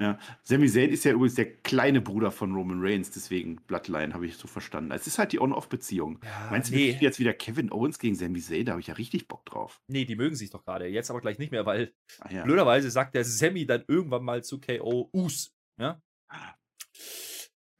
Ja, 0.00 0.18
Sami 0.42 0.68
Zayn 0.68 0.90
ist 0.90 1.04
ja 1.04 1.12
übrigens 1.12 1.36
der 1.36 1.54
kleine 1.58 2.00
Bruder 2.00 2.32
von 2.32 2.52
Roman 2.52 2.80
Reigns, 2.80 3.12
deswegen 3.12 3.56
Bloodline 3.66 4.12
habe 4.12 4.26
ich 4.26 4.36
so 4.36 4.48
verstanden. 4.48 4.90
Es 4.90 5.06
ist 5.06 5.18
halt 5.18 5.30
die 5.30 5.40
On-Off-Beziehung. 5.40 6.18
Ja, 6.24 6.48
Meinst 6.50 6.70
du, 6.70 6.74
nee. 6.74 6.98
jetzt 7.00 7.20
wieder 7.20 7.32
Kevin 7.32 7.70
Owens 7.70 8.00
gegen 8.00 8.16
Sami 8.16 8.40
Zayn? 8.40 8.66
Da 8.66 8.72
habe 8.72 8.80
ich 8.80 8.88
ja 8.88 8.94
richtig 8.94 9.28
Bock 9.28 9.46
drauf. 9.46 9.80
Nee, 9.86 10.04
die 10.04 10.16
mögen 10.16 10.34
sich 10.34 10.50
doch 10.50 10.64
gerade. 10.64 10.88
Jetzt 10.88 11.10
aber 11.10 11.20
gleich 11.20 11.38
nicht 11.38 11.52
mehr, 11.52 11.64
weil 11.64 11.94
ah, 12.20 12.32
ja. 12.32 12.42
blöderweise 12.42 12.90
sagt 12.90 13.14
der 13.14 13.24
Sami 13.24 13.66
dann 13.66 13.84
irgendwann 13.86 14.24
mal 14.24 14.42
zu 14.42 14.60
KO 14.60 15.10
Us. 15.12 15.54
Ja? 15.78 16.02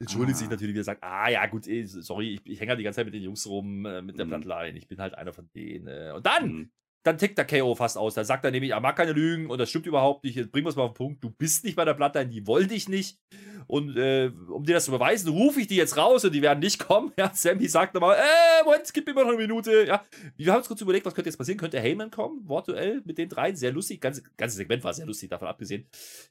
Entschuldigt 0.05 0.37
ah. 0.37 0.39
sich 0.41 0.51
natürlich 0.51 0.75
wieder, 0.75 0.85
sagt, 0.85 1.03
ah 1.03 1.29
ja, 1.29 1.47
gut, 1.47 1.67
ey, 1.67 1.87
sorry, 1.87 2.35
ich, 2.35 2.41
ich 2.45 2.61
hänge 2.61 2.71
halt 2.71 2.81
die 2.81 2.85
ganze 2.85 2.97
Zeit 2.97 3.07
mit 3.07 3.15
den 3.15 3.23
Jungs 3.23 3.47
rum, 3.47 3.85
äh, 3.87 4.03
mit 4.03 4.19
der 4.19 4.27
mhm. 4.27 4.31
Bloodline, 4.31 4.79
ich 4.79 4.89
bin 4.89 4.99
halt 4.99 5.15
einer 5.15 5.33
von 5.33 5.49
denen. 5.55 5.87
Äh. 5.87 6.13
Und 6.15 6.27
dann 6.27 6.49
mhm 6.49 6.71
dann 7.05 7.19
tickt 7.19 7.37
der 7.37 7.47
KO 7.47 7.75
fast 7.75 7.99
aus. 7.99 8.15
Da 8.15 8.25
sagt 8.25 8.45
er 8.45 8.51
nämlich, 8.51 8.73
er 8.73 8.81
mag 8.81 8.97
keine 8.97 9.13
Lügen 9.13 9.51
und 9.51 9.59
das 9.59 9.69
stimmt 9.69 9.87
überhaupt 9.87 10.25
nicht. 10.25 10.37
Jetzt 10.37 10.51
bringen 10.51 10.65
wir 10.65 10.71
es 10.71 10.77
mal 10.77 10.85
auf 10.85 10.93
den 10.93 10.97
Punkt. 10.97 11.23
Du 11.23 11.31
bist 11.31 11.63
nicht 11.63 11.77
bei 11.77 11.85
der 11.85 11.93
Bloodline, 11.93 12.31
die 12.31 12.47
wollte 12.47 12.75
ich 12.75 12.89
nicht. 12.89 13.19
Und 13.67 13.97
äh, 13.97 14.31
um 14.49 14.65
dir 14.65 14.75
das 14.75 14.87
zu 14.87 14.91
beweisen, 14.91 15.29
rufe 15.29 15.61
ich 15.61 15.67
die 15.67 15.77
jetzt 15.77 15.97
raus 15.97 16.25
und 16.25 16.33
die 16.35 16.43
werden 16.43 16.61
nicht 16.61 16.79
kommen. 16.79 17.13
Ja, 17.19 17.31
Sammy 17.33 17.69
sagt 17.69 17.95
nochmal, 17.95 18.17
äh, 18.17 18.65
Moment, 18.65 18.93
gib 18.93 19.07
mir 19.07 19.15
noch 19.15 19.29
eine 19.29 19.37
Minute. 19.37 19.87
Ja, 19.87 20.05
wir 20.37 20.53
haben 20.53 20.59
uns 20.59 20.69
kurz 20.69 20.81
überlegt, 20.81 21.05
was 21.05 21.15
könnte 21.15 21.29
jetzt 21.29 21.37
passieren. 21.37 21.59
Könnte 21.59 21.79
Heyman 21.79 22.11
kommen, 22.11 22.49
Wortduell 22.49 23.03
mit 23.05 23.19
den 23.19 23.29
dreien. 23.29 23.55
Sehr 23.55 23.73
lustig. 23.73 24.01
Ganze, 24.01 24.23
ganze 24.37 24.57
Segment 24.57 24.83
war 24.83 24.95
sehr 24.95 25.07
lustig, 25.07 25.29
davon 25.29 25.49
abgesehen. 25.49 25.87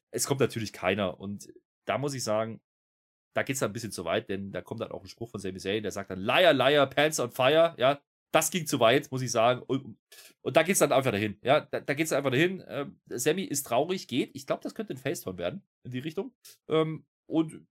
Es 0.10 0.26
kommt 0.26 0.40
natürlich 0.40 0.74
keiner. 0.74 1.20
Und 1.20 1.54
da 1.86 2.00
muss 2.00 2.16
ich 2.16 2.24
sagen, 2.24 2.62
da 3.34 3.44
geht 3.44 3.56
es 3.56 3.60
dann 3.60 3.72
ein 3.72 3.74
bisschen 3.74 3.92
zu 3.92 4.06
weit, 4.06 4.30
denn 4.30 4.52
da 4.52 4.62
kommt 4.62 4.82
dann 4.82 4.92
auch 4.92 5.02
ein 5.02 5.08
Spruch 5.08 5.30
von 5.30 5.40
Sami 5.40 5.60
Zayn, 5.60 5.84
der 5.84 5.92
sagt 5.92 6.12
dann, 6.12 6.20
Liar, 6.20 6.54
Liar, 6.54 6.88
Pants 6.88 7.20
on 7.20 7.32
Fire. 7.32 7.76
Ja, 7.78 8.02
das 8.34 8.50
ging 8.50 8.66
zu 8.66 8.80
weit, 8.80 9.12
muss 9.12 9.22
ich 9.22 9.32
sagen. 9.32 9.62
Und, 9.62 9.98
und 10.42 10.56
da 10.58 10.64
geht 10.64 10.74
es 10.74 10.80
dann 10.80 10.92
einfach 10.92 11.12
dahin. 11.12 11.38
Ja, 11.44 11.62
da, 11.62 11.80
da 11.80 11.94
geht 11.94 12.08
es 12.08 12.14
einfach 12.14 12.32
dahin. 12.32 12.64
Ähm, 12.68 13.00
Sammy 13.08 13.44
ist 13.44 13.64
traurig, 13.64 14.08
geht. 14.08 14.32
Ich 14.34 14.48
glaube, 14.48 14.64
das 14.64 14.74
könnte 14.74 14.94
ein 14.94 14.98
Faceturn 14.98 15.38
werden 15.38 15.64
in 15.84 15.92
die 15.92 16.00
Richtung. 16.00 16.34
Ähm, 16.68 17.06
und 17.28 17.66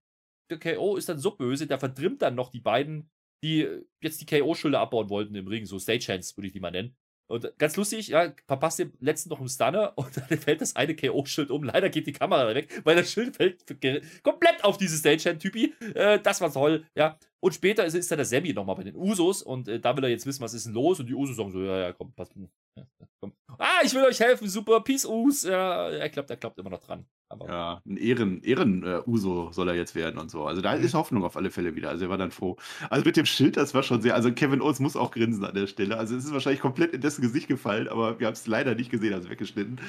der 0.51 0.59
KO 0.59 0.97
ist 0.97 1.09
dann 1.09 1.19
so 1.19 1.33
böse, 1.33 1.67
der 1.67 1.79
verdrimmt 1.79 2.23
dann 2.23 2.35
noch 2.35 2.51
die 2.51 2.61
beiden, 2.61 3.11
die 3.43 3.69
jetzt 4.01 4.21
die 4.21 4.27
KO-Schilder 4.27 4.81
abbauen 4.81 5.11
wollten 5.11 5.35
im 5.35 5.49
Ring. 5.49 5.67
So 5.67 5.79
Stagehands 5.79 6.37
würde 6.37 6.47
ich 6.47 6.53
die 6.53 6.61
mal 6.61 6.71
nennen. 6.71 6.97
Und 7.31 7.51
ganz 7.59 7.77
lustig, 7.77 8.09
ja, 8.09 8.33
verpasst 8.47 8.79
den 8.79 8.93
letzten 9.01 9.31
noch 9.31 9.39
einen 9.39 9.49
Stunner 9.49 9.93
und 9.97 10.17
dann 10.17 10.39
fällt 10.39 10.61
das 10.61 10.77
eine 10.77 10.95
KO-Schild 10.95 11.51
um. 11.51 11.65
Leider 11.65 11.89
geht 11.89 12.07
die 12.07 12.13
Kamera 12.13 12.55
weg, 12.55 12.83
weil 12.85 12.97
das 12.97 13.11
Schild 13.11 13.37
fällt 13.37 13.65
komplett 14.23 14.65
auf 14.65 14.77
diese 14.77 14.97
Stagehand-Typi. 14.97 15.75
Äh, 15.95 16.21
das 16.21 16.41
war 16.41 16.53
toll, 16.53 16.87
ja. 16.95 17.19
Und 17.41 17.55
später 17.55 17.85
ist, 17.85 17.95
ist 17.95 18.11
dann 18.11 18.19
der 18.19 18.27
Sammy 18.27 18.53
nochmal 18.53 18.77
bei 18.77 18.85
den 18.85 18.95
Usos 18.97 19.43
und 19.43 19.69
äh, 19.69 19.81
da 19.81 19.97
will 19.97 20.05
er 20.05 20.11
jetzt 20.11 20.27
wissen, 20.27 20.43
was 20.43 20.55
ist 20.55 20.67
denn 20.67 20.75
los. 20.75 21.01
Und 21.01 21.07
die 21.07 21.15
Usos 21.15 21.37
sagen 21.37 21.51
so, 21.51 21.63
ja, 21.63 21.79
ja, 21.79 21.93
komm, 21.93 22.13
pass, 22.15 22.31
komm. 23.21 23.33
Ah, 23.59 23.81
ich 23.85 23.95
will 23.95 24.05
euch 24.05 24.21
helfen, 24.21 24.49
super, 24.49 24.81
Peace, 24.81 25.05
Us. 25.05 25.43
Ja, 25.43 25.91
er 25.91 26.09
glaubt, 26.09 26.31
er 26.31 26.37
glaubt 26.37 26.59
immer 26.59 26.71
noch 26.71 26.81
dran. 26.81 27.07
Aber 27.33 27.49
ja, 27.49 27.83
ein 27.87 27.97
Ehren, 27.97 28.43
Ehren 28.43 28.85
äh, 28.85 29.01
Uso 29.07 29.51
soll 29.53 29.69
er 29.69 29.75
jetzt 29.75 29.95
werden 29.95 30.19
und 30.19 30.31
so. 30.31 30.45
Also 30.45 30.61
da 30.61 30.77
mhm. 30.77 30.85
ist 30.85 30.93
Hoffnung 30.93 31.25
auf 31.25 31.35
alle 31.35 31.51
Fälle 31.51 31.75
wieder. 31.75 31.89
Also 31.89 32.05
er 32.05 32.11
war 32.11 32.19
dann 32.19 32.31
froh. 32.31 32.59
Also 32.91 33.07
mit 33.07 33.17
dem 33.17 33.25
Schild, 33.25 33.57
das 33.57 33.73
war 33.73 33.83
schon 33.83 34.03
sehr. 34.03 34.15
Also 34.15 34.31
Kevin 34.33 34.61
Owens 34.61 34.81
muss 34.81 34.97
auch 34.97 35.11
grinsen 35.11 35.43
an 35.43 35.55
der 35.55 35.67
Stelle. 35.67 35.97
Also 35.97 36.15
es 36.15 36.27
ist 36.27 36.33
wahrscheinlich 36.35 36.61
komplett 36.61 36.93
in 36.93 37.01
dessen 37.01 37.23
Gesicht 37.23 37.49
gefallen, 37.49 37.89
aber 37.89 38.21
wir 38.21 38.27
haben 38.27 38.35
es 38.35 38.47
leider 38.47 38.75
nicht 38.75 38.91
gesehen, 38.91 39.15
also 39.15 39.31
weggeschnitten. 39.31 39.81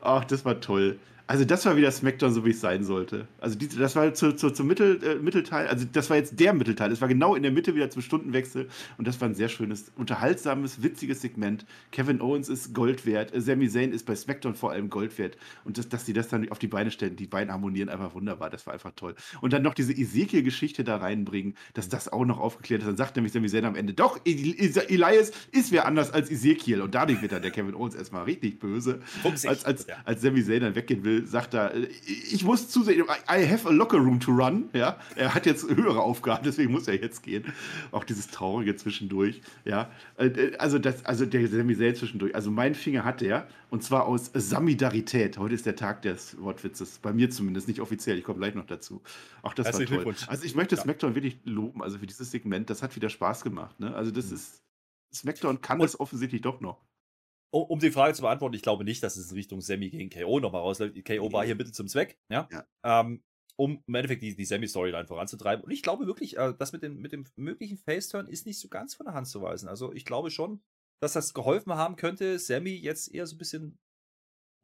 Ach, 0.00 0.24
das 0.24 0.46
war 0.46 0.58
toll. 0.60 0.98
Also 1.28 1.44
das 1.44 1.66
war 1.66 1.76
wieder 1.76 1.90
SmackDown, 1.90 2.32
so 2.32 2.44
wie 2.44 2.50
es 2.50 2.60
sein 2.60 2.84
sollte. 2.84 3.26
Also 3.40 3.58
die, 3.58 3.68
das 3.68 3.96
war 3.96 4.14
zu, 4.14 4.36
zu, 4.36 4.50
zum 4.50 4.68
Mittel, 4.68 5.02
äh, 5.02 5.14
Mittelteil, 5.16 5.66
also 5.66 5.84
das 5.90 6.08
war 6.08 6.16
jetzt 6.16 6.38
der 6.38 6.52
Mittelteil. 6.52 6.92
Es 6.92 7.00
war 7.00 7.08
genau 7.08 7.34
in 7.34 7.42
der 7.42 7.50
Mitte 7.50 7.74
wieder 7.74 7.90
zum 7.90 8.02
Stundenwechsel 8.02 8.68
und 8.96 9.08
das 9.08 9.20
war 9.20 9.28
ein 9.28 9.34
sehr 9.34 9.48
schönes, 9.48 9.90
unterhaltsames, 9.96 10.84
witziges 10.84 11.22
Segment. 11.22 11.66
Kevin 11.90 12.20
Owens 12.20 12.48
ist 12.48 12.74
Gold 12.74 13.06
wert, 13.06 13.34
äh, 13.34 13.40
Sami 13.40 13.68
Zayn 13.68 13.92
ist 13.92 14.06
bei 14.06 14.14
SmackDown 14.14 14.54
vor 14.54 14.70
allem 14.70 14.88
Gold 14.88 15.18
wert 15.18 15.36
und 15.64 15.78
das, 15.78 15.88
dass 15.88 16.04
die 16.04 16.12
das 16.12 16.28
dann 16.28 16.48
auf 16.50 16.60
die 16.60 16.68
Beine 16.68 16.92
stellen, 16.92 17.16
die 17.16 17.26
beiden 17.26 17.52
harmonieren 17.52 17.88
einfach 17.88 18.14
wunderbar, 18.14 18.48
das 18.48 18.64
war 18.66 18.74
einfach 18.74 18.92
toll. 18.94 19.16
Und 19.40 19.52
dann 19.52 19.62
noch 19.62 19.74
diese 19.74 19.92
Ezekiel-Geschichte 19.92 20.84
da 20.84 20.98
reinbringen, 20.98 21.56
dass 21.74 21.88
das 21.88 22.12
auch 22.12 22.24
noch 22.24 22.38
aufgeklärt 22.38 22.82
ist. 22.82 22.88
Dann 22.88 22.96
sagt 22.96 23.16
nämlich 23.16 23.32
Sami 23.32 23.48
Zayn 23.48 23.64
am 23.64 23.74
Ende, 23.74 23.94
doch, 23.94 24.20
Elias 24.24 25.32
ist 25.50 25.72
wer 25.72 25.86
anders 25.86 26.12
als 26.12 26.30
Ezekiel 26.30 26.82
und 26.82 26.94
dadurch 26.94 27.20
wird 27.20 27.32
dann 27.32 27.42
der 27.42 27.50
Kevin 27.50 27.74
Owens 27.74 27.96
erstmal 27.96 28.24
richtig 28.24 28.60
böse, 28.60 29.00
als, 29.24 29.64
als, 29.64 29.86
als 30.04 30.22
Sami 30.22 30.44
Zayn 30.44 30.60
dann 30.60 30.76
weggehen 30.76 31.02
will 31.02 31.15
sagt 31.24 31.54
er, 31.54 31.72
ich 32.06 32.44
muss 32.44 32.68
zusehen, 32.68 33.04
I 33.30 33.48
have 33.48 33.68
a 33.68 33.70
locker 33.70 33.98
room 33.98 34.20
to 34.20 34.32
run. 34.32 34.68
Ja, 34.72 34.98
er 35.14 35.34
hat 35.34 35.46
jetzt 35.46 35.68
höhere 35.68 36.00
Aufgaben, 36.00 36.42
deswegen 36.44 36.72
muss 36.72 36.88
er 36.88 37.00
jetzt 37.00 37.22
gehen. 37.22 37.44
Auch 37.92 38.04
dieses 38.04 38.28
Traurige 38.28 38.76
zwischendurch. 38.76 39.40
Ja, 39.64 39.90
äh, 40.16 40.56
also, 40.58 40.78
das, 40.78 41.04
also 41.04 41.26
der 41.26 41.46
Sami 41.48 41.76
Zayn 41.76 41.94
zwischendurch. 41.94 42.34
Also 42.34 42.50
mein 42.50 42.74
Finger 42.74 43.04
hat 43.04 43.22
er 43.22 43.46
und 43.70 43.82
zwar 43.82 44.06
aus 44.06 44.30
Samidarität. 44.32 45.38
Heute 45.38 45.54
ist 45.54 45.66
der 45.66 45.76
Tag 45.76 46.02
des 46.02 46.40
Wortwitzes. 46.40 46.98
Bei 46.98 47.12
mir 47.12 47.30
zumindest, 47.30 47.68
nicht 47.68 47.80
offiziell. 47.80 48.18
Ich 48.18 48.24
komme 48.24 48.38
gleich 48.38 48.54
noch 48.54 48.66
dazu. 48.66 49.02
Auch 49.42 49.54
das 49.54 49.72
war 49.72 49.84
toll. 49.84 50.14
Also 50.26 50.44
ich 50.44 50.54
möchte 50.54 50.76
ja. 50.76 50.82
SmackDown 50.82 51.14
wirklich 51.14 51.38
loben, 51.44 51.82
also 51.82 51.98
für 51.98 52.06
dieses 52.06 52.30
Segment. 52.30 52.70
Das 52.70 52.82
hat 52.82 52.94
wieder 52.96 53.08
Spaß 53.08 53.42
gemacht. 53.42 53.78
Ne? 53.80 53.94
Also 53.94 54.10
das 54.10 54.30
mhm. 54.30 54.36
ist, 54.36 54.62
SmackDown 55.12 55.60
kann 55.60 55.80
es 55.80 55.98
offensichtlich 55.98 56.42
doch 56.42 56.60
noch 56.60 56.78
um 57.50 57.78
die 57.78 57.90
Frage 57.90 58.14
zu 58.14 58.22
beantworten, 58.22 58.54
ich 58.54 58.62
glaube 58.62 58.84
nicht, 58.84 59.02
dass 59.02 59.16
es 59.16 59.30
in 59.30 59.36
Richtung 59.36 59.60
Semi 59.60 59.90
gegen 59.90 60.10
KO 60.10 60.40
nochmal 60.40 60.62
rausläuft. 60.62 61.02
KO 61.04 61.32
war 61.32 61.44
hier 61.44 61.56
bitte 61.56 61.72
zum 61.72 61.88
Zweck, 61.88 62.18
ja. 62.28 62.48
ja. 62.50 62.66
Ähm, 62.82 63.22
um 63.56 63.82
im 63.86 63.94
Endeffekt 63.94 64.22
die, 64.22 64.36
die 64.36 64.44
Semi-Storyline 64.44 65.06
voranzutreiben. 65.06 65.64
Und 65.64 65.70
ich 65.70 65.82
glaube 65.82 66.06
wirklich, 66.06 66.36
äh, 66.36 66.54
das 66.58 66.72
mit, 66.72 66.82
den, 66.82 66.98
mit 66.98 67.12
dem 67.12 67.24
möglichen 67.36 67.78
Face-Turn 67.78 68.26
ist 68.26 68.46
nicht 68.46 68.60
so 68.60 68.68
ganz 68.68 68.94
von 68.94 69.06
der 69.06 69.14
Hand 69.14 69.28
zu 69.28 69.40
weisen. 69.40 69.68
Also 69.68 69.92
ich 69.92 70.04
glaube 70.04 70.30
schon, 70.30 70.62
dass 71.00 71.14
das 71.14 71.34
geholfen 71.34 71.74
haben 71.74 71.96
könnte, 71.96 72.38
Sammy 72.38 72.74
jetzt 72.74 73.12
eher 73.12 73.26
so 73.26 73.34
ein 73.34 73.38
bisschen 73.38 73.78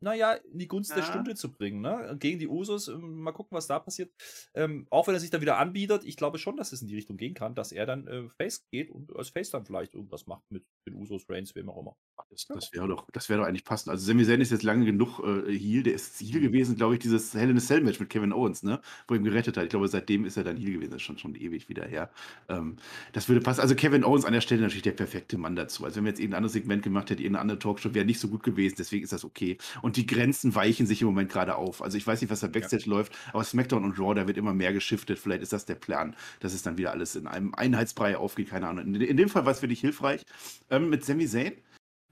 naja, 0.02 0.32
in 0.32 0.58
die 0.58 0.68
Gunst 0.68 0.90
ja. 0.90 0.96
der 0.96 1.04
Stunde 1.04 1.34
zu 1.34 1.50
bringen. 1.50 1.80
Ne? 1.80 2.16
Gegen 2.18 2.38
die 2.38 2.48
Usos, 2.48 2.88
ähm, 2.88 3.22
mal 3.22 3.32
gucken, 3.32 3.56
was 3.56 3.66
da 3.66 3.78
passiert. 3.78 4.12
Ähm, 4.54 4.86
auch 4.90 5.06
wenn 5.06 5.14
er 5.14 5.20
sich 5.20 5.30
dann 5.30 5.40
wieder 5.40 5.58
anbietet, 5.58 6.04
ich 6.04 6.16
glaube 6.16 6.38
schon, 6.38 6.56
dass 6.56 6.72
es 6.72 6.82
in 6.82 6.88
die 6.88 6.96
Richtung 6.96 7.16
gehen 7.16 7.34
kann, 7.34 7.54
dass 7.54 7.72
er 7.72 7.86
dann 7.86 8.06
äh, 8.06 8.28
Face 8.28 8.66
geht 8.70 8.90
und 8.90 9.14
als 9.16 9.30
Face 9.30 9.50
dann 9.50 9.64
vielleicht 9.64 9.94
irgendwas 9.94 10.26
macht 10.26 10.42
mit 10.50 10.64
den 10.86 10.94
Usos, 10.94 11.28
Reigns, 11.28 11.54
wem 11.54 11.70
auch 11.70 11.78
immer. 11.78 11.96
Das, 12.30 12.46
das 12.46 12.72
wäre 12.72 12.88
doch, 12.88 13.06
das 13.12 13.26
doch 13.26 13.40
eigentlich 13.40 13.64
passend. 13.64 13.90
Also 13.90 14.04
Sami 14.04 14.24
Zayn 14.24 14.40
ist 14.40 14.50
jetzt 14.50 14.62
lange 14.62 14.84
genug 14.84 15.20
äh, 15.20 15.56
Heal. 15.56 15.82
Der 15.82 15.94
ist 15.94 16.20
Heal 16.20 16.40
gewesen, 16.40 16.76
glaube 16.76 16.94
ich, 16.94 17.00
dieses 17.00 17.34
Hell 17.34 17.50
in 17.50 17.56
a 17.56 17.60
Cell 17.60 17.82
Match 17.82 18.00
mit 18.00 18.10
Kevin 18.10 18.32
Owens, 18.32 18.62
ne? 18.62 18.80
wo 19.06 19.14
er 19.14 19.20
ihn 19.20 19.24
gerettet 19.24 19.56
hat. 19.56 19.64
Ich 19.64 19.70
glaube, 19.70 19.86
seitdem 19.88 20.24
ist 20.24 20.36
er 20.36 20.44
dann 20.44 20.56
Heal 20.56 20.72
gewesen. 20.72 20.90
Das 20.90 20.96
ist 20.96 21.06
schon, 21.06 21.18
schon 21.18 21.34
ewig 21.34 21.68
wieder 21.68 21.84
her. 21.84 22.10
Ähm, 22.48 22.76
das 23.12 23.28
würde 23.28 23.40
passen. 23.40 23.60
Also 23.60 23.74
Kevin 23.74 24.04
Owens 24.04 24.24
an 24.24 24.32
der 24.32 24.40
Stelle 24.40 24.62
natürlich 24.62 24.82
der 24.82 24.92
perfekte 24.92 25.38
Mann 25.38 25.56
dazu. 25.56 25.84
Also 25.84 25.96
wenn 25.96 26.04
wir 26.04 26.10
jetzt 26.10 26.20
irgendein 26.20 26.38
anderes 26.38 26.54
Segment 26.54 26.82
gemacht 26.82 27.10
hätten, 27.10 27.20
irgendeine 27.20 27.42
andere 27.42 27.58
Talkshow, 27.58 27.94
wäre 27.94 28.06
nicht 28.06 28.18
so 28.18 28.28
gut 28.28 28.42
gewesen. 28.42 28.76
Deswegen 28.78 29.04
ist 29.04 29.12
das 29.12 29.24
okay. 29.24 29.58
Und 29.82 29.91
die 29.96 30.06
Grenzen 30.06 30.54
weichen 30.54 30.86
sich 30.86 31.02
im 31.02 31.08
Moment 31.08 31.30
gerade 31.30 31.56
auf. 31.56 31.82
Also 31.82 31.96
ich 31.96 32.06
weiß 32.06 32.20
nicht, 32.20 32.30
was 32.30 32.40
da 32.40 32.46
Backstage 32.46 32.84
ja. 32.86 32.90
läuft, 32.90 33.12
aber 33.32 33.44
SmackDown 33.44 33.84
und 33.84 33.98
Raw, 33.98 34.14
da 34.14 34.26
wird 34.26 34.36
immer 34.36 34.54
mehr 34.54 34.72
geschiftet. 34.72 35.18
Vielleicht 35.18 35.42
ist 35.42 35.52
das 35.52 35.66
der 35.66 35.74
Plan, 35.74 36.16
dass 36.40 36.52
es 36.54 36.62
dann 36.62 36.78
wieder 36.78 36.92
alles 36.92 37.16
in 37.16 37.26
einem 37.26 37.54
Einheitsbrei 37.54 38.16
aufgeht. 38.16 38.50
Keine 38.50 38.68
Ahnung. 38.68 38.86
In, 38.86 39.00
in 39.00 39.16
dem 39.16 39.28
Fall 39.28 39.44
war 39.44 39.52
es 39.52 39.62
wirklich 39.62 39.80
hilfreich. 39.80 40.22
Ähm, 40.70 40.90
mit 40.90 41.04
Sami 41.04 41.26
Zayn 41.26 41.52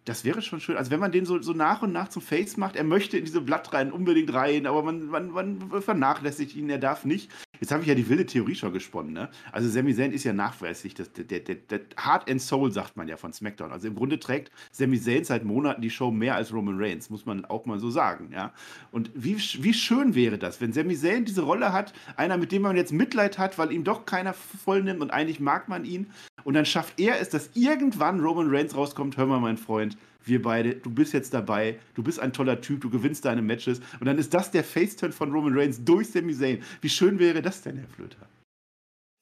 das 0.04 0.24
wäre 0.24 0.42
schon 0.42 0.60
schön. 0.60 0.76
Also 0.76 0.90
wenn 0.90 1.00
man 1.00 1.12
den 1.12 1.26
so, 1.26 1.40
so 1.42 1.52
nach 1.52 1.82
und 1.82 1.92
nach 1.92 2.08
zum 2.08 2.22
Face 2.22 2.56
macht, 2.56 2.76
er 2.76 2.84
möchte 2.84 3.18
in 3.18 3.24
diese 3.24 3.40
Blattreihen 3.40 3.92
unbedingt 3.92 4.32
rein, 4.32 4.66
aber 4.66 4.82
man, 4.82 5.06
man, 5.06 5.30
man 5.30 5.82
vernachlässigt 5.82 6.56
ihn, 6.56 6.70
er 6.70 6.78
darf 6.78 7.04
nicht. 7.04 7.30
Jetzt 7.60 7.72
habe 7.72 7.82
ich 7.82 7.88
ja 7.88 7.94
die 7.94 8.08
wilde 8.08 8.24
Theorie 8.24 8.54
schon 8.54 8.72
gesponnen, 8.72 9.12
ne? 9.12 9.28
Also 9.52 9.68
Sami 9.68 9.94
Zayn 9.94 10.12
ist 10.12 10.24
ja 10.24 10.32
nachweislich, 10.32 10.94
das, 10.94 11.12
der, 11.12 11.24
der, 11.24 11.56
der 11.56 11.80
Heart 12.02 12.30
and 12.30 12.40
Soul, 12.40 12.72
sagt 12.72 12.96
man 12.96 13.06
ja 13.06 13.18
von 13.18 13.34
SmackDown. 13.34 13.70
Also 13.70 13.86
im 13.86 13.94
Grunde 13.94 14.18
trägt 14.18 14.50
Sami 14.72 14.98
Zayn 14.98 15.24
seit 15.24 15.44
Monaten 15.44 15.82
die 15.82 15.90
Show 15.90 16.10
mehr 16.10 16.36
als 16.36 16.54
Roman 16.54 16.76
Reigns, 16.78 17.10
muss 17.10 17.26
man 17.26 17.44
auch 17.44 17.66
mal 17.66 17.78
so 17.78 17.90
sagen, 17.90 18.30
ja? 18.32 18.54
Und 18.92 19.10
wie, 19.14 19.36
wie 19.36 19.74
schön 19.74 20.14
wäre 20.14 20.38
das, 20.38 20.62
wenn 20.62 20.72
Sami 20.72 20.96
Zayn 20.96 21.26
diese 21.26 21.42
Rolle 21.42 21.74
hat, 21.74 21.92
einer, 22.16 22.38
mit 22.38 22.50
dem 22.50 22.62
man 22.62 22.76
jetzt 22.76 22.92
Mitleid 22.92 23.36
hat, 23.36 23.58
weil 23.58 23.72
ihm 23.72 23.84
doch 23.84 24.06
keiner 24.06 24.32
voll 24.32 24.82
nimmt 24.82 25.02
und 25.02 25.10
eigentlich 25.10 25.38
mag 25.38 25.68
man 25.68 25.84
ihn. 25.84 26.10
Und 26.44 26.54
dann 26.54 26.64
schafft 26.64 26.98
er 27.00 27.20
es, 27.20 27.28
dass 27.28 27.50
irgendwann 27.54 28.20
Roman 28.20 28.48
Reigns 28.50 28.76
rauskommt, 28.76 29.16
hör 29.16 29.26
mal, 29.26 29.40
mein 29.40 29.56
Freund, 29.56 29.96
wir 30.24 30.42
beide, 30.42 30.74
du 30.74 30.90
bist 30.90 31.12
jetzt 31.12 31.32
dabei, 31.32 31.78
du 31.94 32.02
bist 32.02 32.20
ein 32.20 32.32
toller 32.32 32.60
Typ, 32.60 32.80
du 32.80 32.90
gewinnst 32.90 33.24
deine 33.24 33.42
Matches. 33.42 33.80
Und 34.00 34.06
dann 34.06 34.18
ist 34.18 34.34
das 34.34 34.50
der 34.50 34.64
Faceturn 34.64 35.12
von 35.12 35.32
Roman 35.32 35.56
Reigns 35.56 35.84
durch 35.84 36.10
Sami 36.10 36.34
Zayn. 36.34 36.62
Wie 36.80 36.88
schön 36.88 37.18
wäre 37.18 37.42
das 37.42 37.62
denn, 37.62 37.78
Herr 37.78 37.88
Flöter? 37.88 38.28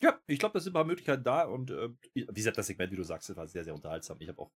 Ja, 0.02 0.18
ich 0.26 0.38
glaube, 0.38 0.54
da 0.54 0.61
sind 0.61 0.72
ein 0.72 0.74
paar 0.74 0.85
Möglichkeiten 0.85 1.24
da. 1.24 1.44
Und 1.44 1.70
äh, 1.70 1.88
wie 2.14 2.24
gesagt, 2.26 2.59
das 2.59 2.66
Segment, 2.66 2.92
wie 2.92 2.96
du 2.96 3.02
sagst, 3.02 3.35
war 3.37 3.46
sehr, 3.46 3.64
sehr 3.64 3.74
unterhaltsam. 3.74 4.16
Ich 4.20 4.28
habe 4.28 4.40
auch 4.40 4.50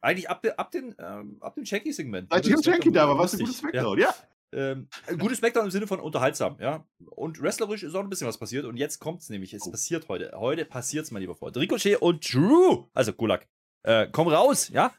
eigentlich 0.00 0.28
ab, 0.28 0.46
ab, 0.56 0.70
den, 0.70 0.94
ähm, 0.98 1.38
ab 1.40 1.54
dem 1.54 1.64
Shanky-Segment. 1.64 2.30
Als 2.30 2.46
Jim 2.46 2.62
Shanky 2.62 2.92
da 2.92 3.08
war, 3.08 3.16
war 3.16 3.24
es 3.24 3.34
ein 3.34 3.40
gutes 3.40 3.58
Smackdown, 3.58 3.98
ja. 3.98 4.08
ja. 4.08 4.14
Ähm, 4.54 4.88
ein 5.08 5.18
gutes 5.18 5.38
Smackdown 5.38 5.64
im 5.64 5.70
Sinne 5.70 5.86
von 5.86 6.00
unterhaltsam, 6.00 6.56
ja. 6.60 6.86
Und 7.10 7.42
wrestlerisch 7.42 7.82
ist 7.82 7.94
auch 7.94 8.00
ein 8.00 8.08
bisschen 8.08 8.28
was 8.28 8.38
passiert. 8.38 8.64
Und 8.64 8.76
jetzt 8.76 9.00
kommt's 9.00 9.28
nämlich. 9.28 9.52
Es 9.52 9.68
passiert 9.68 10.08
heute. 10.08 10.32
Heute 10.36 10.64
passiert's, 10.64 11.10
mein 11.10 11.22
lieber 11.22 11.34
Freund. 11.34 11.56
Ricochet 11.56 12.00
und 12.00 12.32
Drew, 12.32 12.86
also 12.94 13.12
Kulak, 13.12 13.48
äh, 13.82 14.06
kommen 14.08 14.32
raus, 14.32 14.68
ja. 14.68 14.94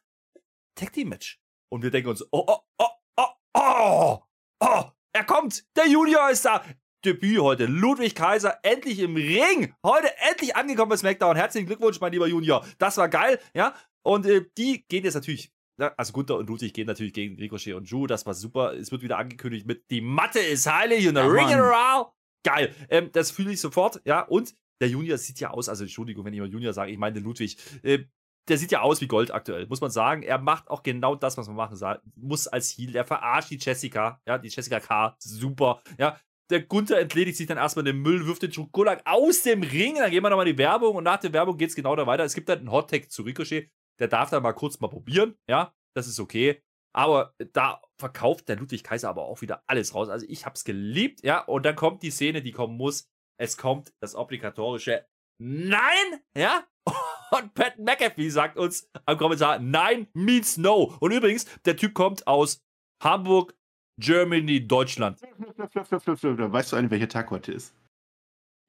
Tag 0.76 0.92
Team 0.92 1.10
Match. 1.10 1.40
Und 1.70 1.84
wir 1.84 1.92
denken 1.92 2.10
uns, 2.10 2.24
oh, 2.32 2.46
oh, 2.48 2.60
oh, 2.78 2.88
oh, 3.18 3.28
oh, 3.54 4.20
oh, 4.60 4.84
er 5.14 5.24
kommt. 5.24 5.66
Der 5.78 5.88
Junior 5.88 6.30
ist 6.30 6.44
da. 6.46 6.64
Debüt 7.06 7.40
heute. 7.40 7.66
Ludwig 7.68 8.16
Kaiser 8.16 8.60
endlich 8.64 9.00
im 9.00 9.16
Ring. 9.16 9.74
Heute 9.86 10.10
endlich 10.30 10.56
angekommen 10.56 10.90
bei 10.90 10.98
SmackDown. 10.98 11.36
Herzlichen 11.36 11.68
Glückwunsch, 11.68 12.02
mein 12.02 12.12
lieber 12.12 12.28
Junior. 12.28 12.66
Das 12.80 12.98
war 12.98 13.08
geil, 13.08 13.40
ja. 13.54 13.76
Und 14.04 14.26
äh, 14.26 14.46
die 14.58 14.86
gehen 14.88 15.04
jetzt 15.04 15.14
natürlich 15.14 15.55
also 15.78 16.14
Gunther 16.14 16.38
und 16.38 16.48
Ludwig 16.48 16.74
gehen 16.74 16.88
natürlich 16.88 17.14
gegen 17.14 17.36
Ricochet 17.36 17.74
und 17.74 17.90
Drew. 17.92 18.08
Das 18.08 18.26
war 18.26 18.34
super. 18.34 18.74
Es 18.74 18.92
wird 18.92 19.02
wieder 19.02 19.18
angekündigt 19.18 19.66
mit 19.66 19.90
Die 19.92 20.02
Matte 20.02 20.40
ist 20.40 20.68
heilig 20.72 21.08
und 21.08 21.16
der 21.16 21.26
Ja, 21.26 21.30
Ring 21.30 21.46
Mann. 21.46 21.60
around. 21.60 22.08
Geil. 22.44 22.74
Ähm, 22.90 23.10
das 23.12 23.32
fühle 23.32 23.52
ich 23.52 23.60
sofort. 23.60 24.02
Ja, 24.06 24.22
und 24.22 24.56
der 24.82 24.90
Junior 24.90 25.18
sieht 25.18 25.40
ja 25.40 25.52
aus, 25.52 25.70
also 25.70 25.84
Entschuldigung, 25.84 26.26
wenn 26.26 26.34
ich 26.34 26.40
mal 26.40 26.50
Junior 26.50 26.74
sage, 26.74 26.92
ich 26.92 26.98
meine 26.98 27.20
Ludwig. 27.20 27.58
Äh, 27.84 28.06
der 28.48 28.58
sieht 28.60 28.72
ja 28.72 28.82
aus 28.82 29.02
wie 29.02 29.08
Gold 29.08 29.32
aktuell, 29.32 29.66
muss 29.68 29.82
man 29.82 29.90
sagen. 29.90 30.22
Er 30.22 30.38
macht 30.38 30.70
auch 30.70 30.84
genau 30.84 31.16
das, 31.16 31.38
was 31.38 31.48
man 31.48 31.56
machen 31.56 31.78
muss 32.16 32.48
als 32.48 32.78
Heal. 32.78 32.96
Er 32.96 33.06
verarscht 33.06 33.50
die 33.50 33.58
Jessica, 33.58 34.22
ja, 34.28 34.38
die 34.38 34.50
Jessica 34.50 34.80
K. 34.80 35.16
Super, 35.20 35.82
ja. 35.98 36.20
Der 36.52 36.62
Gunther 36.62 37.00
entledigt 37.00 37.38
sich 37.38 37.48
dann 37.48 37.58
erstmal 37.58 37.86
den 37.86 37.98
Müll, 38.04 38.28
wirft 38.28 38.44
den 38.44 38.54
Schokolak 38.54 39.02
aus 39.06 39.42
dem 39.42 39.64
Ring. 39.64 39.96
Dann 39.96 40.12
gehen 40.12 40.22
wir 40.22 40.30
nochmal 40.30 40.48
in 40.48 40.56
die 40.56 40.60
Werbung 40.62 40.96
und 40.96 41.04
nach 41.06 41.18
der 41.20 41.34
Werbung 41.34 41.58
geht 41.58 41.70
es 41.70 41.76
genau 41.76 41.96
da 41.96 42.06
weiter. 42.06 42.24
Es 42.24 42.36
gibt 42.36 42.48
dann 42.48 42.60
einen 42.60 42.72
Hot-Tag 42.72 43.10
zu 43.10 43.24
Ricochet. 43.24 43.72
Der 44.00 44.08
darf 44.08 44.30
dann 44.30 44.44
mal 44.44 44.54
kurz 44.54 44.80
mal 44.80 44.88
probieren, 44.88 45.38
ja. 45.50 45.74
Das 45.96 46.08
ist 46.08 46.20
okay. 46.20 46.62
Aber 46.94 47.34
da 47.54 47.82
verkauft 48.00 48.48
der 48.48 48.58
Ludwig 48.58 48.84
Kaiser 48.84 49.10
aber 49.10 49.24
auch 49.24 49.42
wieder 49.42 49.64
alles 49.68 49.94
raus. 49.94 50.10
Also 50.10 50.26
ich 50.30 50.46
hab's 50.46 50.64
geliebt, 50.64 51.24
ja. 51.24 51.42
Und 51.44 51.66
dann 51.66 51.76
kommt 51.76 52.04
die 52.04 52.12
Szene, 52.12 52.42
die 52.42 52.52
kommen 52.52 52.78
muss. 52.78 53.10
Es 53.38 53.58
kommt 53.58 53.94
das 54.00 54.16
obligatorische 54.16 55.06
Nein, 55.38 56.22
ja. 56.38 56.64
Und 57.32 57.54
Pat 57.54 57.78
McAfee 57.80 58.30
sagt 58.30 58.58
uns 58.58 58.90
am 59.06 59.18
Kommentar, 59.18 59.60
Nein 59.60 60.08
means 60.14 60.58
no. 60.58 60.96
Und 61.00 61.12
übrigens, 61.12 61.46
der 61.66 61.76
Typ 61.76 61.94
kommt 61.94 62.28
aus 62.28 62.64
Hamburg, 63.04 63.56
Germany, 64.00 64.66
Deutschland. 64.66 65.22
Weißt 65.22 66.72
du 66.72 66.76
eigentlich, 66.76 66.92
welcher 66.92 67.10
Tag 67.10 67.32
heute 67.32 67.52
ist? 67.52 67.76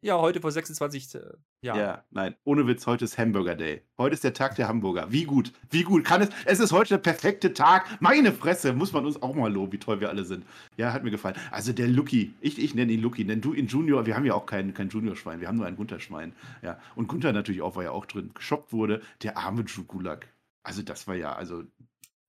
Ja, 0.03 0.19
heute 0.19 0.41
vor 0.41 0.53
26 0.53 1.15
äh, 1.15 1.21
Jahren. 1.63 1.79
Ja, 1.79 2.05
nein, 2.11 2.37
ohne 2.45 2.67
Witz, 2.67 2.87
heute 2.87 3.07
ist 3.07 3.17
Hamburger 3.19 3.55
Day. 3.55 3.83
Heute 3.99 4.15
ist 4.15 4.25
der 4.25 4.35
Tag 4.35 4.55
der 4.55 4.69
Hamburger. 4.69 5.11
Wie 5.11 5.25
gut, 5.25 5.53
wie 5.71 5.83
gut 5.83 6.05
kann 6.05 6.23
es? 6.23 6.29
Es 6.45 6.61
ist 6.61 6.71
heute 6.73 6.91
der 6.91 6.99
perfekte 6.99 7.55
Tag. 7.55 8.01
Meine 8.01 8.33
Fresse, 8.33 8.73
muss 8.73 8.93
man 8.93 9.07
uns 9.07 9.21
auch 9.23 9.35
mal 9.35 9.53
loben, 9.53 9.73
wie 9.73 9.79
toll 9.79 10.01
wir 10.01 10.11
alle 10.11 10.25
sind. 10.25 10.45
Ja, 10.77 10.93
hat 10.93 11.03
mir 11.03 11.11
gefallen. 11.11 11.37
Also 11.51 11.73
der 11.73 11.89
Lucky, 11.89 12.35
ich, 12.41 12.59
ich 12.63 12.75
nenne 12.75 12.93
ihn 12.93 13.01
Lucky, 13.01 13.25
nenn 13.25 13.41
du 13.41 13.55
ihn 13.55 13.67
Junior. 13.69 14.07
Wir 14.07 14.17
haben 14.17 14.27
ja 14.27 14.35
auch 14.35 14.47
kein, 14.47 14.75
kein 14.75 14.91
Junior-Schwein, 14.91 15.41
wir 15.41 15.49
haben 15.49 15.57
nur 15.57 15.67
ein 15.67 15.77
Gunter-Schwein. 15.77 16.35
Ja, 16.63 16.79
und 16.95 17.09
Gunther 17.09 17.33
natürlich 17.33 17.63
auch, 17.63 17.75
weil 17.75 17.87
er 17.87 17.93
auch 17.93 18.07
drin 18.07 18.31
geshoppt 18.35 18.73
wurde. 18.73 19.01
Der 19.23 19.39
arme 19.39 19.65
Drew 19.65 19.85
Gulak. 19.85 20.29
Also 20.63 20.83
das 20.83 21.09
war 21.09 21.15
ja, 21.15 21.33
also 21.35 21.65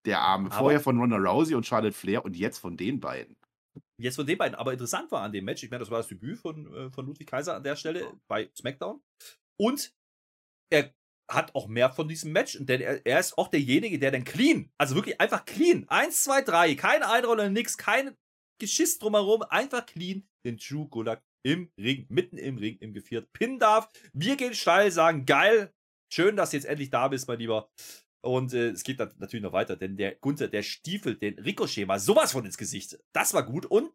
der 0.06 0.22
arme. 0.22 0.48
Aber- 0.48 0.58
Vorher 0.58 0.80
von 0.80 1.00
Ronda 1.00 1.18
Rousey 1.18 1.54
und 1.54 1.66
Charlotte 1.66 1.94
Flair 1.94 2.24
und 2.24 2.38
jetzt 2.38 2.60
von 2.60 2.78
den 2.78 3.00
beiden. 3.02 3.36
Jetzt 4.00 4.16
von 4.16 4.28
den 4.28 4.38
beiden. 4.38 4.56
Aber 4.56 4.74
interessant 4.74 5.12
war 5.12 5.24
an 5.24 5.32
dem 5.32 5.46
Match, 5.46 5.64
ich 5.64 5.72
meine, 5.72 5.80
das 5.80 5.90
war 5.90 5.98
das 5.98 6.08
Debüt 6.08 6.38
von, 6.40 6.74
äh, 6.74 6.92
von 6.92 7.06
Ludwig 7.06 7.28
Kaiser 7.28 7.56
an 7.56 7.64
der 7.64 7.76
Stelle 7.76 8.20
bei 8.28 8.50
SmackDown. 8.56 9.02
Und 9.60 9.94
er 10.72 10.94
hat 11.30 11.56
auch 11.56 11.68
mehr 11.68 11.92
von 11.92 12.08
diesem 12.08 12.32
Match, 12.32 12.58
denn 12.62 12.82
er, 12.82 13.06
er 13.06 13.20
ist 13.20 13.38
auch 13.38 13.50
derjenige, 13.50 14.00
der 14.00 14.12
dann 14.12 14.24
clean, 14.24 14.72
also 14.78 14.96
wirklich 14.96 15.20
einfach 15.20 15.46
clean, 15.46 15.86
eins, 15.90 16.24
zwei, 16.24 16.42
drei, 16.42 16.76
keine 16.76 17.10
Einrolle, 17.10 17.50
nix, 17.50 17.78
kein 17.78 18.16
Geschiss 18.62 18.98
drumherum, 18.98 19.44
einfach 19.44 19.86
clean 19.86 20.28
den 20.46 20.58
Drew 20.58 20.88
Gulak 20.88 21.22
im 21.46 21.72
Ring, 21.80 22.06
mitten 22.10 22.38
im 22.38 22.58
Ring, 22.58 22.78
im 22.80 22.94
Geviert, 22.94 23.32
pinnen 23.34 23.60
darf. 23.60 23.90
Wir 24.14 24.38
gehen 24.38 24.54
steil, 24.54 24.92
sagen, 24.92 25.26
geil, 25.26 25.74
schön, 26.14 26.36
dass 26.36 26.52
du 26.52 26.58
jetzt 26.58 26.66
endlich 26.66 26.90
da 26.90 27.08
bist, 27.08 27.28
mein 27.28 27.40
Lieber. 27.40 27.70
Und 28.22 28.54
äh, 28.54 28.70
es 28.70 28.84
geht 28.84 29.00
dann 29.00 29.14
natürlich 29.18 29.44
noch 29.44 29.54
weiter, 29.54 29.76
denn 29.76 29.96
der 29.98 30.16
Gunther, 30.16 30.48
der 30.48 30.64
stiefelt 30.64 31.22
den 31.22 31.38
Ricochet 31.40 31.86
mal 31.86 32.00
sowas 32.00 32.32
von 32.32 32.46
ins 32.46 32.58
Gesicht. 32.58 32.98
Das 33.14 33.34
war 33.34 33.44
gut. 33.46 33.66
Und 33.66 33.92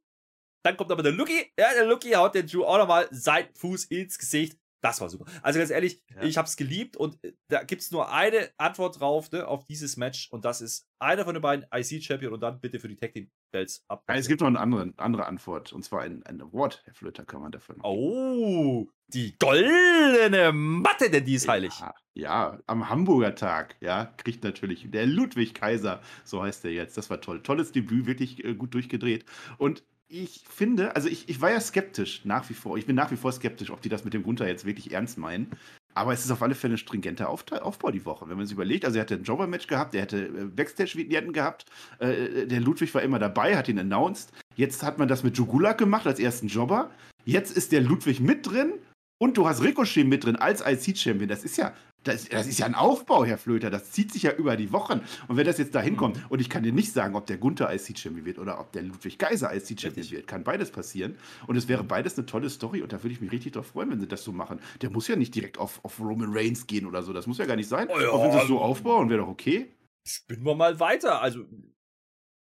dann 0.65 0.77
kommt 0.77 0.93
aber 0.93 1.03
der 1.03 1.13
Lucky. 1.13 1.53
Ja, 1.59 1.75
der 1.75 1.87
Lucky 1.87 2.13
haut 2.13 2.35
den 2.35 2.47
Drew 2.47 2.65
auch 2.65 2.79
nochmal 2.79 3.09
seinen 3.11 3.53
Fuß 3.55 3.87
ins 3.87 4.19
Gesicht. 4.19 4.57
Das 4.81 5.01
war 5.01 5.09
super. 5.09 5.27
Also 5.43 5.59
ganz 5.59 5.71
ehrlich, 5.71 6.03
Ja. 6.11 6.23
ich 6.23 6.37
hab's 6.37 6.57
geliebt 6.57 6.97
und 6.97 7.23
äh, 7.25 7.33
da 7.49 7.63
gibt's 7.63 7.91
nur 7.91 8.11
eine 8.13 8.51
Antwort 8.57 8.99
drauf, 9.01 9.31
ne, 9.31 9.47
auf 9.47 9.65
dieses 9.65 9.97
Match. 9.97 10.29
Und 10.31 10.45
das 10.45 10.61
ist 10.61 10.89
einer 11.01 11.25
von 11.25 11.35
den 11.35 11.43
beiden 11.43 11.67
IC-Champion 11.73 12.33
und 12.33 12.41
dann 12.41 12.61
bitte 12.61 12.81
für 12.81 12.89
die 12.89 12.97
Tag 12.97 13.13
Team 13.13 13.31
Belts 13.53 13.85
ab. 13.87 14.03
Nein, 14.09 14.19
es 14.19 14.27
gibt 14.27 14.41
noch 14.41 14.49
eine 14.49 14.59
andere, 14.59 14.93
andere 14.97 15.27
Antwort. 15.27 15.73
Und 15.73 15.85
zwar 15.85 16.03
ein, 16.03 16.25
ein 16.25 16.41
Award, 16.41 16.83
Herr 16.85 16.95
Flöter, 16.95 17.25
kann 17.25 17.41
man 17.41 17.53
dafür 17.53 17.77
noch. 17.77 17.85
Oh, 17.85 18.89
die 19.09 19.37
goldene 19.39 20.53
Matte, 20.53 21.11
denn 21.11 21.25
die 21.25 21.35
ist 21.35 21.47
heilig. 21.47 21.73
Ja, 21.79 21.95
ja, 22.15 22.59
am 22.67 22.89
Hamburger 22.89 23.35
Tag, 23.35 23.77
ja, 23.81 24.07
kriegt 24.17 24.43
natürlich 24.43 24.91
der 24.91 25.07
Ludwig 25.07 25.55
Kaiser, 25.55 26.01
so 26.25 26.43
heißt 26.43 26.65
er 26.65 26.73
jetzt. 26.73 26.97
Das 26.97 27.11
war 27.11 27.21
toll. 27.21 27.43
Tolles 27.43 27.73
Debüt, 27.73 28.07
wirklich 28.07 28.45
äh, 28.45 28.55
gut 28.55 28.75
durchgedreht. 28.75 29.25
Und 29.59 29.85
ich 30.09 30.45
finde, 30.49 30.95
also 30.95 31.09
ich, 31.09 31.29
ich 31.29 31.41
war 31.41 31.51
ja 31.51 31.61
skeptisch 31.61 32.25
nach 32.25 32.49
wie 32.51 32.55
vor. 32.55 32.77
Ich 32.77 32.85
bin 32.85 32.97
nach 32.97 33.11
wie 33.11 33.17
vor 33.17 33.33
skeptisch, 33.33 33.71
ob 33.71 33.81
die 33.81 33.89
das 33.89 34.05
mit 34.05 34.13
dem 34.13 34.23
Gunther 34.23 34.47
jetzt 34.47 34.67
wirklich 34.67 34.93
ernst 34.93 35.17
meinen. 35.17 35.51
Aber 35.95 36.13
es 36.13 36.25
ist 36.25 36.31
auf 36.31 36.43
alle 36.43 36.55
Fälle 36.55 36.75
ein 36.75 36.79
stringenter 36.79 37.29
Aufbau 37.29 37.91
die 37.91 38.05
Woche, 38.05 38.29
wenn 38.29 38.37
man 38.37 38.47
sich 38.47 38.55
überlegt. 38.55 38.85
Also 38.85 38.99
er 38.99 39.03
hatte 39.03 39.15
ein 39.15 39.25
Jobber-Match 39.25 39.67
gehabt, 39.67 39.95
er 39.95 40.03
hätte 40.03 40.27
äh, 40.27 40.45
Backstage-Vignetten 40.45 41.33
gehabt. 41.33 41.67
Äh, 41.99 42.47
der 42.47 42.61
Ludwig 42.61 42.95
war 42.95 43.03
immer 43.03 43.19
dabei, 43.19 43.57
hat 43.57 43.69
ihn 43.69 43.79
announced. 43.79 44.33
Jetzt 44.57 44.83
hat 44.83 44.99
man 44.99 45.09
das 45.09 45.23
mit 45.23 45.37
Jugulak 45.37 45.79
gemacht 45.79 46.07
als 46.07 46.19
ersten 46.19 46.49
Jobber. 46.49 46.91
Jetzt 47.25 47.57
ist 47.57 47.73
der 47.73 47.81
Ludwig 47.81 48.21
mit 48.21 48.51
drin 48.51 48.75
und 49.19 49.37
du 49.37 49.47
hast 49.47 49.63
Ricochet 49.63 50.07
mit 50.07 50.25
drin 50.25 50.37
als 50.37 50.63
IC-Champion. 50.67 51.29
Das 51.29 51.45
ist 51.45 51.57
ja, 51.57 51.73
das, 52.05 52.29
das 52.29 52.47
ist 52.47 52.59
ja 52.59 52.67
ein 52.67 52.75
Aufbau, 52.75 53.25
Herr 53.25 53.39
Flöter. 53.39 53.71
Das 53.71 53.91
zieht 53.91 54.13
sich 54.13 54.23
ja 54.25 54.33
über 54.33 54.57
die 54.57 54.73
Wochen. 54.73 55.01
Und 55.29 55.37
wenn 55.37 55.47
das 55.47 55.59
jetzt 55.59 55.75
da 55.75 55.81
hinkommt, 55.81 56.19
und 56.29 56.41
ich 56.41 56.51
kann 56.51 56.63
dir 56.63 56.73
nicht 56.73 56.93
sagen, 56.93 57.15
ob 57.15 57.27
der 57.27 57.39
Gunther 57.39 57.73
IC-Champion 57.73 58.25
wird 58.25 58.39
oder 58.39 58.61
ob 58.61 58.73
der 58.73 58.83
Ludwig 58.83 59.19
Geiser 59.19 59.55
IC-Champion 59.55 60.11
wird, 60.11 60.27
kann 60.27 60.45
beides 60.45 60.71
passieren. 60.71 61.17
Und 61.47 61.57
es 61.57 61.69
wäre 61.69 61.85
beides 61.85 62.17
eine 62.17 62.27
tolle 62.27 62.51
Story 62.51 62.83
und 62.83 62.93
da 62.93 63.03
würde 63.03 63.15
ich 63.15 63.21
mich 63.21 63.33
richtig 63.33 63.53
drauf 63.53 63.69
freuen, 63.69 63.91
wenn 63.91 64.01
sie 64.01 64.09
das 64.09 64.25
so 64.25 64.33
machen. 64.33 64.61
Der 64.81 64.91
muss 64.91 65.09
ja 65.09 65.17
nicht 65.17 65.35
direkt 65.35 65.59
auf, 65.59 65.85
auf 65.85 66.01
Roman 66.01 66.31
Reigns 66.33 66.67
gehen 66.67 66.87
oder 66.87 67.03
so. 67.03 67.13
Das 67.13 67.27
muss 67.27 67.39
ja 67.39 67.47
gar 67.47 67.57
nicht 67.57 67.69
sein. 67.69 67.89
Oh 67.91 68.01
ja, 68.01 68.13
Aber 68.13 68.25
wenn 68.25 68.33
sie 68.33 68.39
es 68.39 68.49
so 68.49 68.61
aufbauen, 68.61 69.09
wäre 69.09 69.21
doch 69.21 69.29
okay. 69.29 69.71
spinnen 70.07 70.45
wir 70.45 70.55
mal 70.55 70.81
weiter. 70.81 71.23
Also 71.23 71.45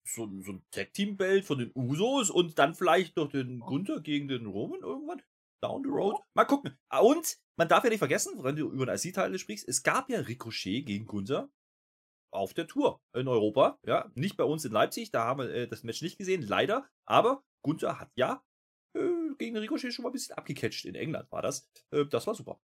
so, 0.08 0.30
so 0.42 0.54
ein 0.54 0.64
Tag-Team-Belt 0.72 1.46
von 1.46 1.60
den 1.60 1.72
Usos 1.76 2.30
und 2.30 2.58
dann 2.60 2.76
vielleicht 2.76 3.18
noch 3.18 3.30
den 3.30 3.60
Gunther 3.60 4.02
gegen 4.02 4.28
den 4.28 4.46
Roman 4.46 4.82
irgendwann. 4.82 5.22
Down 5.62 5.84
the 5.84 5.90
road. 5.90 6.18
Mal 6.34 6.46
gucken. 6.46 6.78
Ah, 6.90 7.00
Und 7.00 7.38
man 7.58 7.68
darf 7.68 7.84
ja 7.84 7.90
nicht 7.90 8.00
vergessen, 8.00 8.44
wenn 8.44 8.56
du 8.56 8.70
über 8.72 8.86
den 8.86 8.96
IC-Teil 8.96 9.38
sprichst, 9.38 9.68
es 9.68 9.84
gab 9.84 10.10
ja 10.10 10.20
Ricochet 10.20 10.86
gegen 10.86 11.06
Gunther 11.06 11.50
auf 12.34 12.54
der 12.54 12.68
Tour 12.68 13.02
in 13.14 13.28
Europa. 13.28 13.78
Ja, 13.86 14.10
nicht 14.16 14.38
bei 14.38 14.44
uns 14.44 14.66
in 14.66 14.72
Leipzig, 14.72 15.12
da 15.12 15.26
haben 15.26 15.40
wir 15.42 15.50
äh, 15.54 15.68
das 15.68 15.84
Match 15.84 16.02
nicht 16.02 16.18
gesehen, 16.18 16.42
leider. 16.42 16.90
Aber 17.06 17.44
Gunther 17.64 18.00
hat 18.00 18.12
ja 18.16 18.44
äh, 18.98 19.36
gegen 19.38 19.58
Ricochet 19.58 19.94
schon 19.94 20.04
mal 20.04 20.10
ein 20.10 20.14
bisschen 20.14 20.36
abgecatcht. 20.38 20.86
In 20.86 20.96
England 20.96 21.32
war 21.32 21.42
das. 21.42 21.70
Äh, 21.92 22.06
das 22.06 22.26
war 22.26 22.34
super. 22.36 22.60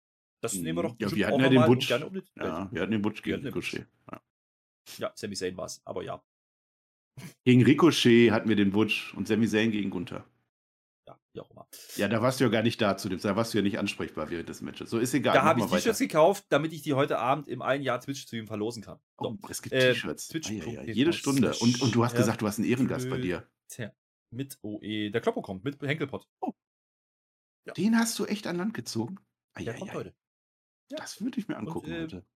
Das 0.42 0.54
nehmen 0.54 0.78
wir 0.78 0.83
doch 0.83 0.92
Mhm. 0.92 0.98
Ja, 1.00 1.11
wir 1.12 1.26
hatten 1.26 1.40
ja 1.40 1.48
den 1.48 1.64
Butch. 1.66 1.88
gerne 1.88 2.07
um. 2.07 2.22
Ja, 2.37 2.68
wir 2.70 2.83
hatten 2.83 2.92
den 2.92 3.02
Butch 3.02 3.22
gegen. 3.22 3.42
Ricochet. 3.42 3.87
Ja. 4.11 4.22
Ja, 4.98 5.12
Sami 5.16 5.35
Zayn 5.35 5.57
war 5.57 5.64
es. 5.64 5.80
Aber 5.87 6.02
ja. 6.02 6.22
Gegen 7.44 7.62
Ricochet 7.64 8.30
hatten 8.30 8.48
wir 8.48 8.57
den 8.57 8.70
Butch 8.70 9.14
und 9.14 9.26
Sami 9.26 9.48
Zayn 9.48 9.70
gegen 9.70 9.88
Gunther. 9.90 10.28
Ja, 11.34 11.42
wie 11.42 11.46
auch 11.46 11.50
immer. 11.50 11.68
Ja, 11.96 12.08
da 12.08 12.22
warst 12.22 12.38
du 12.40 12.44
ja 12.44 12.50
gar 12.50 12.62
nicht 12.62 12.80
da 12.80 12.96
zu 12.96 13.08
dem, 13.08 13.18
da 13.20 13.36
warst 13.36 13.52
du 13.52 13.58
ja 13.58 13.62
nicht 13.62 13.78
ansprechbar 13.78 14.30
während 14.30 14.48
des 14.48 14.62
Matches. 14.62 14.88
So 14.90 14.98
ist 14.98 15.12
egal. 15.14 15.34
Da 15.34 15.42
habe 15.42 15.60
ich. 15.60 15.66
T-Shirts 15.66 15.98
gekauft, 15.98 16.44
damit 16.48 16.72
ich 16.72 16.82
die 16.82 16.94
heute 16.94 17.18
Abend 17.18 17.48
im 17.48 17.60
einen 17.62 17.82
Jahr 17.82 18.00
Twitch-Stream 18.00 18.46
verlosen 18.46 18.82
kann. 18.82 18.98
Oh, 19.18 19.34
es 19.48 19.60
gibt 19.62 19.74
äh, 19.74 19.92
T-Shirts. 19.92 20.28
Twitch- 20.28 20.50
Ah, 20.50 20.52
ja, 20.70 20.82
ja, 20.82 20.92
jede 20.92 21.12
Stunde. 21.12 21.52
Und, 21.60 21.80
und 21.82 21.94
du 21.94 22.04
hast 22.04 22.16
gesagt, 22.16 22.40
du 22.42 22.46
hast 22.46 22.58
einen 22.58 22.68
Ehrengast 22.68 23.10
bei 23.10 23.18
dir. 23.18 23.46
Tja, 23.68 23.92
mit 24.30 24.58
OE. 24.62 25.10
Der 25.10 25.20
Kloppo 25.20 25.42
kommt, 25.42 25.64
mit 25.64 25.80
Henkelpott. 25.82 26.28
Ja. 27.66 27.72
Den 27.72 27.98
hast 27.98 28.18
du 28.18 28.26
echt 28.26 28.46
an 28.46 28.56
Land 28.56 28.74
gezogen? 28.74 29.18
Ah, 29.54 29.60
Der 29.62 29.72
ja, 29.72 29.78
kommt 29.78 29.90
ja. 29.90 29.96
heute. 29.96 30.14
Das 30.90 31.20
würde 31.22 31.38
ich 31.40 31.48
mir 31.48 31.56
angucken 31.56 31.90
äh, 31.90 32.02
heute. 32.02 32.26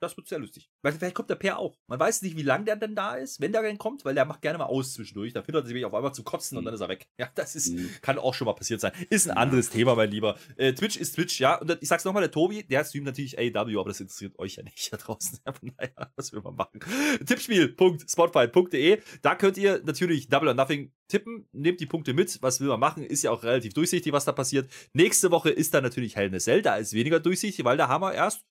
Das 0.00 0.16
wird 0.16 0.26
sehr 0.28 0.38
lustig. 0.38 0.70
Weil 0.82 0.92
vielleicht 0.92 1.14
kommt 1.14 1.28
der 1.28 1.34
Per 1.36 1.58
auch. 1.58 1.76
Man 1.86 2.00
weiß 2.00 2.22
nicht, 2.22 2.36
wie 2.36 2.42
lange 2.42 2.64
der 2.64 2.76
denn 2.76 2.94
da 2.94 3.16
ist, 3.16 3.40
wenn 3.40 3.52
der 3.52 3.60
denn 3.62 3.76
kommt, 3.78 4.04
weil 4.04 4.14
der 4.14 4.24
macht 4.24 4.40
gerne 4.40 4.56
mal 4.58 4.64
aus 4.64 4.94
zwischendurch. 4.94 5.32
Da 5.34 5.42
findet 5.42 5.64
er 5.64 5.68
sich 5.68 5.84
auf 5.84 5.92
einmal 5.94 6.14
zu 6.14 6.22
kotzen 6.22 6.56
und 6.56 6.64
Mhm. 6.64 6.66
dann 6.66 6.74
ist 6.74 6.80
er 6.80 6.88
weg. 6.88 7.06
Ja, 7.18 7.28
das 7.34 7.54
ist, 7.54 7.74
Mhm. 7.74 7.90
kann 8.00 8.18
auch 8.18 8.32
schon 8.34 8.46
mal 8.46 8.54
passiert 8.54 8.80
sein. 8.80 8.92
Ist 9.10 9.28
ein 9.30 9.36
anderes 9.36 9.68
Thema, 9.70 9.94
mein 9.94 10.10
Lieber. 10.10 10.38
Äh, 10.56 10.72
Twitch 10.72 10.96
ist 10.96 11.16
Twitch, 11.16 11.38
ja. 11.38 11.56
Und 11.60 11.76
ich 11.82 11.88
sag's 11.88 12.04
nochmal, 12.04 12.22
der 12.22 12.30
Tobi, 12.30 12.62
der 12.64 12.84
streamt 12.84 13.06
natürlich 13.06 13.38
AEW, 13.38 13.78
aber 13.80 13.90
das 13.90 14.00
interessiert 14.00 14.38
euch 14.38 14.56
ja 14.56 14.62
nicht 14.62 14.90
da 14.92 14.96
draußen. 14.96 15.38
Ja, 15.46 15.52
von 15.52 15.70
daher, 15.76 16.12
was 16.16 16.32
will 16.32 16.40
man 16.40 16.54
machen? 16.56 16.80
Tippspiel.spotfight.de. 17.26 19.00
Da 19.22 19.34
könnt 19.34 19.56
ihr 19.58 19.82
natürlich 19.84 20.28
Double 20.28 20.48
or 20.48 20.54
Nothing 20.54 20.92
tippen. 21.08 21.48
Nehmt 21.52 21.80
die 21.80 21.86
Punkte 21.86 22.14
mit. 22.14 22.38
Was 22.42 22.60
will 22.60 22.68
man 22.68 22.80
machen? 22.80 23.04
Ist 23.04 23.22
ja 23.22 23.30
auch 23.30 23.42
relativ 23.42 23.74
durchsichtig, 23.74 24.12
was 24.12 24.24
da 24.24 24.32
passiert. 24.32 24.70
Nächste 24.92 25.30
Woche 25.30 25.50
ist 25.50 25.74
dann 25.74 25.82
natürlich 25.82 26.16
Hell 26.16 26.28
in 26.28 26.34
a 26.34 26.38
Cell. 26.38 26.62
Da 26.62 26.76
ist 26.76 26.92
weniger 26.92 27.20
durchsichtig, 27.20 27.64
weil 27.64 27.76
da 27.76 27.88
haben 27.88 28.02
wir 28.02 28.14
erst 28.14 28.44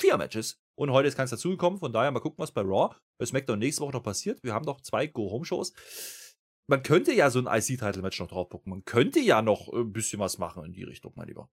vier 0.00 0.16
Matches. 0.16 0.60
Und 0.78 0.92
heute 0.92 1.08
ist 1.08 1.16
keins 1.16 1.30
dazugekommen. 1.30 1.80
Von 1.80 1.92
daher 1.92 2.10
mal 2.12 2.20
gucken, 2.20 2.38
was 2.38 2.52
bei 2.52 2.60
Raw, 2.60 2.94
bei 3.18 3.26
SmackDown 3.26 3.58
nächste 3.58 3.82
Woche 3.82 3.92
noch 3.92 4.02
passiert. 4.02 4.40
Wir 4.44 4.54
haben 4.54 4.64
noch 4.64 4.80
zwei 4.80 5.08
Go-Home-Shows. 5.08 5.72
man 6.68 6.84
könnte 6.84 7.12
ja 7.12 7.30
so 7.30 7.40
ein 7.40 7.46
IC-Title-Match 7.46 8.20
noch 8.20 8.28
draufpucken. 8.28 8.70
Man 8.70 8.84
könnte 8.84 9.18
ja 9.18 9.42
noch 9.42 9.72
äh, 9.72 9.78
ein 9.80 9.92
bisschen 9.92 10.20
was 10.20 10.38
machen 10.38 10.64
in 10.64 10.72
die 10.72 10.84
Richtung, 10.84 11.12
mein 11.16 11.26
Lieber. 11.26 11.50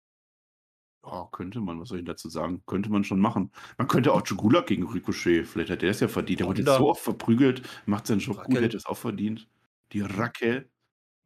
Ja, 1.04 1.28
könnte 1.32 1.60
man, 1.60 1.80
was 1.80 1.90
soll 1.90 2.00
ich 2.00 2.06
dazu 2.06 2.30
sagen? 2.30 2.62
Könnte 2.68 2.90
man 2.92 3.04
schon 3.04 3.20
machen. 3.20 3.52
Man 3.80 3.88
könnte 3.88 4.14
auch 4.14 4.26
Jugulak 4.26 4.68
gegen 4.68 4.88
Ricochet, 4.88 5.48
vielleicht 5.48 5.72
hat 5.72 5.82
der 5.82 5.90
es 5.92 6.00
ja 6.00 6.08
verdient. 6.08 6.42
Der 6.42 6.48
wurde 6.48 6.62
jetzt 6.62 6.78
so 6.78 6.90
oft 6.90 7.02
verprügelt, 7.02 7.64
macht 7.88 8.06
seinen 8.08 8.20
Job 8.20 8.38
gut, 8.38 8.46
Raquel. 8.46 8.64
hätte 8.64 8.78
es 8.78 8.86
auch 8.86 8.98
verdient. 8.98 9.48
Die 9.92 10.02
Raquel. 10.02 10.70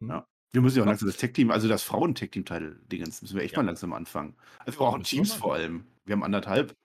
Hm. 0.02 0.10
Ja. 0.10 0.28
Wir 0.52 0.62
müssen 0.62 0.78
ja 0.78 0.84
auch 0.84 0.88
langsam 0.88 1.08
das 1.08 1.18
Tech-Team, 1.18 1.52
also 1.52 1.68
das 1.68 1.84
Frauen-Tech-Team-Teil-Dingens, 1.84 3.22
müssen 3.22 3.36
wir 3.36 3.44
echt 3.44 3.54
Ja. 3.56 3.60
mal 3.60 3.66
langsam 3.66 3.92
anfangen. 3.94 4.36
Also 4.60 4.80
wir 4.80 4.86
brauchen 4.86 5.04
Teams 5.04 5.34
vor 5.34 5.54
allem. 5.56 5.86
Wir 6.06 6.14
haben 6.14 6.24
anderthalb. 6.24 6.76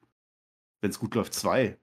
Wenn 0.85 0.91
es 0.91 0.99
gut 0.99 1.15
läuft, 1.15 1.33
zwei. 1.33 1.79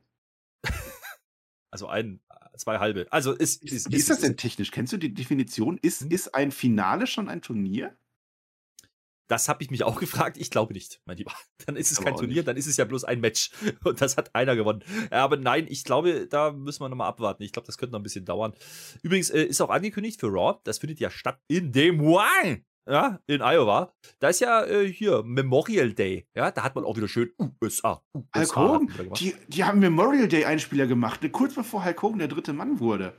Also 1.71 1.87
ein, 1.87 2.19
zwei 2.55 2.77
halbe. 2.77 3.07
Also 3.09 3.31
ist, 3.31 3.63
Wie 3.63 3.95
ist, 3.95 4.11
das 4.11 4.19
denn 4.19 4.37
technisch? 4.37 4.69
Kennst 4.69 4.93
du 4.93 4.97
die 4.97 5.11
Definition? 5.11 5.79
Ist, 5.81 6.01
Hm. 6.01 6.11
ist 6.11 6.35
ein 6.35 6.51
Finale 6.51 7.07
schon 7.07 7.27
ein 7.27 7.41
Turnier? 7.41 7.97
Das 9.27 9.49
habe 9.49 9.63
ich 9.63 9.71
mich 9.71 9.83
auch 9.83 9.99
gefragt. 9.99 10.37
Ich 10.37 10.51
glaube 10.51 10.73
nicht, 10.73 11.01
mein 11.05 11.17
Lieber. 11.17 11.33
Dann 11.65 11.77
ist 11.77 11.89
es 11.91 11.97
Aber 11.97 12.11
kein 12.11 12.15
Turnier, 12.17 12.35
nicht. 12.35 12.47
dann 12.47 12.57
ist 12.57 12.67
es 12.67 12.77
ja 12.77 12.85
bloß 12.85 13.05
ein 13.05 13.21
Match. 13.21 13.49
Und 13.83 14.01
das 14.01 14.17
hat 14.17 14.35
einer 14.35 14.55
gewonnen. 14.55 14.83
Aber 15.09 15.35
nein, 15.35 15.65
ich 15.67 15.83
glaube, 15.83 16.27
da 16.27 16.51
müssen 16.51 16.81
wir 16.83 16.89
nochmal 16.89 17.07
abwarten. 17.07 17.41
Ich 17.41 17.53
glaube, 17.53 17.65
das 17.65 17.79
könnte 17.79 17.93
noch 17.93 18.01
ein 18.01 18.03
bisschen 18.03 18.25
dauern. 18.25 18.53
Übrigens 19.01 19.31
äh, 19.31 19.41
ist 19.41 19.61
auch 19.61 19.71
angekündigt 19.71 20.19
für 20.19 20.27
Raw. 20.27 20.59
Das 20.63 20.77
findet 20.77 20.99
ja 20.99 21.09
statt 21.09 21.41
in 21.47 21.71
Des 21.71 21.91
Moines. 21.93 22.59
Ja, 22.89 23.19
in 23.27 23.41
Iowa. 23.41 23.93
Da 24.19 24.29
ist 24.29 24.39
ja 24.41 24.65
äh, 24.65 24.87
hier 24.91 25.21
Memorial 25.23 25.93
Day. 25.93 26.25
Ja, 26.35 26.49
da 26.51 26.63
hat 26.63 26.73
man 26.75 26.83
auch 26.83 26.97
wieder 26.97 27.07
schön 27.07 27.31
USA. 27.63 28.03
USA 28.15 28.33
Hulk 28.35 28.55
Hogan, 28.55 29.13
die, 29.19 29.35
die 29.47 29.63
haben 29.63 29.79
Memorial 29.79 30.27
Day 30.27 30.45
Einspieler 30.45 30.87
gemacht, 30.87 31.21
ne, 31.21 31.29
kurz 31.29 31.53
bevor 31.53 31.85
Hulk 31.85 32.01
Hogan 32.01 32.19
der 32.19 32.27
dritte 32.27 32.53
Mann 32.53 32.79
wurde. 32.79 33.15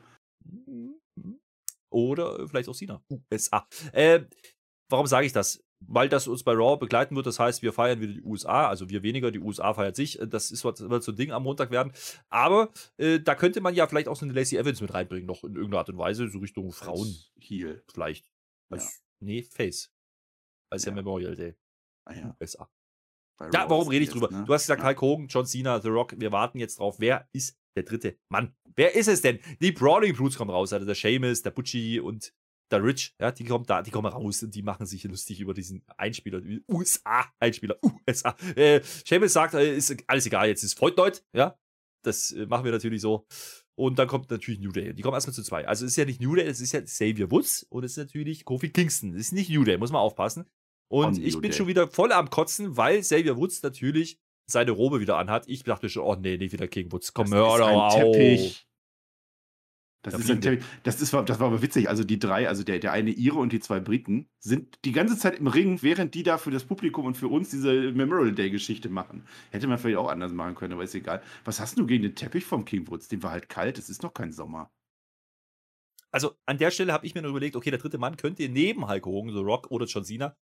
Oder 1.91 2.41
äh, 2.41 2.49
vielleicht 2.49 2.69
auch 2.69 2.75
Sina. 2.75 3.03
USA. 3.33 3.67
Äh, 3.93 4.21
warum 4.91 5.07
sage 5.07 5.27
ich 5.27 5.33
das? 5.33 5.63
Weil 5.85 6.09
das 6.09 6.29
uns 6.29 6.45
bei 6.45 6.53
Raw 6.53 6.77
begleiten 6.77 7.17
wird. 7.17 7.27
Das 7.27 7.39
heißt, 7.41 7.63
wir 7.63 7.73
feiern 7.73 8.01
wieder 8.01 8.13
die 8.15 8.23
USA. 8.23 8.69
Also 8.69 8.89
wir 8.89 9.03
weniger, 9.03 9.31
die 9.31 9.41
USA 9.41 9.75
feiert 9.75 9.97
sich. 9.97 10.19
Das 10.29 10.51
ist, 10.51 10.65
was- 10.65 10.89
wird 10.89 11.03
so 11.03 11.13
ein 11.13 11.17
Ding 11.17 11.33
am 11.33 11.43
Montag 11.43 11.71
werden. 11.71 11.93
Aber 12.31 12.73
äh, 12.99 13.21
da 13.21 13.35
könnte 13.35 13.61
man 13.61 13.75
ja 13.75 13.87
vielleicht 13.87 14.09
auch 14.09 14.17
so 14.17 14.25
eine 14.25 14.33
Lacey 14.33 14.57
Evans 14.57 14.81
mit 14.81 14.95
reinbringen, 14.95 15.27
noch 15.27 15.43
in 15.45 15.55
irgendeiner 15.55 15.79
Art 15.81 15.91
und 15.91 15.99
Weise, 15.99 16.29
so 16.29 16.39
Richtung 16.39 16.73
Frauen 16.73 17.07
Als 17.09 17.33
Heel. 17.41 17.83
vielleicht. 17.93 18.31
Als, 18.73 19.03
Nee, 19.23 19.43
Face. 19.43 19.91
Als 20.71 20.85
ja. 20.85 20.91
Ja. 20.91 20.97
Memorial 20.97 21.37
Day. 21.37 21.55
Ah, 22.05 22.15
ja. 22.15 22.37
USA. 22.41 22.69
Raw 23.41 23.69
warum 23.71 23.89
rede 23.89 24.05
ich 24.05 24.11
drüber? 24.11 24.31
ne? 24.31 24.45
Du 24.45 24.53
hast 24.55 24.63
gesagt, 24.63 24.81
Ja. 24.83 24.89
Hulk 24.89 25.01
Hogan, 25.01 25.27
John 25.29 25.47
Cena, 25.47 25.81
The 25.81 25.89
Rock. 25.89 26.15
Wir 26.19 26.31
warten 26.33 26.59
jetzt 26.59 26.79
drauf. 26.79 26.97
Wer 26.99 27.29
ist 27.33 27.59
der 27.77 27.83
dritte 27.85 28.19
Mann? 28.29 28.55
Wer 28.77 28.95
ist 28.95 29.09
es 29.09 29.21
denn? 29.23 29.41
Die 29.61 29.73
Brawling 29.73 30.15
Brutes 30.15 30.37
kommen 30.37 30.51
raus. 30.51 30.73
Also 30.73 30.87
der 30.87 30.95
Seamus, 30.95 31.43
der 31.43 31.51
Butchie 31.51 32.01
und 32.01 32.33
der 32.71 32.83
Rich. 32.85 33.15
Ja, 33.21 33.33
die 33.33 33.45
kommen 33.45 33.65
da, 33.67 33.83
die 33.83 33.91
kommen 33.91 34.11
raus 34.13 34.43
und 34.43 34.55
die 34.55 34.63
machen 34.63 34.87
sich 34.87 35.05
lustig 35.05 35.41
über 35.41 35.55
diesen 35.55 35.85
Einspieler. 35.97 36.41
USA-Einspieler. 36.69 37.79
USA. 38.09 38.37
Äh, 38.57 38.81
Seamus 38.83 39.33
sagt, 39.33 39.55
äh, 39.55 39.77
ist 39.77 39.95
alles 40.07 40.27
egal, 40.27 40.49
jetzt 40.49 40.63
ist 40.63 40.79
Freuddeut. 40.79 41.25
Ja, 41.33 41.59
das 42.05 42.33
äh, 42.33 42.47
machen 42.47 42.65
wir 42.65 42.73
natürlich 42.73 43.01
so. 43.03 43.27
Und 43.75 43.99
dann 43.99 44.07
kommt 44.07 44.31
natürlich 44.31 44.61
New 44.61 44.71
Day. 44.73 44.93
Die 44.93 45.03
kommen 45.03 45.15
erstmal 45.15 45.35
zu 45.35 45.43
zwei. 45.43 45.67
Also 45.67 45.85
es 45.87 45.93
ist 45.93 45.97
ja 45.97 46.05
nicht 46.05 46.21
New 46.21 46.35
Day, 46.35 46.45
es 46.47 46.61
ist 46.61 46.73
ja 46.73 46.83
Xavier 46.83 47.31
Woods 47.31 47.65
und 47.71 47.85
es 47.85 47.93
ist 47.93 47.97
natürlich 47.97 48.45
Kofi 48.45 48.71
Kingston. 48.71 49.15
Es 49.15 49.23
ist 49.23 49.33
nicht 49.33 49.51
New 49.51 49.65
Day, 49.65 49.79
muss 49.79 49.93
man 49.93 50.01
aufpassen. 50.03 50.45
Und 50.89 51.19
ich 51.19 51.35
New 51.35 51.41
bin 51.41 51.51
Day. 51.51 51.57
schon 51.57 51.67
wieder 51.69 51.89
voll 51.89 52.13
am 52.13 52.29
Kotzen, 52.29 52.77
weil 52.77 53.01
Xavier 53.01 53.37
Woods 53.39 53.63
natürlich 53.63 54.19
seine 54.47 54.73
Robe 54.73 55.01
wieder 55.01 55.17
anhat. 55.17 55.49
Ich 55.49 55.63
dachte 55.65 55.89
schon, 55.89 56.03
oh 56.05 56.15
nee, 56.17 56.37
nicht 56.37 56.53
wieder 56.53 56.69
King 56.69 56.93
Woods. 56.93 57.15
Komm, 57.15 57.31
Das 57.31 57.35
hör 57.35 57.59
doch 57.59 57.69
auf. 57.71 57.95
Teppich. 57.95 58.67
Das 60.03 60.15
Da 60.15 60.21
ist 60.21 60.31
ein. 60.31 60.63
Das, 60.83 61.01
ist, 61.01 61.13
das 61.13 61.41
war 61.41 61.47
aber 61.47 61.63
witzig. 61.63 61.89
Also 61.89 62.03
die 62.03 62.19
drei, 62.19 62.49
also 62.49 62.65
der, 62.65 62.81
der 62.81 62.93
eine 62.93 63.11
Ire 63.11 63.37
und 63.37 63.53
die 63.53 63.61
zwei 63.61 63.79
Briten, 63.79 64.29
sind 64.41 64.79
die 64.85 64.93
ganze 64.93 65.17
Zeit 65.17 65.39
im 65.39 65.47
Ring, 65.47 65.81
während 65.83 66.15
die 66.15 66.25
da 66.25 66.39
für 66.39 66.51
das 66.51 66.65
Publikum 66.65 67.07
und 67.07 67.17
für 67.17 67.29
uns 67.29 67.51
diese 67.51 67.93
Memorial 67.93 68.35
Day-Geschichte 68.35 68.89
machen. 68.89 69.25
Hätte 69.51 69.69
man 69.69 69.79
vielleicht 69.79 69.99
auch 69.99 70.11
anders 70.11 70.33
machen 70.33 70.57
können, 70.57 70.73
aber 70.73 70.83
ist 70.83 70.95
egal. 70.95 71.23
Was 71.45 71.61
hast 71.61 71.79
du 71.79 71.87
gegen 71.87 72.03
den 72.03 72.17
Teppich 72.17 72.45
vom 72.45 72.65
King 72.65 72.89
Woods? 72.89 73.09
Den 73.09 73.23
war 73.23 73.31
halt 73.31 73.49
kalt, 73.49 73.79
es 73.79 73.89
ist 73.89 74.03
noch 74.03 74.13
kein 74.13 74.33
Sommer. 74.33 74.73
Also 76.11 76.35
an 76.45 76.59
der 76.59 76.71
Stelle 76.71 76.93
habe 76.93 77.07
ich 77.07 77.15
mir 77.15 77.23
nur 77.23 77.31
überlegt, 77.31 77.57
okay, 77.57 77.71
der 77.71 77.79
dritte 77.79 77.97
Mann 77.99 78.17
könnte 78.17 78.47
neben 78.49 78.87
Hulk 78.89 79.07
Hogan, 79.07 79.33
The 79.33 79.41
Rock 79.41 79.71
oder 79.71 79.87
John 79.87 80.05
Cena, 80.05 80.37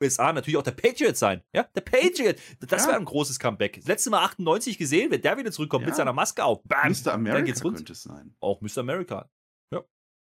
USA 0.00 0.32
natürlich 0.32 0.56
auch 0.56 0.62
der 0.62 0.70
Patriot 0.72 1.16
sein. 1.16 1.42
Ja, 1.54 1.64
der 1.64 1.80
Patriot. 1.80 2.36
Das 2.60 2.82
Ja. 2.82 2.88
wäre 2.88 2.98
ein 2.98 3.04
großes 3.04 3.38
Comeback. 3.38 3.76
Das 3.76 3.86
letzte 3.86 4.10
Mal 4.10 4.24
98 4.24 4.78
gesehen, 4.78 5.10
wenn 5.10 5.20
der 5.22 5.36
wieder 5.38 5.50
zurückkommt 5.52 5.84
mit 5.84 5.92
Ja. 5.92 5.96
seiner 5.96 6.12
Maske 6.12 6.44
auf. 6.44 6.62
Bam, 6.64 6.90
Mr. 6.92 7.04
dann 7.04 7.14
America 7.14 7.44
geht's 7.46 7.64
rund. 7.64 7.76
könnte 7.76 7.92
es 7.92 8.02
sein. 8.02 8.34
Auch 8.40 8.60
Mr. 8.60 8.78
America. 8.78 9.30
Ja. 9.72 9.82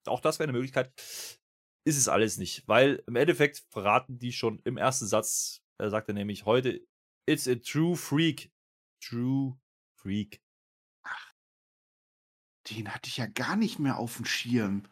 Auch 0.07 0.21
das 0.21 0.39
wäre 0.39 0.49
eine 0.49 0.53
Möglichkeit. 0.59 0.93
Ist 1.87 1.97
es 1.99 2.09
alles 2.09 2.37
nicht, 2.39 2.67
weil 2.67 3.03
im 3.07 3.15
Endeffekt 3.15 3.65
verraten 3.71 4.19
die 4.19 4.33
schon 4.33 4.61
im 4.65 4.77
ersten 4.77 5.07
Satz, 5.07 5.61
er 5.79 5.91
sagte 5.91 6.13
nämlich 6.13 6.45
heute, 6.45 6.85
it's 7.29 7.47
a 7.47 7.55
true 7.55 7.95
freak. 7.97 8.51
True 9.01 9.57
freak. 10.01 10.41
Den 12.71 12.93
hatte 12.93 13.09
ich 13.09 13.19
ja 13.19 13.27
gar 13.27 13.55
nicht 13.55 13.79
mehr 13.79 13.97
auf 13.99 14.17
dem 14.17 14.25
Schirm. 14.25 14.83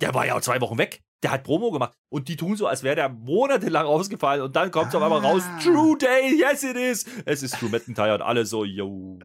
Der 0.00 0.14
war 0.14 0.24
ja 0.26 0.34
auch 0.36 0.40
zwei 0.40 0.60
Wochen 0.62 0.78
weg. 0.78 1.02
Der 1.24 1.30
hat 1.30 1.42
Promo 1.42 1.70
gemacht. 1.70 1.96
Und 2.10 2.28
die 2.28 2.36
tun 2.36 2.54
so, 2.54 2.66
als 2.66 2.82
wäre 2.82 2.96
der 2.96 3.08
monatelang 3.08 3.86
ausgefallen. 3.86 4.42
Und 4.42 4.54
dann 4.56 4.70
kommt 4.70 4.88
es 4.88 4.94
auf 4.94 5.02
einmal 5.02 5.20
raus. 5.20 5.42
Ah. 5.46 5.58
True 5.58 5.96
Day, 5.96 6.38
yes 6.38 6.62
it 6.62 6.76
is. 6.76 7.06
Es 7.24 7.42
ist 7.42 7.58
Drew 7.62 7.70
McIntyre 7.70 8.14
und 8.14 8.20
alle 8.20 8.44
so, 8.44 8.62
yo. 8.62 9.18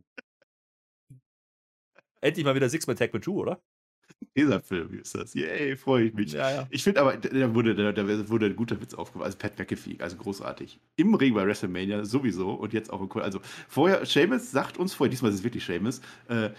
Endlich 2.21 2.45
mal 2.45 2.55
wieder 2.55 2.69
Six-Man-Tag 2.69 3.13
mit 3.13 3.25
Drew, 3.25 3.41
oder? 3.41 3.61
Dieser 4.35 4.59
Film 4.61 4.99
ist 4.99 5.15
das. 5.15 5.33
Yay, 5.33 5.75
freue 5.75 6.05
ich 6.05 6.13
mich. 6.13 6.33
Ja, 6.33 6.51
ja. 6.51 6.67
Ich 6.69 6.83
finde 6.83 7.01
aber, 7.01 7.17
da 7.17 7.53
wurde, 7.53 7.75
da, 7.75 7.91
da 7.91 8.29
wurde 8.29 8.45
ein 8.47 8.55
guter 8.55 8.79
Witz 8.81 8.93
aufgebaut. 8.93 9.25
Also 9.25 9.37
Pat 9.37 9.57
McAfee, 9.57 9.97
also 9.99 10.17
großartig. 10.17 10.79
Im 10.97 11.13
Ring 11.13 11.33
bei 11.33 11.45
WrestleMania 11.45 12.05
sowieso 12.05 12.51
und 12.51 12.71
jetzt 12.73 12.91
auch 12.91 13.01
im 13.01 13.09
Ko- 13.09 13.19
Also 13.19 13.39
vorher, 13.67 14.05
Seamus 14.05 14.51
sagt 14.51 14.77
uns 14.77 14.93
vorher, 14.93 15.09
diesmal 15.09 15.31
ist 15.31 15.39
es 15.39 15.43
wirklich 15.43 15.65
Seamus, 15.65 16.01
äh, 16.27 16.49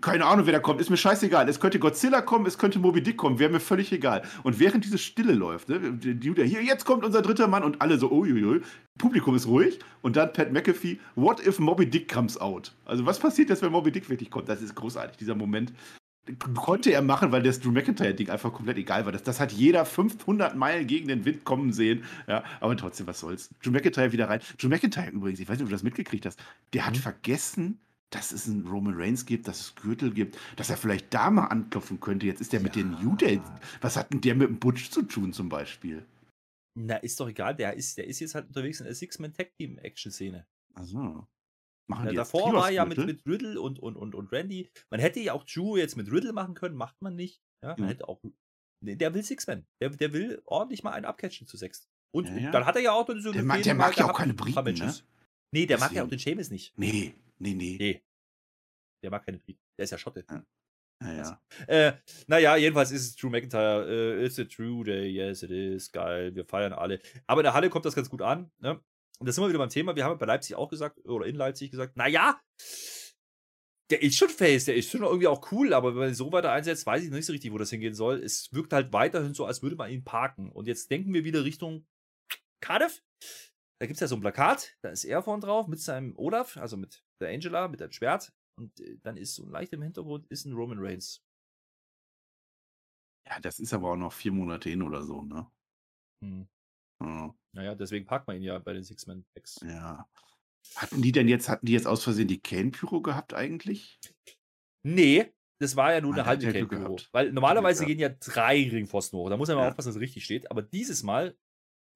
keine 0.00 0.24
Ahnung, 0.24 0.46
wer 0.46 0.52
da 0.52 0.58
kommt, 0.60 0.80
ist 0.80 0.90
mir 0.90 0.96
scheißegal. 0.96 1.48
Es 1.48 1.60
könnte 1.60 1.78
Godzilla 1.78 2.20
kommen, 2.22 2.46
es 2.46 2.58
könnte 2.58 2.78
Moby 2.78 3.02
Dick 3.02 3.16
kommen, 3.16 3.38
wäre 3.38 3.50
mir 3.50 3.60
völlig 3.60 3.90
egal. 3.92 4.22
Und 4.42 4.58
während 4.60 4.84
diese 4.84 4.98
Stille 4.98 5.32
läuft, 5.32 5.68
ne, 5.68 5.78
die, 5.92 6.34
hier, 6.44 6.62
jetzt 6.62 6.84
kommt 6.84 7.04
unser 7.04 7.22
dritter 7.22 7.48
Mann 7.48 7.64
und 7.64 7.80
alle 7.80 7.98
so, 7.98 8.10
uiuiui, 8.10 8.60
Publikum 8.98 9.34
ist 9.34 9.46
ruhig 9.46 9.78
und 10.02 10.16
dann 10.16 10.32
Pat 10.32 10.52
McAfee, 10.52 10.98
what 11.16 11.44
if 11.46 11.58
Moby 11.58 11.86
Dick 11.86 12.12
comes 12.12 12.38
out? 12.40 12.72
Also 12.84 13.04
was 13.06 13.18
passiert 13.18 13.48
jetzt, 13.50 13.62
wenn 13.62 13.72
Moby 13.72 13.90
Dick 13.90 14.08
wirklich 14.10 14.30
kommt? 14.30 14.48
Das 14.48 14.60
ist 14.62 14.74
großartig, 14.74 15.16
dieser 15.16 15.34
Moment 15.34 15.72
konnte 16.54 16.92
er 16.92 17.02
machen, 17.02 17.32
weil 17.32 17.42
das 17.42 17.60
Drew 17.60 17.70
McIntyre-Ding 17.72 18.30
einfach 18.30 18.52
komplett 18.52 18.76
egal 18.78 19.04
war. 19.04 19.12
Das, 19.12 19.22
das 19.22 19.40
hat 19.40 19.52
jeder 19.52 19.84
500 19.84 20.54
Meilen 20.54 20.86
gegen 20.86 21.08
den 21.08 21.24
Wind 21.24 21.44
kommen 21.44 21.72
sehen. 21.72 22.04
Ja, 22.28 22.44
aber 22.60 22.76
trotzdem, 22.76 23.06
was 23.06 23.20
soll's. 23.20 23.50
Drew 23.62 23.70
McIntyre 23.70 24.12
wieder 24.12 24.28
rein. 24.28 24.40
Drew 24.58 24.68
McIntyre 24.68 25.10
übrigens, 25.10 25.40
ich 25.40 25.48
weiß 25.48 25.56
nicht, 25.58 25.64
ob 25.64 25.68
du 25.70 25.74
das 25.74 25.82
mitgekriegt 25.82 26.26
hast, 26.26 26.38
der 26.72 26.86
hat 26.86 26.94
Mhm. 26.94 27.00
vergessen, 27.00 27.80
dass 28.10 28.32
es 28.32 28.48
einen 28.48 28.66
Roman 28.66 28.94
Reigns 28.96 29.24
gibt, 29.24 29.46
dass 29.48 29.60
es 29.60 29.74
Gürtel 29.76 30.12
gibt, 30.12 30.36
dass 30.56 30.68
er 30.68 30.76
vielleicht 30.76 31.12
da 31.14 31.30
mal 31.30 31.46
anklopfen 31.46 32.00
könnte. 32.00 32.26
Jetzt 32.26 32.40
ist 32.40 32.52
der 32.52 32.60
mit 32.60 32.74
den 32.74 32.90
New 33.02 33.14
Day. 33.16 33.40
Was 33.80 33.96
hat 33.96 34.12
denn 34.12 34.20
der 34.20 34.34
mit 34.34 34.48
dem 34.48 34.58
Butch 34.58 34.90
zu 34.90 35.02
tun 35.02 35.32
zum 35.32 35.48
Beispiel? 35.48 36.04
Na, 36.74 36.96
ist 36.96 37.18
doch 37.20 37.28
egal. 37.28 37.54
Der 37.54 37.74
ist, 37.74 37.98
der 37.98 38.06
ist 38.06 38.20
jetzt 38.20 38.34
halt 38.34 38.48
unterwegs 38.48 38.80
in 38.80 38.86
der 38.86 38.94
Six-Man-Tag-Team-Action-Szene. 38.94 40.46
Also. 40.74 41.26
Machen 41.90 42.04
Ja, 42.06 42.10
die 42.10 42.16
davor 42.16 42.52
war 42.54 42.70
ja 42.70 42.84
mit, 42.84 42.98
mit 42.98 43.26
Riddle 43.26 43.60
und, 43.60 43.78
und, 43.78 43.96
und, 43.96 44.14
und 44.14 44.32
Randy. 44.32 44.70
Man 44.90 45.00
hätte 45.00 45.20
ja 45.20 45.32
auch 45.34 45.44
Drew 45.44 45.76
jetzt 45.76 45.96
mit 45.96 46.10
Riddle 46.10 46.32
machen 46.32 46.54
können, 46.54 46.76
macht 46.76 47.00
man 47.02 47.16
nicht. 47.16 47.42
Ja, 47.62 47.70
man 47.76 47.80
Mhm. 47.80 47.88
hätte 47.88 48.08
auch. 48.08 48.22
Nee, 48.82 48.96
Der 48.96 49.12
will 49.12 49.22
Six-Man. 49.22 49.66
Der, 49.82 49.90
der 49.90 50.12
will 50.12 50.40
ordentlich 50.46 50.82
mal 50.82 50.92
einen 50.92 51.04
abcatchen 51.04 51.46
zu 51.46 51.56
sechs. 51.56 51.88
Und 52.14 52.28
Ja, 52.28 52.36
ja. 52.38 52.50
dann 52.50 52.64
hat 52.64 52.76
er 52.76 52.82
ja 52.82 52.92
auch 52.92 53.06
so 53.06 53.12
eine 53.12 53.22
Der 53.32 53.42
mag- 53.42 53.56
Fehde 53.58 53.64
der 53.68 53.74
mag 53.74 53.96
ja 53.96 54.10
auch 54.10 54.16
keine 54.16 54.34
Briten, 54.34 54.64
ne? 54.74 54.94
Nee, 55.52 55.66
der 55.66 55.78
mag 55.78 55.92
ja 55.92 56.02
auch 56.02 56.08
Deswegen. 56.08 56.10
den 56.10 56.18
Seamus 56.46 56.50
nicht. 56.50 56.72
Nee, 56.78 57.14
nee, 57.38 57.54
nee. 57.54 57.76
Nee. 57.78 58.02
Der 59.04 59.10
mag 59.10 59.24
keine 59.26 59.38
Briten. 59.38 59.60
Der 59.78 59.84
ist 59.84 59.90
ja 59.90 59.98
Schotte. 59.98 60.24
Ja, 61.02 61.12
ja. 61.14 61.42
Äh, 61.66 61.92
naja, 62.26 62.56
jedenfalls 62.56 62.90
ist 62.90 63.02
es 63.06 63.16
Drew 63.16 63.30
McIntyre. 63.30 63.86
Äh, 63.88 64.26
it's 64.26 64.38
a 64.38 64.44
true 64.44 64.84
day, 64.84 65.06
yes 65.08 65.42
it 65.42 65.50
is. 65.50 65.90
Geil, 65.92 66.34
wir 66.34 66.44
feiern 66.44 66.72
alle. 66.74 67.00
Aber 67.26 67.40
in 67.40 67.44
der 67.44 67.54
Halle 67.54 67.70
kommt 67.70 67.84
das 67.86 67.94
ganz 67.94 68.10
gut 68.10 68.20
an. 68.22 68.50
Ne? 68.58 68.80
Und 69.20 69.26
da 69.26 69.32
sind 69.32 69.44
wir 69.44 69.48
wieder 69.48 69.58
beim 69.58 69.68
Thema. 69.68 69.94
Wir 69.96 70.04
haben 70.04 70.18
bei 70.18 70.26
Leipzig 70.26 70.56
auch 70.56 70.68
gesagt, 70.68 71.04
oder 71.04 71.26
in 71.26 71.36
Leipzig 71.36 71.70
gesagt, 71.70 71.96
naja, 71.96 72.40
der 73.90 74.02
ist 74.02 74.16
schon 74.16 74.30
face, 74.30 74.64
der 74.66 74.76
ist 74.76 74.90
schon 74.90 75.02
irgendwie 75.02 75.26
auch 75.26 75.52
cool, 75.52 75.74
aber 75.74 75.90
wenn 75.90 75.98
man 75.98 76.08
ihn 76.08 76.14
so 76.14 76.32
weiter 76.32 76.52
einsetzt, 76.52 76.86
weiß 76.86 77.02
ich 77.02 77.10
noch 77.10 77.16
nicht 77.16 77.26
so 77.26 77.32
richtig, 77.32 77.52
wo 77.52 77.58
das 77.58 77.70
hingehen 77.70 77.94
soll. 77.94 78.22
Es 78.22 78.52
wirkt 78.52 78.72
halt 78.72 78.92
weiterhin 78.92 79.34
so, 79.34 79.44
als 79.44 79.62
würde 79.62 79.76
man 79.76 79.90
ihn 79.90 80.04
parken. 80.04 80.50
Und 80.50 80.66
jetzt 80.68 80.90
denken 80.90 81.12
wir 81.12 81.24
wieder 81.24 81.44
Richtung 81.44 81.86
Cardiff. 82.62 83.02
Da 83.80 83.86
gibt 83.86 83.96
es 83.96 84.00
ja 84.00 84.06
so 84.06 84.14
ein 84.14 84.20
Plakat, 84.20 84.76
da 84.82 84.90
ist 84.90 85.04
er 85.04 85.22
vorne 85.22 85.42
drauf 85.42 85.66
mit 85.66 85.80
seinem 85.80 86.16
Olaf, 86.16 86.56
also 86.56 86.76
mit 86.76 87.02
der 87.20 87.30
Angela, 87.30 87.66
mit 87.68 87.80
dem 87.80 87.90
Schwert. 87.92 88.32
Und 88.58 88.78
äh, 88.80 88.98
dann 89.02 89.16
ist 89.16 89.34
so 89.34 89.46
leicht 89.46 89.72
im 89.72 89.82
Hintergrund 89.82 90.26
ist 90.28 90.44
ein 90.44 90.52
Roman 90.52 90.78
Reigns. 90.78 91.22
Ja, 93.26 93.40
das 93.40 93.58
ist 93.58 93.72
aber 93.72 93.92
auch 93.92 93.96
noch 93.96 94.12
vier 94.12 94.32
Monate 94.32 94.68
hin 94.70 94.82
oder 94.82 95.02
so, 95.02 95.22
ne? 95.22 95.50
Hm. 96.22 96.48
Ja. 97.02 97.34
Naja, 97.52 97.74
deswegen 97.74 98.06
packt 98.06 98.26
man 98.28 98.36
ihn 98.36 98.42
ja 98.42 98.58
bei 98.58 98.72
den 98.72 98.84
Six-Man-Packs. 98.84 99.60
Ja. 99.64 100.06
Hatten 100.76 101.02
die 101.02 101.12
denn 101.12 101.26
jetzt, 101.28 101.48
hatten 101.48 101.66
die 101.66 101.72
jetzt 101.72 101.86
aus 101.86 102.04
Versehen 102.04 102.28
die 102.28 102.40
Kane-Pyro 102.40 103.00
gehabt 103.00 103.34
eigentlich? 103.34 103.98
Nee, 104.82 105.32
das 105.58 105.76
war 105.76 105.92
ja 105.92 106.00
nur 106.00 106.12
Ah, 106.12 106.16
eine 106.18 106.26
halbe 106.26 106.46
Kate 106.46 106.66
gehabt. 106.66 107.08
Weil 107.12 107.32
normalerweise 107.32 107.84
gehen 107.86 107.98
ja 107.98 108.08
drei 108.08 108.68
Ringpfosten 108.70 109.18
hoch. 109.18 109.28
Da 109.30 109.36
muss 109.36 109.48
man 109.48 109.56
mal 109.56 109.64
Ja. 109.64 109.68
aufpassen, 109.70 109.88
dass 109.88 109.96
es 109.96 110.00
richtig 110.02 110.24
steht. 110.24 110.50
Aber 110.50 110.62
dieses 110.62 111.02
Mal 111.02 111.36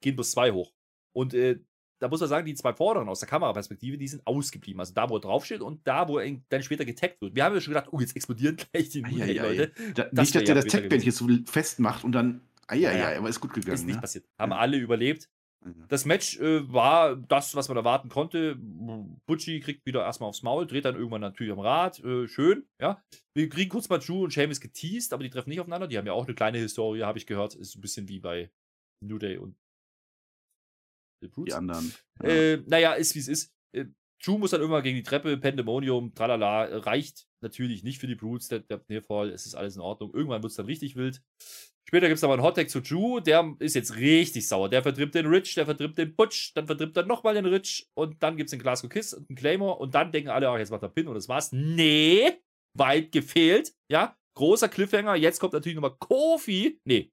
gehen 0.02 0.16
bloß 0.16 0.32
zwei 0.32 0.50
hoch. 0.52 0.72
Und 1.14 1.34
äh, 1.34 1.60
da 2.00 2.08
muss 2.08 2.20
man 2.20 2.28
sagen, 2.28 2.44
die 2.46 2.54
zwei 2.54 2.74
vorderen 2.74 3.08
aus 3.08 3.20
der 3.20 3.28
Kameraperspektive, 3.28 3.96
die 3.96 4.08
sind 4.08 4.26
ausgeblieben. 4.26 4.80
Also 4.80 4.92
da, 4.92 5.08
wo 5.08 5.16
er 5.16 5.20
draufsteht 5.20 5.60
und 5.62 5.86
da, 5.86 6.08
wo 6.08 6.18
er 6.18 6.36
dann 6.48 6.62
später 6.62 6.84
getaggt 6.84 7.20
wird. 7.22 7.34
Wir 7.34 7.44
haben 7.44 7.54
ja 7.54 7.60
schon 7.60 7.72
gedacht, 7.72 7.88
oh, 7.92 8.00
jetzt 8.00 8.16
explodieren 8.16 8.56
gleich 8.56 8.88
die 8.90 9.04
Eieiei. 9.04 9.32
Leute. 9.56 9.72
Da, 9.94 10.04
Das 10.12 10.12
nicht, 10.12 10.34
dass 10.34 10.44
der 10.44 10.54
das 10.56 10.64
Tech-Band 10.66 11.02
hier 11.02 11.12
so 11.12 11.28
festmacht 11.46 12.04
und 12.04 12.12
dann. 12.12 12.40
Eieiei, 12.68 12.98
Ja, 12.98 13.12
ja. 13.12 13.18
aber 13.18 13.28
ist 13.28 13.40
gut 13.40 13.52
gegangen. 13.52 13.74
Ist 13.74 13.84
nicht 13.86 13.96
ne? 13.96 14.00
passiert. 14.00 14.26
Haben 14.38 14.52
Ja. 14.52 14.58
alle 14.58 14.76
überlebt. 14.78 15.28
Ja. 15.64 15.72
Das 15.88 16.04
Match 16.04 16.38
äh, 16.40 16.70
war 16.72 17.16
das, 17.16 17.54
was 17.54 17.68
man 17.68 17.76
erwarten 17.78 18.10
konnte. 18.10 18.56
Butchie 19.26 19.60
kriegt 19.60 19.86
wieder 19.86 20.02
erstmal 20.04 20.28
aufs 20.28 20.42
Maul, 20.42 20.66
dreht 20.66 20.84
dann 20.84 20.94
irgendwann 20.94 21.22
natürlich 21.22 21.52
am 21.54 21.58
Rad. 21.60 21.98
Äh, 22.04 22.28
schön, 22.28 22.66
ja. 22.80 23.02
Wir 23.34 23.48
kriegen 23.48 23.70
kurz 23.70 23.88
mal 23.88 23.98
Drew 23.98 24.24
und 24.24 24.32
Sheamus 24.32 24.60
geteased, 24.60 25.12
aber 25.14 25.22
die 25.22 25.30
treffen 25.30 25.48
nicht 25.48 25.60
aufeinander. 25.60 25.86
Die 25.88 25.96
haben 25.96 26.06
ja 26.06 26.12
auch 26.12 26.26
eine 26.26 26.34
kleine 26.34 26.58
Historie, 26.58 27.02
habe 27.02 27.16
ich 27.18 27.26
gehört. 27.26 27.54
Ist 27.54 27.76
ein 27.76 27.80
bisschen 27.80 28.08
wie 28.08 28.20
bei 28.20 28.50
New 29.00 29.18
Day 29.18 29.38
und 29.38 29.56
The 31.22 31.28
Die 31.28 31.32
Brutes. 31.32 31.54
anderen. 31.54 31.94
Ja. 32.22 32.28
Äh, 32.28 32.62
naja, 32.66 32.92
ist 32.92 33.14
wie 33.14 33.20
es 33.20 33.28
ist. 33.28 33.52
Äh, 33.72 33.86
Drew 34.22 34.38
muss 34.38 34.50
dann 34.50 34.60
irgendwann 34.60 34.82
gegen 34.82 34.96
die 34.96 35.02
Treppe, 35.02 35.36
Pandemonium, 35.38 36.14
tralala, 36.14 36.64
reicht 36.78 37.26
natürlich 37.42 37.82
nicht 37.84 38.00
für 38.00 38.06
die 38.06 38.14
Brutes, 38.14 38.48
der, 38.48 38.60
der 38.60 38.82
Nearfall, 38.88 39.30
es 39.30 39.44
ist 39.46 39.54
alles 39.54 39.76
in 39.76 39.82
Ordnung. 39.82 40.12
Irgendwann 40.14 40.42
wird 40.42 40.50
es 40.50 40.56
dann 40.56 40.66
richtig 40.66 40.96
wild. 40.96 41.22
Später 41.86 42.08
gibt 42.08 42.16
es 42.16 42.24
aber 42.24 42.32
einen 42.34 42.42
Hottag 42.42 42.70
zu 42.70 42.80
Drew, 42.80 43.20
der 43.20 43.54
ist 43.58 43.74
jetzt 43.74 43.96
richtig 43.96 44.48
sauer. 44.48 44.68
Der 44.68 44.82
vertritt 44.82 45.14
den 45.14 45.26
Rich, 45.26 45.54
der 45.54 45.66
vertritt 45.66 45.98
den 45.98 46.16
Butch, 46.16 46.54
dann 46.54 46.66
vertritt 46.66 46.96
er 46.96 47.04
nochmal 47.04 47.34
den 47.34 47.44
Rich 47.44 47.90
und 47.94 48.22
dann 48.22 48.36
gibt 48.36 48.48
es 48.48 48.52
den 48.52 48.60
Glasgow 48.60 48.88
Kiss 48.88 49.12
und 49.12 49.28
einen 49.28 49.36
Claymore 49.36 49.78
und 49.78 49.94
dann 49.94 50.10
denken 50.10 50.30
alle, 50.30 50.48
ach, 50.48 50.58
jetzt 50.58 50.70
macht 50.70 50.82
er 50.82 50.88
Pin 50.88 51.08
und 51.08 51.14
das 51.14 51.28
war's. 51.28 51.52
Nee, 51.52 52.32
weit 52.74 53.12
gefehlt, 53.12 53.74
ja. 53.90 54.16
Großer 54.36 54.68
Cliffhanger, 54.68 55.14
jetzt 55.14 55.38
kommt 55.38 55.52
natürlich 55.52 55.76
nochmal 55.76 55.96
Kofi. 55.96 56.80
Nee, 56.84 57.12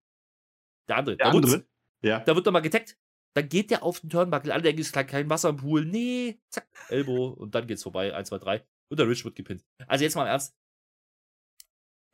der 0.90 0.98
andere. 0.98 1.18
der 1.18 1.34
Wutz. 1.34 1.46
andere. 1.46 1.68
Ja. 2.04 2.20
Da 2.20 2.36
wird 2.36 2.46
nochmal 2.46 2.62
getaggt. 2.62 2.98
Dann 3.34 3.48
geht 3.48 3.72
der 3.72 3.84
auf 3.84 4.02
den 4.02 4.10
Turnbuckle. 4.10 4.54
Alle 4.54 4.64
denken, 4.64 4.82
es 4.82 4.88
ist 4.88 4.94
gleich 4.94 5.08
kein 5.08 5.30
Wasser 5.30 5.50
im 5.50 5.58
Pool. 5.58 5.86
Nee, 5.86 6.42
zack, 6.50 6.68
Elbow. 6.90 7.28
Und 7.30 7.56
dann 7.56 7.68
geht's 7.68 7.84
vorbei. 7.84 8.14
1, 8.14 8.28
2, 8.28 8.38
3. 8.40 8.66
Und 8.90 9.00
der 9.00 9.08
Rich 9.08 9.24
wird 9.24 9.36
gepinnt. 9.36 9.64
Also 9.88 10.04
jetzt 10.04 10.16
mal 10.16 10.24
im 10.24 10.30
Ernst. 10.30 10.54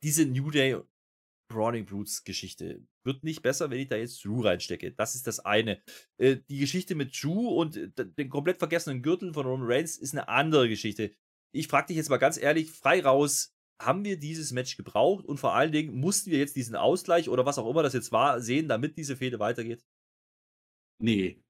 Diese 0.04 0.26
New 0.26 0.50
Day 0.50 0.76
Brawling 1.48 1.86
Brutes 1.86 2.24
Geschichte 2.24 2.86
wird 3.04 3.24
nicht 3.24 3.42
besser, 3.42 3.70
wenn 3.70 3.80
ich 3.80 3.88
da 3.88 3.96
jetzt 3.96 4.24
Drew 4.24 4.42
reinstecke. 4.42 4.92
Das 4.92 5.14
ist 5.14 5.26
das 5.26 5.40
eine. 5.40 5.82
Äh, 6.18 6.36
die 6.48 6.58
Geschichte 6.58 6.94
mit 6.94 7.20
Drew 7.20 7.48
und 7.48 7.78
den 7.96 8.28
komplett 8.28 8.58
vergessenen 8.58 9.02
Gürtel 9.02 9.32
von 9.32 9.46
Roman 9.46 9.66
Reigns 9.66 9.96
ist 9.96 10.12
eine 10.12 10.28
andere 10.28 10.68
Geschichte. 10.68 11.12
Ich 11.52 11.68
frage 11.68 11.88
dich 11.88 11.96
jetzt 11.96 12.10
mal 12.10 12.18
ganz 12.18 12.36
ehrlich, 12.36 12.70
frei 12.70 13.02
raus, 13.02 13.54
haben 13.80 14.04
wir 14.04 14.18
dieses 14.18 14.52
Match 14.52 14.76
gebraucht 14.76 15.24
und 15.24 15.38
vor 15.38 15.54
allen 15.54 15.72
Dingen 15.72 15.94
mussten 15.98 16.30
wir 16.30 16.38
jetzt 16.38 16.56
diesen 16.56 16.76
Ausgleich 16.76 17.28
oder 17.28 17.46
was 17.46 17.58
auch 17.58 17.70
immer 17.70 17.82
das 17.82 17.94
jetzt 17.94 18.12
war, 18.12 18.40
sehen, 18.40 18.68
damit 18.68 18.96
diese 18.98 19.16
Fehde 19.16 19.38
weitergeht? 19.38 19.84
Nee. 21.00 21.42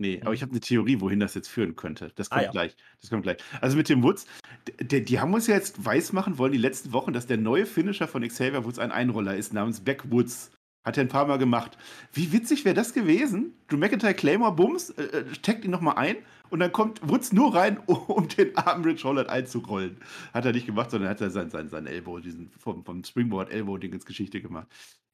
Nee, 0.00 0.20
aber 0.22 0.32
ich 0.32 0.42
habe 0.42 0.52
eine 0.52 0.60
Theorie, 0.60 1.00
wohin 1.00 1.18
das 1.18 1.34
jetzt 1.34 1.48
führen 1.48 1.74
könnte. 1.74 2.12
Das 2.14 2.30
Ah, 2.30 2.36
kommt 2.36 2.44
ja. 2.46 2.50
gleich. 2.52 2.76
Das 3.00 3.10
kommt 3.10 3.24
gleich. 3.24 3.38
Also 3.60 3.76
mit 3.76 3.88
dem 3.88 4.02
Woods, 4.04 4.26
d- 4.68 4.84
d- 4.84 5.00
die 5.00 5.18
haben 5.18 5.34
uns 5.34 5.48
ja 5.48 5.54
jetzt 5.56 5.84
weismachen 5.84 6.38
wollen, 6.38 6.52
die 6.52 6.58
letzten 6.58 6.92
Wochen, 6.92 7.12
dass 7.12 7.26
der 7.26 7.36
neue 7.36 7.66
Finisher 7.66 8.06
von 8.06 8.22
Xavier 8.26 8.64
Woods 8.64 8.78
ein 8.78 8.92
Einroller 8.92 9.36
ist, 9.36 9.52
namens 9.52 9.80
Backwoods. 9.80 10.52
Hat 10.84 10.96
er 10.96 11.04
ein 11.04 11.08
paar 11.08 11.26
Mal 11.26 11.38
gemacht. 11.38 11.76
Wie 12.12 12.32
witzig 12.32 12.64
wäre 12.64 12.74
das 12.76 12.94
gewesen? 12.94 13.52
Drew 13.66 13.76
McIntyre 13.76 14.14
Claymore 14.14 14.54
Bums, 14.54 14.90
äh, 14.90 15.02
äh, 15.02 15.34
steckt 15.34 15.64
ihn 15.64 15.72
nochmal 15.72 15.96
ein 15.96 16.16
und 16.50 16.60
dann 16.60 16.70
kommt 16.72 17.00
Woods 17.06 17.32
nur 17.32 17.54
rein, 17.54 17.78
um 17.86 18.28
den 18.28 18.56
armen 18.56 18.84
Rich 18.84 19.04
Holland 19.04 19.28
einzurollen. 19.28 19.96
Hat 20.32 20.44
er 20.46 20.52
nicht 20.52 20.66
gemacht, 20.66 20.92
sondern 20.92 21.10
hat 21.10 21.20
er 21.20 21.30
sein, 21.30 21.50
sein, 21.50 21.68
sein 21.68 21.86
Elbow, 21.88 22.20
diesen 22.20 22.50
vom, 22.56 22.84
vom 22.84 23.02
Springboard 23.02 23.50
Elbow-Ding 23.50 23.92
ins 23.92 24.06
Geschichte 24.06 24.40
gemacht. 24.40 24.68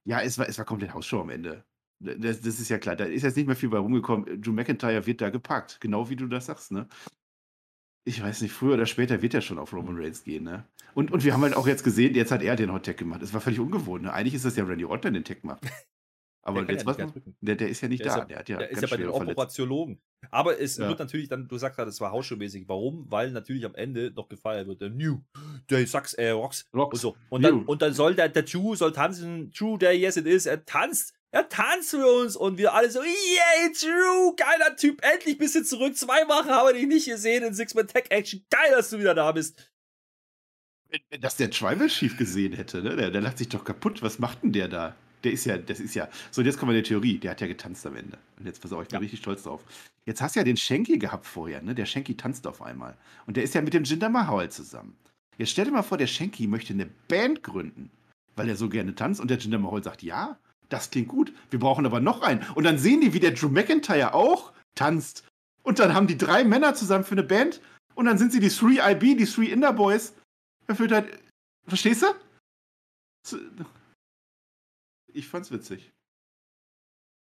Ja, 0.05 0.21
es 0.21 0.37
war, 0.39 0.47
es 0.47 0.59
war 0.59 0.67
komplett 0.67 0.93
Hausshow 0.93 1.23
am 1.23 1.31
Ende. 1.31 1.65
Das, 2.01 2.41
das 2.41 2.61
ist 2.61 2.69
ja 2.69 2.79
klar. 2.79 2.97
Da 2.97 3.05
ist 3.05 3.23
jetzt 3.23 3.37
nicht 3.37 3.47
mehr 3.47 3.57
viel 3.57 3.69
bei 3.71 3.79
rumgekommen. 3.79 4.41
Drew 4.43 4.53
McIntyre 4.53 5.07
wird 5.07 5.21
da 5.21 5.31
gepackt. 5.31 5.81
Genau 5.81 6.09
wie 6.11 6.17
du 6.17 6.27
das 6.27 6.47
sagst, 6.47 6.73
ne? 6.73 6.87
Ich 8.07 8.23
weiß 8.23 8.43
nicht, 8.43 8.53
früher 8.53 8.75
oder 8.75 8.85
später 8.87 9.23
wird 9.23 9.33
er 9.33 9.41
schon 9.41 9.59
auf 9.59 9.73
Roman 9.73 9.97
Reigns 9.97 10.25
gehen, 10.25 10.45
ne? 10.45 10.65
Und, 10.95 11.11
und 11.11 11.25
wir 11.25 11.33
haben 11.33 11.43
halt 11.43 11.57
auch 11.57 11.67
jetzt 11.67 11.83
gesehen, 11.85 12.15
jetzt 12.15 12.31
hat 12.31 12.43
er 12.43 12.55
den 12.57 12.71
Hot 12.73 12.85
Tag 12.85 12.99
gemacht. 12.99 13.23
Es 13.23 13.33
war 13.33 13.41
völlig 13.41 13.59
ungewohnt, 13.61 14.03
ne? 14.03 14.13
Eigentlich 14.13 14.35
ist 14.35 14.45
das 14.45 14.57
ja 14.57 14.65
Randy 14.65 14.85
Orton, 14.85 15.15
der 15.15 15.23
den 15.23 15.25
Tag 15.25 15.43
macht. 15.45 15.63
Aber 16.47 16.63
Der 16.63 16.75
jetzt 16.75 16.83
ja 16.87 16.87
was? 16.87 17.13
Der, 17.41 17.57
der 17.57 17.69
ist 17.71 17.81
ja 17.81 17.89
nicht 17.89 18.01
Der 18.05 18.09
ist 18.09 18.15
da. 18.17 18.19
ja- 18.21 18.25
der 18.27 18.39
hat 18.41 18.49
ja, 18.51 18.59
Der 18.59 18.71
ist 18.71 18.83
ja 18.83 18.89
bei 18.89 18.99
den. 18.99 19.09
Operatiologen. 19.09 19.99
Aber 20.31 20.61
es 20.61 20.77
Ja. 20.77 20.89
wird 20.89 20.99
natürlich 20.99 21.29
dann, 21.29 21.49
du 21.49 21.57
sagst 21.57 21.77
gerade, 21.77 21.89
es 21.89 21.99
war 22.03 22.13
Hausschuhmäßig. 22.13 22.69
Warum? 22.69 23.11
Weil 23.11 23.31
natürlich 23.31 23.65
am 23.65 23.75
Ende 23.75 24.13
noch 24.15 24.29
gefeiert 24.29 24.67
wird. 24.69 24.83
Der 24.83 24.91
New 24.91 25.23
Day 25.71 25.87
Sucks, 25.87 26.13
äh, 26.13 26.29
Rocks. 26.31 26.69
Rocks. 26.75 26.97
Und, 26.97 27.01
so. 27.01 27.17
und, 27.31 27.43
dann, 27.43 27.63
und 27.65 27.81
dann 27.81 27.95
soll 27.95 28.15
der, 28.15 28.29
der 28.29 28.43
Drew 28.43 28.75
soll 28.75 28.93
tanzen. 28.93 29.51
True 29.53 29.79
Day, 29.79 29.99
yes 29.99 30.19
it 30.19 30.27
is. 30.27 30.45
Er 30.45 30.63
tanzt. 30.67 31.15
Er 31.35 31.49
tanzt 31.49 31.91
für 31.91 32.07
uns. 32.07 32.37
Und 32.37 32.59
wir 32.59 32.73
alle 32.75 32.89
so, 32.89 33.03
yay, 33.03 33.73
Drew, 33.73 34.37
geiler 34.37 34.77
Typ. 34.77 35.03
Endlich 35.03 35.37
bist 35.37 35.57
du 35.57 35.65
zurück. 35.65 35.97
Zwei 35.97 36.29
Wochen 36.29 36.49
haben 36.49 36.69
wir 36.69 36.75
dich 36.75 36.87
nicht 36.87 37.07
gesehen 37.07 37.43
in 37.43 37.53
Six-Man 37.53 37.89
Tech 37.89 38.05
Action. 38.11 38.45
Geil, 38.51 38.71
dass 38.71 38.91
du 38.91 39.01
wieder 39.01 39.17
da 39.17 39.33
bist. 39.33 39.69
Wenn 41.11 41.21
das 41.21 41.37
der 41.37 41.51
Tribal 41.51 41.89
Chief 41.89 42.17
gesehen 42.17 42.53
hätte, 42.53 42.83
ne? 42.83 42.95
Der, 42.95 43.11
der 43.11 43.21
lacht 43.21 43.39
sich 43.39 43.49
doch 43.49 43.65
kaputt. 43.65 44.01
Was 44.01 44.21
macht 44.21 44.45
denn 44.45 44.53
der 44.53 44.69
da? 44.69 44.95
Der 45.25 45.33
ist 45.33 45.45
ja, 45.45 45.59
das 45.59 45.81
ist 45.81 45.97
ja. 45.97 46.09
So, 46.31 46.41
jetzt 46.43 46.57
kommen 46.57 46.71
wir 46.71 46.81
der 46.81 46.85
Theorie. 46.89 47.19
Der 47.19 47.33
hat 47.33 47.41
ja 47.41 47.49
getanzt 47.49 47.85
am 47.85 47.97
Ende. 47.97 48.17
Und 48.39 48.47
jetzt 48.47 48.63
pass 48.63 48.73
auf, 48.73 48.83
ich 48.83 48.89
bin 48.89 48.99
Ja. 48.99 49.01
richtig 49.01 49.19
stolz 49.19 49.43
drauf. 49.43 49.65
Jetzt 50.07 50.23
hast 50.23 50.37
du 50.37 50.41
ja 50.41 50.45
den 50.45 50.57
Shanky 50.57 50.99
gehabt 50.99 51.27
vorher, 51.27 51.63
ne? 51.63 51.75
Der 51.75 51.87
Shanky 51.87 52.17
tanzt 52.17 52.47
auf 52.47 52.63
einmal. 52.63 52.97
Und 53.27 53.37
der 53.37 53.43
ist 53.43 53.55
ja 53.55 53.61
mit 53.61 53.75
dem 53.75 53.83
Jinder 53.83 54.09
Mahal 54.09 54.53
zusammen. 54.53 54.97
Jetzt 55.37 55.51
stell 55.51 55.65
dir 55.65 55.73
mal 55.73 55.83
vor, 55.83 55.99
der 55.99 56.07
Shanky 56.07 56.47
möchte 56.47 56.75
eine 56.75 56.87
Band 57.09 57.43
gründen, 57.43 57.91
weil 58.37 58.49
er 58.49 58.55
so 58.55 58.69
gerne 58.69 58.95
tanzt. 58.95 59.21
Und 59.21 59.33
der 59.33 59.39
Jinder 59.39 59.59
Mahal 59.59 59.83
sagt, 59.83 60.05
ja, 60.05 60.39
das 60.69 60.91
klingt 60.91 61.09
gut. 61.09 61.33
Wir 61.51 61.59
brauchen 61.59 61.87
aber 61.87 62.01
noch 62.01 62.23
einen. 62.23 62.45
Und 62.55 62.65
dann 62.65 62.79
sehen 62.79 63.01
die, 63.01 63.13
wie 63.13 63.21
der 63.21 63.33
Drew 63.33 63.49
McIntyre 63.49 64.15
auch 64.15 64.53
tanzt. 64.75 65.25
Und 65.63 65.79
dann 65.79 65.95
haben 65.95 66.07
die 66.07 66.19
drei 66.19 66.45
Männer 66.45 66.75
zusammen 66.75 67.05
für 67.05 67.13
eine 67.13 67.23
Band. 67.23 67.61
Und 67.95 68.07
dann 68.07 68.19
sind 68.19 68.33
sie 68.33 68.41
die 68.41 68.51
3IB, 68.51 69.17
die 69.17 69.25
3 69.25 69.53
Inder 69.53 69.73
Boys. 69.73 70.15
Er 70.67 70.75
fühlt 70.75 70.93
halt. 70.93 71.19
Verstehst 71.67 72.03
du? 72.03 73.39
Ich 75.13 75.29
fand's 75.29 75.51
witzig. 75.51 75.93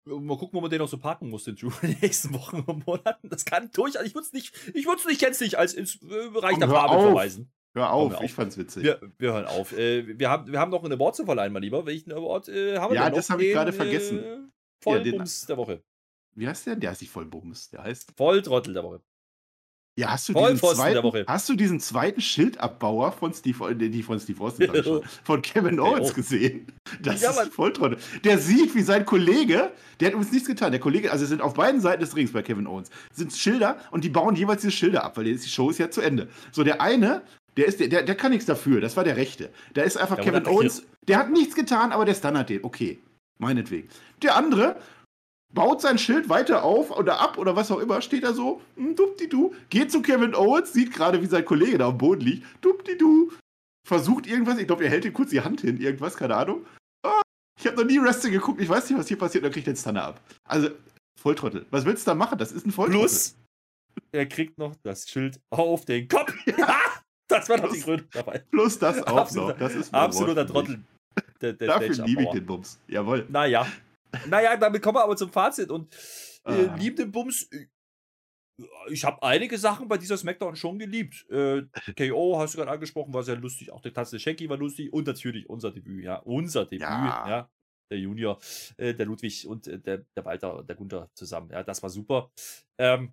Mal 0.05 0.39
gucken, 0.39 0.57
wo 0.57 0.61
man 0.61 0.70
den 0.70 0.79
noch 0.79 0.89
so 0.89 0.99
parken 0.99 1.29
muss, 1.29 1.45
den 1.45 1.57
Drew, 1.57 1.70
in 1.83 1.93
den 1.93 2.01
nächsten 2.01 2.33
Wochen 2.35 2.61
und 2.61 2.87
Monaten. 2.87 3.29
Das 3.29 3.45
kann 3.45 3.70
durchaus. 3.72 4.05
Ich 4.05 4.14
würde 4.14 4.26
es 4.26 4.33
nicht, 4.33 4.55
ich 4.74 4.87
würde 4.87 5.01
es 5.01 5.07
nicht 5.07 5.20
gänzlich 5.20 5.59
als 5.59 5.74
ins 5.74 5.97
äh, 5.97 6.31
Bereich 6.31 6.53
Komm, 6.53 6.61
der 6.61 6.70
Farbe 6.70 7.01
verweisen. 7.01 7.51
Hör 7.75 7.93
auf, 7.93 8.14
auf. 8.14 8.23
ich 8.25 8.33
fand's 8.33 8.57
witzig. 8.59 8.83
Wir, 8.83 9.01
wir 9.19 9.33
hören 9.33 9.47
auf. 9.47 9.77
Äh, 9.77 10.19
wir, 10.19 10.31
haben, 10.31 10.51
wir 10.51 10.59
haben 10.59 10.71
noch 10.71 10.83
einen 10.83 10.95
Award 10.95 11.16
zu 11.16 11.25
verleihen, 11.25 11.53
mein 11.53 11.62
Lieber. 11.62 11.87
Welchen 11.87 12.12
Award 12.12 12.49
äh, 12.49 12.79
haben 12.79 12.93
wir 12.93 13.01
Ja, 13.01 13.11
das 13.11 13.31
hab 13.31 13.41
ich 13.41 13.53
gerade 13.53 13.73
vergessen. 13.73 14.19
Äh, 14.19 14.27
Ja, 14.27 14.35
den- 14.37 14.49
Vollbums 15.12 15.47
der 15.47 15.57
Woche. 15.57 15.83
Wie 16.35 16.47
heißt 16.49 16.66
der? 16.66 16.77
Der 16.77 16.91
heißt 16.91 17.01
nicht 17.03 17.11
voll 17.11 17.25
Bums. 17.27 17.69
Der 17.71 17.83
heißt. 17.83 18.12
Volltrottel 18.16 18.75
der 18.75 18.85
Woche. 18.85 19.01
Ja, 19.99 20.12
hast 20.12 20.29
du 20.29 20.33
zweiten, 20.33 21.03
Woche. 21.03 21.25
hast 21.27 21.49
du 21.49 21.55
diesen 21.57 21.81
zweiten 21.81 22.21
Schildabbauer 22.21 23.11
von 23.11 23.35
Steve, 23.35 23.69
äh, 23.73 23.75
die 23.91 24.05
von 24.05 24.21
Steve 24.21 24.41
Austin, 24.45 24.71
von 25.25 25.43
Kevin 25.43 25.81
Owens 25.81 26.14
gesehen? 26.14 26.69
Das 27.03 27.21
Ja, 27.21 27.31
ist 27.31 27.37
Mann. 27.37 27.51
voll 27.51 27.73
toll. 27.73 27.97
Der 28.23 28.39
sieht, 28.39 28.77
wie 28.77 28.83
sein 28.83 29.05
Kollege, 29.05 29.73
der 29.99 30.09
hat 30.11 30.14
uns 30.14 30.31
nichts 30.31 30.47
getan. 30.47 30.71
Der 30.71 30.81
Kollege, 30.81 31.11
also 31.11 31.27
sind 31.27 31.43
auf 31.43 31.55
beiden 31.55 31.81
Seiten 31.81 32.01
des 32.01 32.14
Rings 32.14 32.33
bei 32.33 32.43
Kevin 32.43 32.69
Owens, 32.69 32.91
sind 33.12 33.33
Schilder 33.33 33.77
und 33.91 34.05
die 34.05 34.09
bauen 34.09 34.37
jeweils 34.37 34.61
diese 34.61 34.71
Schilder 34.71 35.03
ab, 35.03 35.16
weil 35.16 35.25
die 35.25 35.37
Show 35.37 35.69
ist 35.71 35.79
ja 35.79 35.91
zu 35.91 36.01
Ende. 36.01 36.29
So, 36.53 36.62
der 36.62 36.81
eine, 36.81 37.23
der 37.59 37.67
ist, 37.67 37.81
der, 37.81 37.89
der, 37.89 38.15
kann 38.15 38.31
nichts 38.31 38.47
dafür. 38.47 38.81
Das 38.81 38.97
war 38.97 39.03
der 39.03 39.17
Rechte. 39.17 39.51
Da 39.75 39.83
ist 39.83 39.97
einfach 39.97 40.15
Der 40.15 40.25
Kevin 40.25 40.47
Owens, 40.47 40.85
der 41.09 41.19
hat 41.19 41.31
nichts 41.31 41.57
getan, 41.57 41.91
aber 41.91 42.05
der 42.05 42.15
stunnert 42.15 42.49
den. 42.49 42.63
Okay, 42.63 43.01
meinetwegen. 43.39 43.89
Der 44.23 44.37
andere 44.37 44.81
baut 45.53 45.81
sein 45.81 45.99
Schild 45.99 46.29
weiter 46.29 46.63
auf 46.63 46.97
oder 46.97 47.21
ab 47.21 47.37
oder 47.37 47.57
was 47.57 47.73
auch 47.73 47.81
immer, 47.81 48.01
steht 48.01 48.23
da 48.23 48.33
so, 48.33 48.63
hm, 48.77 48.95
dupdi-du, 48.95 49.55
geht 49.71 49.91
zu 49.91 50.03
Kevin 50.03 50.37
Owens, 50.37 50.73
sieht 50.73 50.93
gerade, 50.93 51.21
wie 51.21 51.27
sein 51.27 51.45
Kollege 51.45 51.79
da 51.79 51.89
am 51.89 51.99
Boden 51.99 52.21
liegt, 52.21 52.47
dupdi-du, 52.61 53.33
versucht 53.85 54.29
irgendwas, 54.29 54.59
ich 54.59 54.69
glaube, 54.69 54.85
er 54.85 54.91
hält 54.91 55.05
ihm 55.05 55.13
kurz 55.13 55.31
die 55.31 55.41
Hand 55.41 55.63
hin, 55.63 55.81
irgendwas, 55.81 56.17
keine 56.17 56.37
Ahnung. 56.37 56.65
Ah, 57.03 57.23
ich 57.59 57.67
habe 57.67 57.77
noch 57.77 57.85
nie 57.85 58.01
Wrestling 58.01 58.35
geguckt, 58.35 58.61
ich 58.61 58.69
weiß 58.69 58.89
nicht, 58.89 58.99
was 58.99 59.09
hier 59.09 59.19
passiert, 59.19 59.43
und 59.43 59.47
dann 59.47 59.53
kriegt 59.53 59.67
er 59.67 59.73
den 59.73 59.79
Stunner 59.79 60.05
ab. 60.05 60.21
Also, 60.45 60.69
Volltrottel. 61.21 61.67
Was 61.71 61.85
willst 61.85 62.07
du 62.07 62.11
da 62.11 62.15
machen? 62.15 62.39
Das 62.39 62.53
ist 62.53 62.67
ein 62.67 62.71
Volltrottel. 62.71 63.01
Plus, 63.01 63.37
er 64.13 64.27
kriegt 64.27 64.59
noch 64.59 64.77
das 64.85 65.09
Schild 65.09 65.41
auf 65.51 65.85
den 65.85 66.07
Kopf. 66.07 66.33
das 67.29 67.49
war 67.49 67.59
doch 67.59 67.72
die 67.72 67.81
Gründe 67.81 68.07
dabei. 68.12 68.39
Plus 68.51 68.79
das 68.79 69.03
auch 69.07 69.16
Absoluter- 69.18 69.53
noch. 69.53 69.59
Das 69.59 69.74
ist 69.74 69.95
ein 69.95 70.01
Absoluter. 70.01 70.47
Trottel. 70.47 70.81
Der, 71.41 71.53
der 71.53 71.68
Dafür 71.68 72.05
liebe 72.07 72.22
ich 72.22 72.31
den 72.31 72.47
Bums. 72.47 72.81
Jawohl. 72.89 73.26
Naja. 73.29 73.66
Naja, 74.26 74.57
damit 74.57 74.83
kommen 74.83 74.97
wir 74.97 75.05
aber 75.05 75.16
zum 75.16 75.31
Fazit. 75.31 75.70
Und 75.70 75.95
äh, 76.45 76.66
Ah. 76.66 76.76
lieb 76.76 76.97
den 76.97 77.11
Bums. 77.12 77.49
äh, 77.53 77.66
Ich 78.91 79.05
habe 79.05 79.22
einige 79.22 79.59
Sachen 79.59 79.87
bei 79.89 79.99
dieser 79.99 80.16
Smackdown 80.16 80.57
schon 80.57 80.79
geliebt. 80.79 81.26
Äh, 81.31 81.62
KO 81.97 82.39
hast 82.39 82.55
du 82.55 82.59
gerade 82.59 82.70
angesprochen, 82.70 83.12
war 83.12 83.22
sehr 83.22 83.37
lustig. 83.37 83.70
Auch 83.72 83.81
der 83.83 83.93
Tanz 83.93 84.11
der 84.11 84.18
Shanky 84.18 84.49
war 84.49 84.57
lustig. 84.57 84.93
Und 84.93 85.07
natürlich 85.07 85.49
unser 85.49 85.70
Debüt, 85.70 86.05
ja. 86.05 86.16
Unser 86.20 86.64
Debüt, 86.64 86.81
ja. 86.83 87.29
Ja. 87.29 87.51
Der 87.91 87.99
Junior, 87.99 88.39
äh, 88.76 88.95
der 88.95 89.07
Ludwig 89.07 89.47
und 89.47 89.66
äh, 89.66 89.79
der, 89.79 90.05
der 90.16 90.24
Walter, 90.24 90.62
der 90.62 90.76
Gunther 90.76 91.09
zusammen. 91.14 91.51
Ja, 91.51 91.62
das 91.62 91.83
war 91.83 91.89
super. 91.91 92.31
Ähm, 92.79 93.12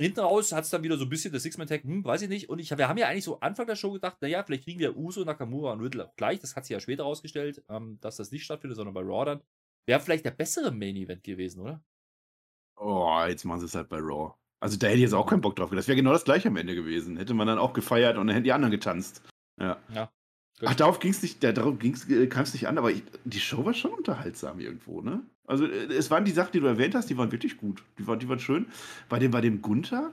Hinten 0.00 0.20
raus 0.20 0.52
hat 0.52 0.64
es 0.64 0.70
dann 0.70 0.82
wieder 0.82 0.96
so 0.96 1.04
ein 1.04 1.08
bisschen 1.08 1.32
das 1.32 1.42
Six-Man-Tag, 1.42 1.84
hm, 1.84 2.04
weiß 2.04 2.22
ich 2.22 2.28
nicht. 2.28 2.48
Und 2.48 2.58
ich, 2.58 2.76
wir 2.76 2.88
haben 2.88 2.98
ja 2.98 3.08
eigentlich 3.08 3.24
so 3.24 3.40
Anfang 3.40 3.66
der 3.66 3.76
Show 3.76 3.92
gedacht, 3.92 4.16
naja, 4.20 4.42
vielleicht 4.42 4.64
kriegen 4.64 4.80
wir 4.80 4.96
Uso, 4.96 5.24
Nakamura 5.24 5.72
und 5.72 5.80
Riddle 5.80 6.06
auch 6.06 6.16
gleich. 6.16 6.40
Das 6.40 6.56
hat 6.56 6.64
sich 6.64 6.74
ja 6.74 6.80
später 6.80 7.04
rausgestellt, 7.04 7.62
ähm, 7.68 7.98
dass 8.00 8.16
das 8.16 8.32
nicht 8.32 8.44
stattfindet, 8.44 8.76
sondern 8.76 8.94
bei 8.94 9.02
Raw 9.02 9.24
dann. 9.24 9.42
Wäre 9.86 10.00
vielleicht 10.00 10.24
der 10.24 10.30
bessere 10.30 10.70
Main-Event 10.70 11.22
gewesen, 11.22 11.60
oder? 11.60 11.82
Oh, 12.76 13.22
jetzt 13.28 13.44
machen 13.44 13.60
sie 13.60 13.66
es 13.66 13.74
halt 13.74 13.88
bei 13.88 13.98
Raw. 13.98 14.34
Also 14.60 14.78
da 14.78 14.86
hätte 14.86 14.96
ich 14.96 15.02
jetzt 15.02 15.14
auch 15.14 15.26
keinen 15.26 15.40
Bock 15.40 15.56
drauf. 15.56 15.70
Das 15.70 15.88
wäre 15.88 15.96
genau 15.96 16.12
das 16.12 16.24
gleiche 16.24 16.48
am 16.48 16.56
Ende 16.56 16.74
gewesen. 16.74 17.16
Hätte 17.16 17.34
man 17.34 17.46
dann 17.46 17.58
auch 17.58 17.72
gefeiert 17.72 18.16
und 18.16 18.26
dann 18.26 18.34
hätten 18.34 18.44
die 18.44 18.52
anderen 18.52 18.70
getanzt. 18.70 19.22
Ja. 19.60 19.80
Ja. 19.92 20.12
Ach, 20.64 20.74
darauf 20.74 21.00
ging 21.00 21.10
es 21.10 21.22
nicht, 21.22 21.42
darauf 21.42 21.76
äh, 21.82 22.26
kam 22.26 22.44
es 22.44 22.52
nicht 22.52 22.68
an, 22.68 22.78
aber 22.78 22.90
ich, 22.90 23.02
die 23.24 23.40
Show 23.40 23.64
war 23.64 23.74
schon 23.74 23.92
unterhaltsam 23.92 24.60
irgendwo, 24.60 25.00
ne? 25.00 25.22
Also 25.46 25.66
äh, 25.66 25.92
es 25.92 26.10
waren 26.10 26.24
die 26.24 26.30
Sachen, 26.30 26.52
die 26.52 26.60
du 26.60 26.66
erwähnt 26.66 26.94
hast, 26.94 27.10
die 27.10 27.18
waren 27.18 27.32
wirklich 27.32 27.56
gut. 27.56 27.82
Die 27.98 28.06
waren, 28.06 28.18
die 28.18 28.28
waren 28.28 28.38
schön. 28.38 28.66
Bei 29.08 29.18
dem, 29.18 29.32
bei 29.32 29.40
dem 29.40 29.60
Gunther, 29.60 30.12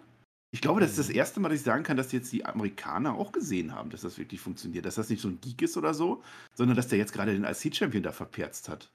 ich 0.51 0.61
glaube, 0.61 0.81
das 0.81 0.91
ist 0.91 0.99
das 0.99 1.09
erste 1.09 1.39
Mal, 1.39 1.49
dass 1.49 1.59
ich 1.59 1.65
sagen 1.65 1.83
kann, 1.83 1.97
dass 1.97 2.11
jetzt 2.11 2.31
die 2.31 2.45
Amerikaner 2.45 3.13
auch 3.13 3.31
gesehen 3.31 3.75
haben, 3.75 3.91
dass 3.91 4.01
das 4.01 4.17
wirklich 4.17 4.41
funktioniert. 4.41 4.85
Dass 4.85 4.95
das 4.95 5.09
nicht 5.09 5.21
so 5.21 5.27
ein 5.27 5.39
Geek 5.39 5.61
ist 5.61 5.77
oder 5.77 5.93
so, 5.93 6.23
sondern 6.55 6.75
dass 6.75 6.87
der 6.87 6.97
jetzt 6.97 7.13
gerade 7.13 7.33
den 7.33 7.43
IC-Champion 7.43 8.01
da 8.01 8.11
verperzt 8.11 8.69
hat. 8.69 8.91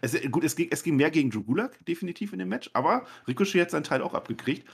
Es, 0.00 0.14
äh, 0.14 0.28
gut, 0.28 0.42
es 0.42 0.56
ging, 0.56 0.68
es 0.70 0.82
ging 0.82 0.96
mehr 0.96 1.12
gegen 1.12 1.30
Drew 1.30 1.42
Gulak, 1.42 1.84
definitiv 1.86 2.32
in 2.32 2.40
dem 2.40 2.48
Match, 2.48 2.70
aber 2.72 3.06
Ricochet 3.28 3.60
hat 3.60 3.70
seinen 3.70 3.84
Teil 3.84 4.02
auch 4.02 4.14
abgekriegt. 4.14 4.68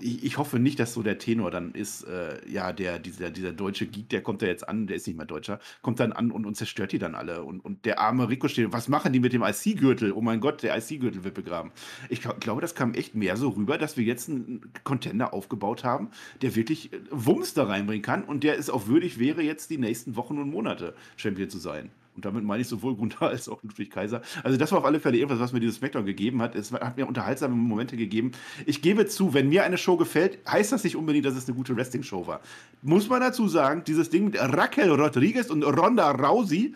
Ich, 0.00 0.24
ich 0.24 0.38
hoffe 0.38 0.58
nicht, 0.58 0.78
dass 0.78 0.94
so 0.94 1.02
der 1.02 1.18
Tenor 1.18 1.50
dann 1.50 1.72
ist, 1.72 2.04
äh, 2.04 2.38
ja, 2.48 2.72
der, 2.72 2.98
dieser, 2.98 3.30
dieser 3.30 3.52
deutsche 3.52 3.86
Geek, 3.86 4.08
der 4.08 4.22
kommt 4.22 4.42
da 4.42 4.46
jetzt 4.46 4.68
an, 4.68 4.86
der 4.86 4.96
ist 4.96 5.06
nicht 5.06 5.16
mehr 5.16 5.26
Deutscher, 5.26 5.60
kommt 5.82 6.00
dann 6.00 6.12
an 6.12 6.30
und, 6.30 6.46
und 6.46 6.56
zerstört 6.56 6.92
die 6.92 6.98
dann 6.98 7.14
alle. 7.14 7.42
Und, 7.42 7.60
und 7.60 7.84
der 7.84 8.00
arme 8.00 8.28
Ricochet, 8.28 8.72
was 8.72 8.88
machen 8.88 9.12
die 9.12 9.20
mit 9.20 9.32
dem 9.32 9.42
IC-Gürtel? 9.42 10.12
Oh 10.12 10.20
mein 10.20 10.40
Gott, 10.40 10.62
der 10.62 10.76
IC-Gürtel 10.76 11.24
wird 11.24 11.34
begraben. 11.34 11.72
Ich 12.08 12.20
glaub, 12.20 12.40
glaube, 12.40 12.60
das 12.60 12.74
kam 12.74 12.94
echt 12.94 13.14
mehr 13.14 13.36
so 13.36 13.50
rüber, 13.50 13.78
dass 13.78 13.96
wir 13.96 14.04
jetzt 14.04 14.28
einen 14.28 14.72
Contender 14.84 15.32
aufgebaut 15.32 15.84
haben, 15.84 16.10
der 16.42 16.54
wirklich 16.54 16.92
äh, 16.92 17.00
Wumms 17.10 17.54
da 17.54 17.64
reinbringen 17.64 18.02
kann 18.02 18.24
und 18.24 18.44
der 18.44 18.58
es 18.58 18.70
auch 18.70 18.86
würdig 18.86 19.18
wäre, 19.18 19.42
jetzt 19.42 19.70
die 19.70 19.78
nächsten 19.78 20.16
Wochen 20.16 20.38
und 20.38 20.50
Monate 20.50 20.94
Champion 21.16 21.50
zu 21.50 21.58
sein. 21.58 21.90
Und 22.16 22.24
damit 22.24 22.44
meine 22.44 22.62
ich 22.62 22.68
sowohl 22.68 22.96
Gunther 22.96 23.26
als 23.28 23.48
auch 23.48 23.62
Ludwig 23.62 23.90
Kaiser. 23.90 24.22
Also 24.42 24.56
das 24.56 24.72
war 24.72 24.78
auf 24.78 24.84
alle 24.84 24.98
Fälle 24.98 25.18
irgendwas, 25.18 25.38
was 25.38 25.52
mir 25.52 25.60
dieses 25.60 25.76
Smackdown 25.76 26.06
gegeben 26.06 26.42
hat. 26.42 26.56
Es 26.56 26.72
hat 26.72 26.96
mir 26.96 27.06
unterhaltsame 27.06 27.54
Momente 27.54 27.96
gegeben. 27.96 28.32
Ich 28.64 28.82
gebe 28.82 29.06
zu, 29.06 29.34
wenn 29.34 29.48
mir 29.48 29.64
eine 29.64 29.78
Show 29.78 29.96
gefällt, 29.96 30.38
heißt 30.48 30.72
das 30.72 30.82
nicht 30.82 30.96
unbedingt, 30.96 31.26
dass 31.26 31.36
es 31.36 31.46
eine 31.46 31.56
gute 31.56 31.76
Wrestling-Show 31.76 32.26
war. 32.26 32.40
Muss 32.82 33.08
man 33.08 33.20
dazu 33.20 33.48
sagen, 33.48 33.84
dieses 33.86 34.10
Ding 34.10 34.24
mit 34.24 34.38
Raquel 34.38 34.90
Rodriguez 34.90 35.50
und 35.50 35.62
Ronda 35.62 36.10
Rousey 36.10 36.74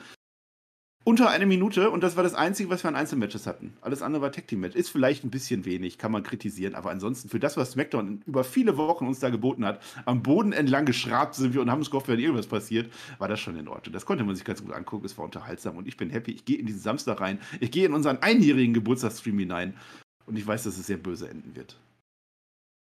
unter 1.03 1.31
eine 1.31 1.47
Minute 1.47 1.91
und 1.91 2.03
das 2.03 2.17
war 2.17 2.23
das 2.23 2.35
Einzige, 2.35 2.69
was 2.69 2.85
wir 2.85 2.89
an 2.89 2.95
Einzelmatches 2.95 3.47
hatten. 3.47 3.75
Alles 3.81 4.03
andere 4.03 4.23
war 4.23 4.33
Tag 4.33 4.47
Team 4.49 4.61
Match. 4.61 4.77
Ist 4.77 4.91
vielleicht 4.91 5.25
ein 5.25 5.31
bisschen 5.31 5.65
wenig, 5.65 5.97
kann 5.97 6.13
man 6.13 6.23
kritisieren, 6.23 6.75
aber 6.75 6.91
ansonsten 6.91 7.31
für 7.31 7.41
das, 7.41 7.57
was 7.57 7.73
SmackDown 7.73 8.23
über 8.27 8.45
viele 8.45 8.77
Wochen 8.77 9.07
uns 9.07 9.19
da 9.19 9.31
geboten 9.31 9.65
hat, 9.65 9.83
am 10.05 10.23
Boden 10.23 10.53
entlang 10.53 10.85
geschrabt 10.85 11.35
sind 11.35 11.55
wir 11.55 11.63
und 11.63 11.71
haben 11.71 11.79
uns 11.79 11.91
gehofft, 11.91 12.09
wenn 12.09 12.19
irgendwas 12.19 12.47
passiert, 12.47 12.93
war 13.19 13.29
das 13.29 13.41
schon 13.41 13.57
in 13.57 13.69
Ordnung. 13.69 13.95
Das 13.95 14.05
konnte 14.05 14.25
man 14.25 14.37
sich 14.37 14.45
ganz 14.45 14.63
gut 14.63 14.73
angucken, 14.73 15.07
es 15.07 15.17
war 15.17 15.25
unterhaltsam 15.25 15.77
und 15.79 15.89
ich 15.89 15.97
bin 15.97 16.11
happy. 16.11 16.33
Ich 16.33 16.45
gehe 16.45 16.59
in 16.59 16.67
diesen 16.67 16.81
Samstag 16.81 17.21
rein, 17.21 17.41
ich 17.61 17.71
gehe 17.71 17.87
in 17.87 17.95
unseren 17.95 18.19
einjährigen 18.19 18.75
Geburtstagsstream 18.75 19.39
hinein 19.39 19.77
und 20.27 20.37
ich 20.37 20.47
weiß, 20.47 20.65
dass 20.65 20.77
es 20.77 20.87
sehr 20.87 20.99
böse 20.99 21.29
enden 21.29 21.57
wird. 21.57 21.77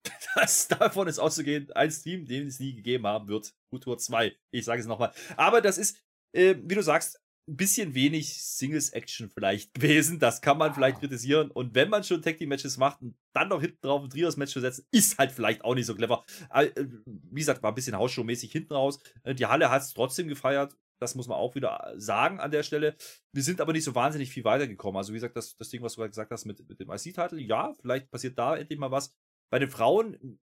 Das, 0.35 0.67
davon 0.67 1.07
ist 1.07 1.17
auszugehen, 1.17 1.71
ein 1.71 1.89
Stream, 1.89 2.25
den 2.25 2.47
es 2.47 2.59
nie 2.59 2.75
gegeben 2.75 3.07
haben 3.07 3.27
wird. 3.27 3.51
Futur 3.71 3.97
2. 3.97 4.35
Ich 4.51 4.63
sage 4.63 4.79
es 4.79 4.87
nochmal. 4.87 5.11
Aber 5.37 5.59
das 5.59 5.79
ist, 5.79 5.97
äh, 6.33 6.55
wie 6.63 6.75
du 6.75 6.83
sagst, 6.83 7.19
ein 7.49 7.57
bisschen 7.57 7.93
wenig 7.95 8.41
Singles-Action 8.41 9.29
vielleicht 9.29 9.73
gewesen. 9.75 10.19
Das 10.19 10.41
kann 10.41 10.57
man 10.57 10.73
vielleicht 10.73 10.99
kritisieren. 10.99 11.51
Und 11.51 11.75
wenn 11.75 11.89
man 11.89 12.03
schon 12.03 12.21
Tag 12.21 12.37
Team 12.37 12.49
Matches 12.49 12.77
macht 12.77 13.01
und 13.01 13.15
dann 13.33 13.49
noch 13.49 13.61
hinten 13.61 13.81
drauf 13.81 14.03
ein 14.03 14.09
Trios-Match 14.09 14.53
zu 14.53 14.61
setzen, 14.61 14.85
ist 14.91 15.17
halt 15.17 15.31
vielleicht 15.31 15.63
auch 15.63 15.75
nicht 15.75 15.85
so 15.85 15.95
clever. 15.95 16.23
Äh, 16.53 16.69
Wie 17.05 17.39
gesagt, 17.39 17.63
war 17.63 17.71
ein 17.71 17.75
bisschen 17.75 17.95
Hausshow-mäßig 17.97 18.51
hinten 18.51 18.73
raus. 18.73 18.99
Äh, 19.23 19.35
Die 19.35 19.45
Halle 19.45 19.69
hat 19.69 19.81
es 19.81 19.93
trotzdem 19.93 20.27
gefeiert. 20.27 20.75
Das 20.99 21.15
muss 21.15 21.27
man 21.27 21.37
auch 21.37 21.55
wieder 21.55 21.93
sagen 21.95 22.39
an 22.41 22.51
der 22.51 22.63
Stelle. 22.63 22.95
Wir 23.31 23.43
sind 23.43 23.61
aber 23.61 23.71
nicht 23.71 23.85
so 23.85 23.95
wahnsinnig 23.95 24.29
viel 24.31 24.43
weitergekommen. 24.43 24.97
Also, 24.97 25.13
wie 25.13 25.17
gesagt, 25.17 25.37
das, 25.37 25.55
das 25.55 25.69
Ding, 25.69 25.81
was 25.81 25.93
du 25.93 26.01
gerade 26.01 26.09
gesagt 26.09 26.29
hast 26.31 26.45
mit, 26.45 26.67
mit 26.67 26.79
dem 26.79 26.91
IC-Titel, 26.91 27.39
ja, 27.39 27.73
vielleicht 27.81 28.11
passiert 28.11 28.37
da 28.37 28.57
endlich 28.57 28.79
mal 28.79 28.91
was. 28.91 29.15
Bei 29.49 29.59
den 29.59 29.69
Frauen 29.69 30.39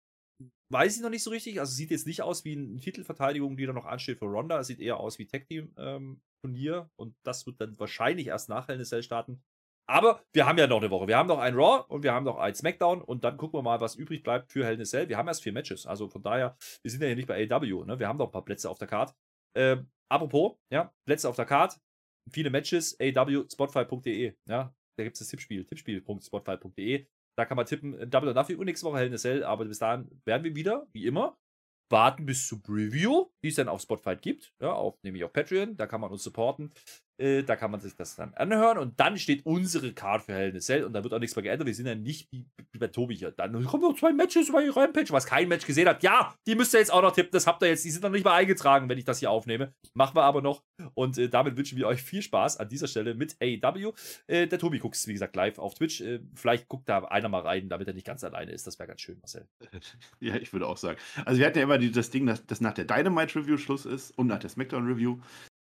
weiß 0.72 0.96
ich 0.96 1.02
noch 1.02 1.10
nicht 1.10 1.24
so 1.24 1.30
richtig. 1.30 1.60
Also, 1.60 1.74
sieht 1.74 1.91
jetzt 1.91 2.08
nicht 2.08 2.22
aus 2.22 2.44
wie 2.46 2.54
eine 2.54 2.80
Titelverteidigung, 2.80 3.58
die 3.58 3.66
da 3.66 3.74
noch 3.74 3.86
ansteht 3.86 4.20
für 4.20 4.26
Ronda. 4.26 4.60
Es 4.60 4.68
sieht 4.68 4.80
eher 4.80 5.00
aus 5.00 5.20
wie 5.20 5.28
Tag 5.28 5.46
Team 5.48 5.74
ähm, 5.78 6.22
Turnier 6.44 6.89
und 6.96 7.16
das 7.24 7.46
wird 7.46 7.62
dann 7.62 7.80
wahrscheinlich 7.80 8.28
erst 8.28 8.50
nach 8.50 8.68
Hell 8.68 8.76
in 8.76 8.82
a 8.82 8.86
Cell 8.86 9.04
starten. 9.04 9.41
Aber 9.89 10.24
wir 10.34 10.46
haben 10.46 10.58
ja 10.58 10.68
noch 10.68 10.78
eine 10.78 10.89
Woche. 10.89 11.08
Wir 11.08 11.18
haben 11.18 11.28
noch 11.28 11.39
ein 11.39 11.56
Raw 11.56 11.84
und 11.89 12.04
wir 12.04 12.14
haben 12.14 12.24
noch 12.24 12.38
ein 12.38 12.56
SmackDown 12.56 13.02
und 13.02 13.24
dann 13.24 13.38
gucken 13.38 13.58
wir 13.58 13.64
mal, 13.64 13.82
was 13.82 13.96
übrig 13.96 14.24
bleibt 14.24 14.52
für 14.52 14.66
Hell 14.66 14.76
in 14.76 14.82
a 14.82 14.86
Cell. 14.86 15.10
Wir 15.10 15.18
haben 15.18 15.28
erst 15.28 15.44
vier 15.44 15.54
Matches, 15.54 15.86
also 15.86 16.08
von 16.08 16.24
daher, 16.24 16.58
wir 16.82 16.91
sind 16.91 17.02
ja 17.02 17.08
hier 17.08 17.16
nicht 17.16 17.28
bei 17.28 17.50
AW, 17.50 17.86
ne? 17.86 18.00
Wir 18.00 18.08
haben 18.08 18.18
noch 18.18 18.28
ein 18.28 18.32
paar 18.32 18.46
Plätze 18.46 18.70
auf 18.70 18.80
der 18.80 18.88
Card. 18.88 19.14
Ähm, 19.56 19.89
apropos, 20.10 20.58
ja, 20.72 20.94
Plätze 21.06 21.28
auf 21.28 21.36
der 21.36 21.46
Card, 21.46 21.78
viele 22.32 22.50
Matches, 22.50 22.98
AW, 23.00 23.46
Spotify.de, 23.52 24.36
ja, 24.48 24.74
da 24.98 25.04
gibt 25.04 25.16
es 25.16 25.20
das 25.20 25.28
Tippspiel, 25.30 25.66
tippspiel.spotify.de. 25.66 27.08
Da 27.36 27.45
kann 27.45 27.57
man 27.57 27.65
tippen, 27.65 27.97
äh, 27.97 28.07
Double 28.07 28.29
or 28.29 28.36
Nothing 28.36 28.57
und 28.57 28.65
nächste 28.65 28.86
Woche 28.86 28.99
Hell 28.99 29.07
in 29.07 29.13
a 29.13 29.17
Cell, 29.17 29.43
aber 29.43 29.65
bis 29.65 29.79
dahin 29.79 30.09
werden 30.25 30.43
wir 30.43 30.55
wieder, 30.55 30.88
wie 30.93 31.05
immer, 31.05 31.38
warten 31.89 32.25
bis 32.25 32.47
zur 32.47 32.61
Preview, 32.61 33.27
die 33.43 33.49
es 33.49 33.55
dann 33.55 33.69
auf 33.69 33.81
Spotify 33.81 34.15
gibt, 34.15 34.53
ja, 34.59 34.73
auf, 34.73 35.01
nämlich 35.03 35.23
auf 35.23 35.34
Patreon, 35.34 35.77
da 35.77 35.88
kann 35.88 36.01
man 36.01 36.11
uns 36.11 36.23
supporten, 36.23 36.71
äh, 37.18 37.43
da 37.43 37.55
kann 37.55 37.72
man 37.72 37.80
sich 37.80 37.95
das 37.95 38.16
dann 38.16 38.34
anhören 38.34 38.78
und 38.78 38.99
dann 38.99 39.18
steht 39.18 39.45
unsere 39.45 39.93
Card 39.93 40.24
für 40.24 40.34
Hell 40.34 40.49
in 40.49 40.57
a 40.57 40.59
Cell 40.59 40.84
und 40.84 40.93
da 40.93 41.03
wird 41.03 41.14
auch 41.14 41.20
nichts 41.20 41.36
mehr 41.36 41.43
geändert, 41.43 41.68
wir 41.68 41.76
sind 41.76 41.86
ja 41.86 41.95
nicht 41.95 42.32
wie, 42.32 42.45
bei 42.78 42.88
Tobi 42.88 43.16
hier, 43.16 43.32
dann 43.32 43.64
kommen 43.66 43.84
noch 43.84 43.97
zwei 43.97 44.11
Matches 44.11 44.51
bei 44.51 44.70
Rampage, 44.70 45.11
was 45.11 45.26
kein 45.26 45.47
Match 45.47 45.66
gesehen 45.66 45.88
hat, 45.88 46.03
ja, 46.03 46.36
die 46.47 46.55
müsst 46.55 46.74
ihr 46.74 46.80
jetzt 46.80 46.91
auch 46.91 47.01
noch 47.01 47.14
tippen, 47.14 47.32
das 47.32 47.47
habt 47.47 47.61
ihr 47.61 47.70
jetzt, 47.70 47.86
die 47.86 47.91
sind 47.91 48.03
noch 48.03 48.09
nicht 48.09 48.26
mal 48.26 48.34
eingetragen, 48.34 48.89
wenn 48.89 48.97
ich 48.97 49.05
das 49.05 49.20
hier 49.20 49.32
aufnehme, 49.32 49.74
machen 49.93 50.16
wir 50.16 50.24
aber 50.24 50.41
noch. 50.41 50.64
Und 50.95 51.18
äh, 51.18 51.30
damit 51.30 51.55
wünschen 51.55 51.78
wir 51.78 51.88
euch 51.88 52.01
viel 52.01 52.22
Spaß 52.22 52.57
an 52.57 52.68
dieser 52.68 52.88
Stelle 52.88 53.14
mit 53.14 53.38
AEW, 53.41 53.93
äh, 54.28 54.47
der 54.47 54.59
Tobi 54.59 54.80
guckt 54.80 54.95
es, 54.95 55.07
wie 55.07 55.14
gesagt, 55.14 55.36
live 55.36 55.59
auf 55.59 55.76
Twitch, 55.76 56.01
äh, 56.01 56.20
vielleicht 56.36 56.68
guckt 56.68 56.89
da 56.89 57.03
einer 57.05 57.30
mal 57.30 57.41
rein, 57.41 57.70
damit 57.70 57.88
er 57.88 57.93
nicht 57.93 58.07
ganz 58.07 58.24
alleine 58.24 58.51
ist, 58.51 58.68
das 58.68 58.80
wäre 58.80 58.88
ganz 58.88 59.01
schön, 59.01 59.20
Marcel. 59.20 59.47
Ja, 60.20 60.36
ich 60.36 60.53
würde 60.53 60.68
auch 60.68 60.78
sagen. 60.78 60.97
Also 61.26 61.39
wir 61.39 61.45
hatten 61.45 61.57
ja 61.57 61.64
immer 61.64 61.78
die, 61.78 61.91
das 61.91 62.09
Ding, 62.09 62.26
dass, 62.26 62.45
dass 62.45 62.61
nach 62.61 62.74
der 62.74 62.86
Dynamite-Review 62.86 63.57
Schluss 63.57 63.86
ist 63.86 64.11
und 64.18 64.28
nach 64.28 64.39
der 64.39 64.49
SmackDown-Review. 64.49 65.20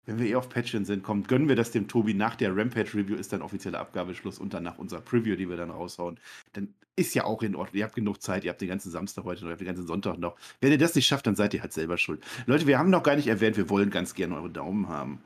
Wenn 0.05 0.19
wir 0.19 0.27
eh 0.27 0.35
auf 0.35 0.49
Patreon 0.49 0.83
sind, 0.83 1.03
kommt, 1.03 1.27
gönnen 1.27 1.47
wir 1.47 1.55
das 1.55 1.71
dem 1.71 1.87
Tobi 1.87 2.13
nach 2.13 2.35
der 2.35 2.55
Rampage-Review, 2.55 3.15
ist 3.15 3.33
dann 3.33 3.41
offizieller 3.41 3.79
Abgabeschluss 3.79 4.39
und 4.39 4.53
dann 4.53 4.63
nach 4.63 4.79
unserer 4.79 5.01
Preview, 5.01 5.35
die 5.35 5.47
wir 5.47 5.57
dann 5.57 5.69
raushauen. 5.69 6.19
Dann 6.53 6.73
ist 6.95 7.13
ja 7.13 7.23
auch 7.23 7.43
in 7.43 7.55
Ordnung. 7.55 7.79
Ihr 7.79 7.85
habt 7.85 7.95
genug 7.95 8.21
Zeit, 8.21 8.43
ihr 8.43 8.49
habt 8.49 8.61
den 8.61 8.67
ganzen 8.67 8.91
Samstag 8.91 9.23
heute 9.23 9.41
noch, 9.41 9.49
ihr 9.49 9.53
habt 9.53 9.61
den 9.61 9.67
ganzen 9.67 9.87
Sonntag 9.87 10.17
noch. 10.17 10.35
Wenn 10.59 10.71
ihr 10.71 10.77
das 10.77 10.95
nicht 10.95 11.05
schafft, 11.05 11.27
dann 11.27 11.35
seid 11.35 11.53
ihr 11.53 11.61
halt 11.61 11.73
selber 11.73 11.97
schuld. 11.97 12.23
Leute, 12.47 12.67
wir 12.67 12.79
haben 12.79 12.89
noch 12.89 13.03
gar 13.03 13.15
nicht 13.15 13.27
erwähnt, 13.27 13.57
wir 13.57 13.69
wollen 13.69 13.89
ganz 13.91 14.15
gerne 14.15 14.35
eure 14.35 14.49
Daumen 14.49 14.89
haben. 14.89 15.21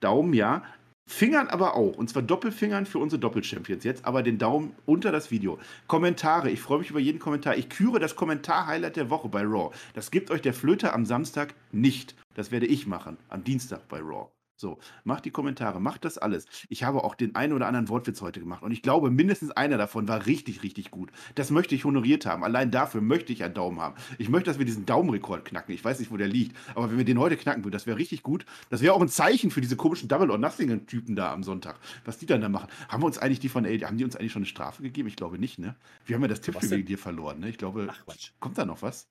Daumen 0.00 0.34
ja, 0.34 0.62
Fingern 1.06 1.48
aber 1.48 1.74
auch. 1.74 1.96
Und 1.96 2.08
zwar 2.08 2.22
Doppelfingern 2.22 2.86
für 2.86 2.98
unsere 2.98 3.20
Doppelchampions 3.20 3.84
jetzt, 3.84 4.04
aber 4.04 4.22
den 4.22 4.38
Daumen 4.38 4.74
unter 4.86 5.12
das 5.12 5.30
Video. 5.30 5.58
Kommentare, 5.86 6.50
ich 6.50 6.60
freue 6.60 6.78
mich 6.78 6.90
über 6.90 7.00
jeden 7.00 7.18
Kommentar. 7.18 7.56
Ich 7.56 7.68
küre 7.68 7.98
das 7.98 8.16
Kommentar-Highlight 8.16 8.96
der 8.96 9.10
Woche 9.10 9.28
bei 9.28 9.42
Raw. 9.42 9.70
Das 9.94 10.10
gibt 10.10 10.30
euch 10.30 10.42
der 10.42 10.54
Flöter 10.54 10.94
am 10.94 11.06
Samstag 11.06 11.54
nicht. 11.70 12.14
Das 12.34 12.50
werde 12.50 12.66
ich 12.66 12.86
machen, 12.86 13.18
am 13.28 13.44
Dienstag 13.44 13.88
bei 13.88 13.98
Raw. 13.98 14.30
So, 14.62 14.78
macht 15.02 15.24
die 15.24 15.32
Kommentare, 15.32 15.80
macht 15.80 16.04
das 16.04 16.18
alles. 16.18 16.46
Ich 16.68 16.84
habe 16.84 17.02
auch 17.02 17.16
den 17.16 17.34
einen 17.34 17.52
oder 17.52 17.66
anderen 17.66 17.88
Wortwitz 17.88 18.20
heute 18.20 18.38
gemacht 18.38 18.62
und 18.62 18.70
ich 18.70 18.80
glaube, 18.80 19.10
mindestens 19.10 19.50
einer 19.50 19.76
davon 19.76 20.06
war 20.06 20.26
richtig, 20.26 20.62
richtig 20.62 20.92
gut. 20.92 21.10
Das 21.34 21.50
möchte 21.50 21.74
ich 21.74 21.84
honoriert 21.84 22.26
haben. 22.26 22.44
Allein 22.44 22.70
dafür 22.70 23.00
möchte 23.00 23.32
ich 23.32 23.42
einen 23.42 23.54
Daumen 23.54 23.80
haben. 23.80 23.96
Ich 24.18 24.28
möchte, 24.28 24.50
dass 24.50 24.60
wir 24.60 24.64
diesen 24.64 24.86
Daumenrekord 24.86 25.44
knacken. 25.44 25.74
Ich 25.74 25.84
weiß 25.84 25.98
nicht, 25.98 26.12
wo 26.12 26.16
der 26.16 26.28
liegt, 26.28 26.56
aber 26.76 26.88
wenn 26.88 26.96
wir 26.96 27.04
den 27.04 27.18
heute 27.18 27.36
knacken 27.36 27.64
würden, 27.64 27.72
das 27.72 27.88
wäre 27.88 27.98
richtig 27.98 28.22
gut. 28.22 28.46
Das 28.70 28.82
wäre 28.82 28.94
auch 28.94 29.00
ein 29.00 29.08
Zeichen 29.08 29.50
für 29.50 29.60
diese 29.60 29.74
komischen 29.74 30.08
Double 30.08 30.30
or 30.30 30.38
Nothing 30.38 30.86
Typen 30.86 31.16
da 31.16 31.32
am 31.32 31.42
Sonntag, 31.42 31.80
was 32.04 32.18
die 32.18 32.26
dann 32.26 32.40
da 32.40 32.48
machen. 32.48 32.68
Haben 32.88 33.02
wir 33.02 33.06
uns 33.06 33.18
eigentlich 33.18 33.40
die 33.40 33.48
von 33.48 33.66
AD, 33.66 33.84
haben 33.84 33.98
die 33.98 34.04
uns 34.04 34.14
eigentlich 34.14 34.30
schon 34.30 34.42
eine 34.42 34.46
Strafe 34.46 34.84
gegeben? 34.84 35.08
Ich 35.08 35.16
glaube 35.16 35.40
nicht, 35.40 35.58
ne? 35.58 35.74
Wir 36.06 36.14
haben 36.14 36.22
ja 36.22 36.28
das 36.28 36.40
Tippspiel 36.40 36.70
wegen 36.70 36.86
dir 36.86 36.98
verloren, 36.98 37.40
ne? 37.40 37.48
Ich 37.48 37.58
glaube, 37.58 37.88
Ach, 37.90 38.04
kommt 38.38 38.58
da 38.58 38.64
noch 38.64 38.80
was? 38.82 39.08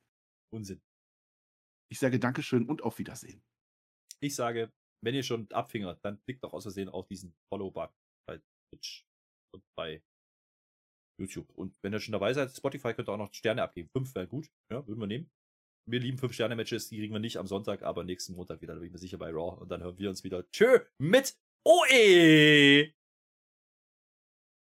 Unsinn. 0.49 0.79
Ich 1.89 1.99
sage 1.99 2.19
Dankeschön 2.19 2.69
und 2.69 2.83
auf 2.83 2.99
Wiedersehen. 2.99 3.41
Ich 4.21 4.35
sage, 4.35 4.71
wenn 5.03 5.15
ihr 5.15 5.23
schon 5.23 5.51
abfingert, 5.51 6.03
dann 6.03 6.21
klickt 6.23 6.43
doch 6.43 6.53
aus 6.53 6.63
Versehen 6.63 6.89
auf 6.89 7.07
diesen 7.07 7.33
Follow-Button 7.49 7.95
bei 8.27 8.41
Twitch 8.69 9.05
und 9.53 9.63
bei 9.75 10.01
YouTube. 11.19 11.49
Und 11.55 11.75
wenn 11.81 11.93
ihr 11.93 11.99
schon 11.99 12.13
dabei 12.13 12.33
seid, 12.33 12.55
Spotify 12.55 12.93
könnt 12.93 13.09
ihr 13.09 13.13
auch 13.13 13.17
noch 13.17 13.33
Sterne 13.33 13.63
abgeben. 13.63 13.89
Fünf 13.89 14.13
wäre 14.15 14.27
gut, 14.27 14.49
ja, 14.71 14.85
würden 14.87 14.99
wir 14.99 15.07
nehmen. 15.07 15.29
Wir 15.89 15.99
lieben 15.99 16.17
fünf 16.17 16.33
Sterne 16.33 16.55
Matches, 16.55 16.89
die 16.89 16.97
kriegen 16.97 17.13
wir 17.13 17.19
nicht 17.19 17.37
am 17.37 17.47
Sonntag, 17.47 17.81
aber 17.83 18.03
nächsten 18.03 18.35
Montag 18.35 18.61
wieder, 18.61 18.73
da 18.73 18.79
bin 18.79 18.87
ich 18.87 18.93
mir 18.93 18.99
sicher 18.99 19.17
bei 19.17 19.31
Raw. 19.31 19.59
Und 19.59 19.69
dann 19.69 19.81
hören 19.81 19.97
wir 19.97 20.09
uns 20.09 20.23
wieder. 20.23 20.49
Tschö 20.51 20.79
mit 20.99 21.35
OE! 21.65 22.91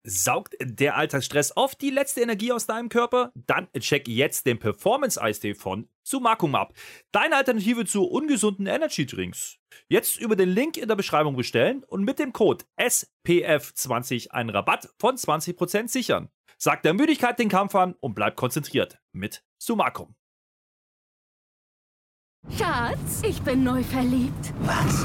Saugt 0.09 0.57
der 0.61 0.97
Alltagsstress 0.97 1.57
oft 1.57 1.81
die 1.81 1.91
letzte 1.91 2.21
Energie 2.21 2.53
aus 2.53 2.67
deinem 2.67 2.89
Körper? 2.89 3.33
Dann 3.35 3.69
check 3.73 4.07
jetzt 4.07 4.47
den 4.47 4.59
Performance-Eistee 4.59 5.55
von 5.55 5.89
Sumakum 6.07 6.55
ab. 6.55 6.73
Deine 7.11 7.37
Alternative 7.37 7.85
zu 7.85 8.05
ungesunden 8.05 8.67
Energy-Drinks. 8.67 9.59
Jetzt 9.89 10.19
über 10.19 10.37
den 10.37 10.49
Link 10.49 10.77
in 10.77 10.89
der 10.89 10.95
Beschreibung 10.95 11.37
bestellen 11.37 11.83
und 11.85 12.05
mit 12.05 12.19
dem 12.19 12.33
Code 12.33 12.65
SPF20 12.79 14.31
einen 14.31 14.51
Rabatt 14.51 14.89
von 14.99 15.17
20% 15.17 15.89
sichern. 15.89 16.29
Sag 16.59 16.83
der 16.83 16.95
Müdigkeit 16.95 17.39
den 17.39 17.49
Kampf 17.49 17.75
an 17.75 17.95
und 18.01 18.15
bleib 18.15 18.37
konzentriert 18.37 18.99
mit 19.13 19.43
Sumacum. 19.59 20.15
Schatz, 22.57 23.23
ich 23.25 23.43
bin 23.43 23.65
neu 23.65 23.83
verliebt. 23.83 24.55
Was? 24.61 25.05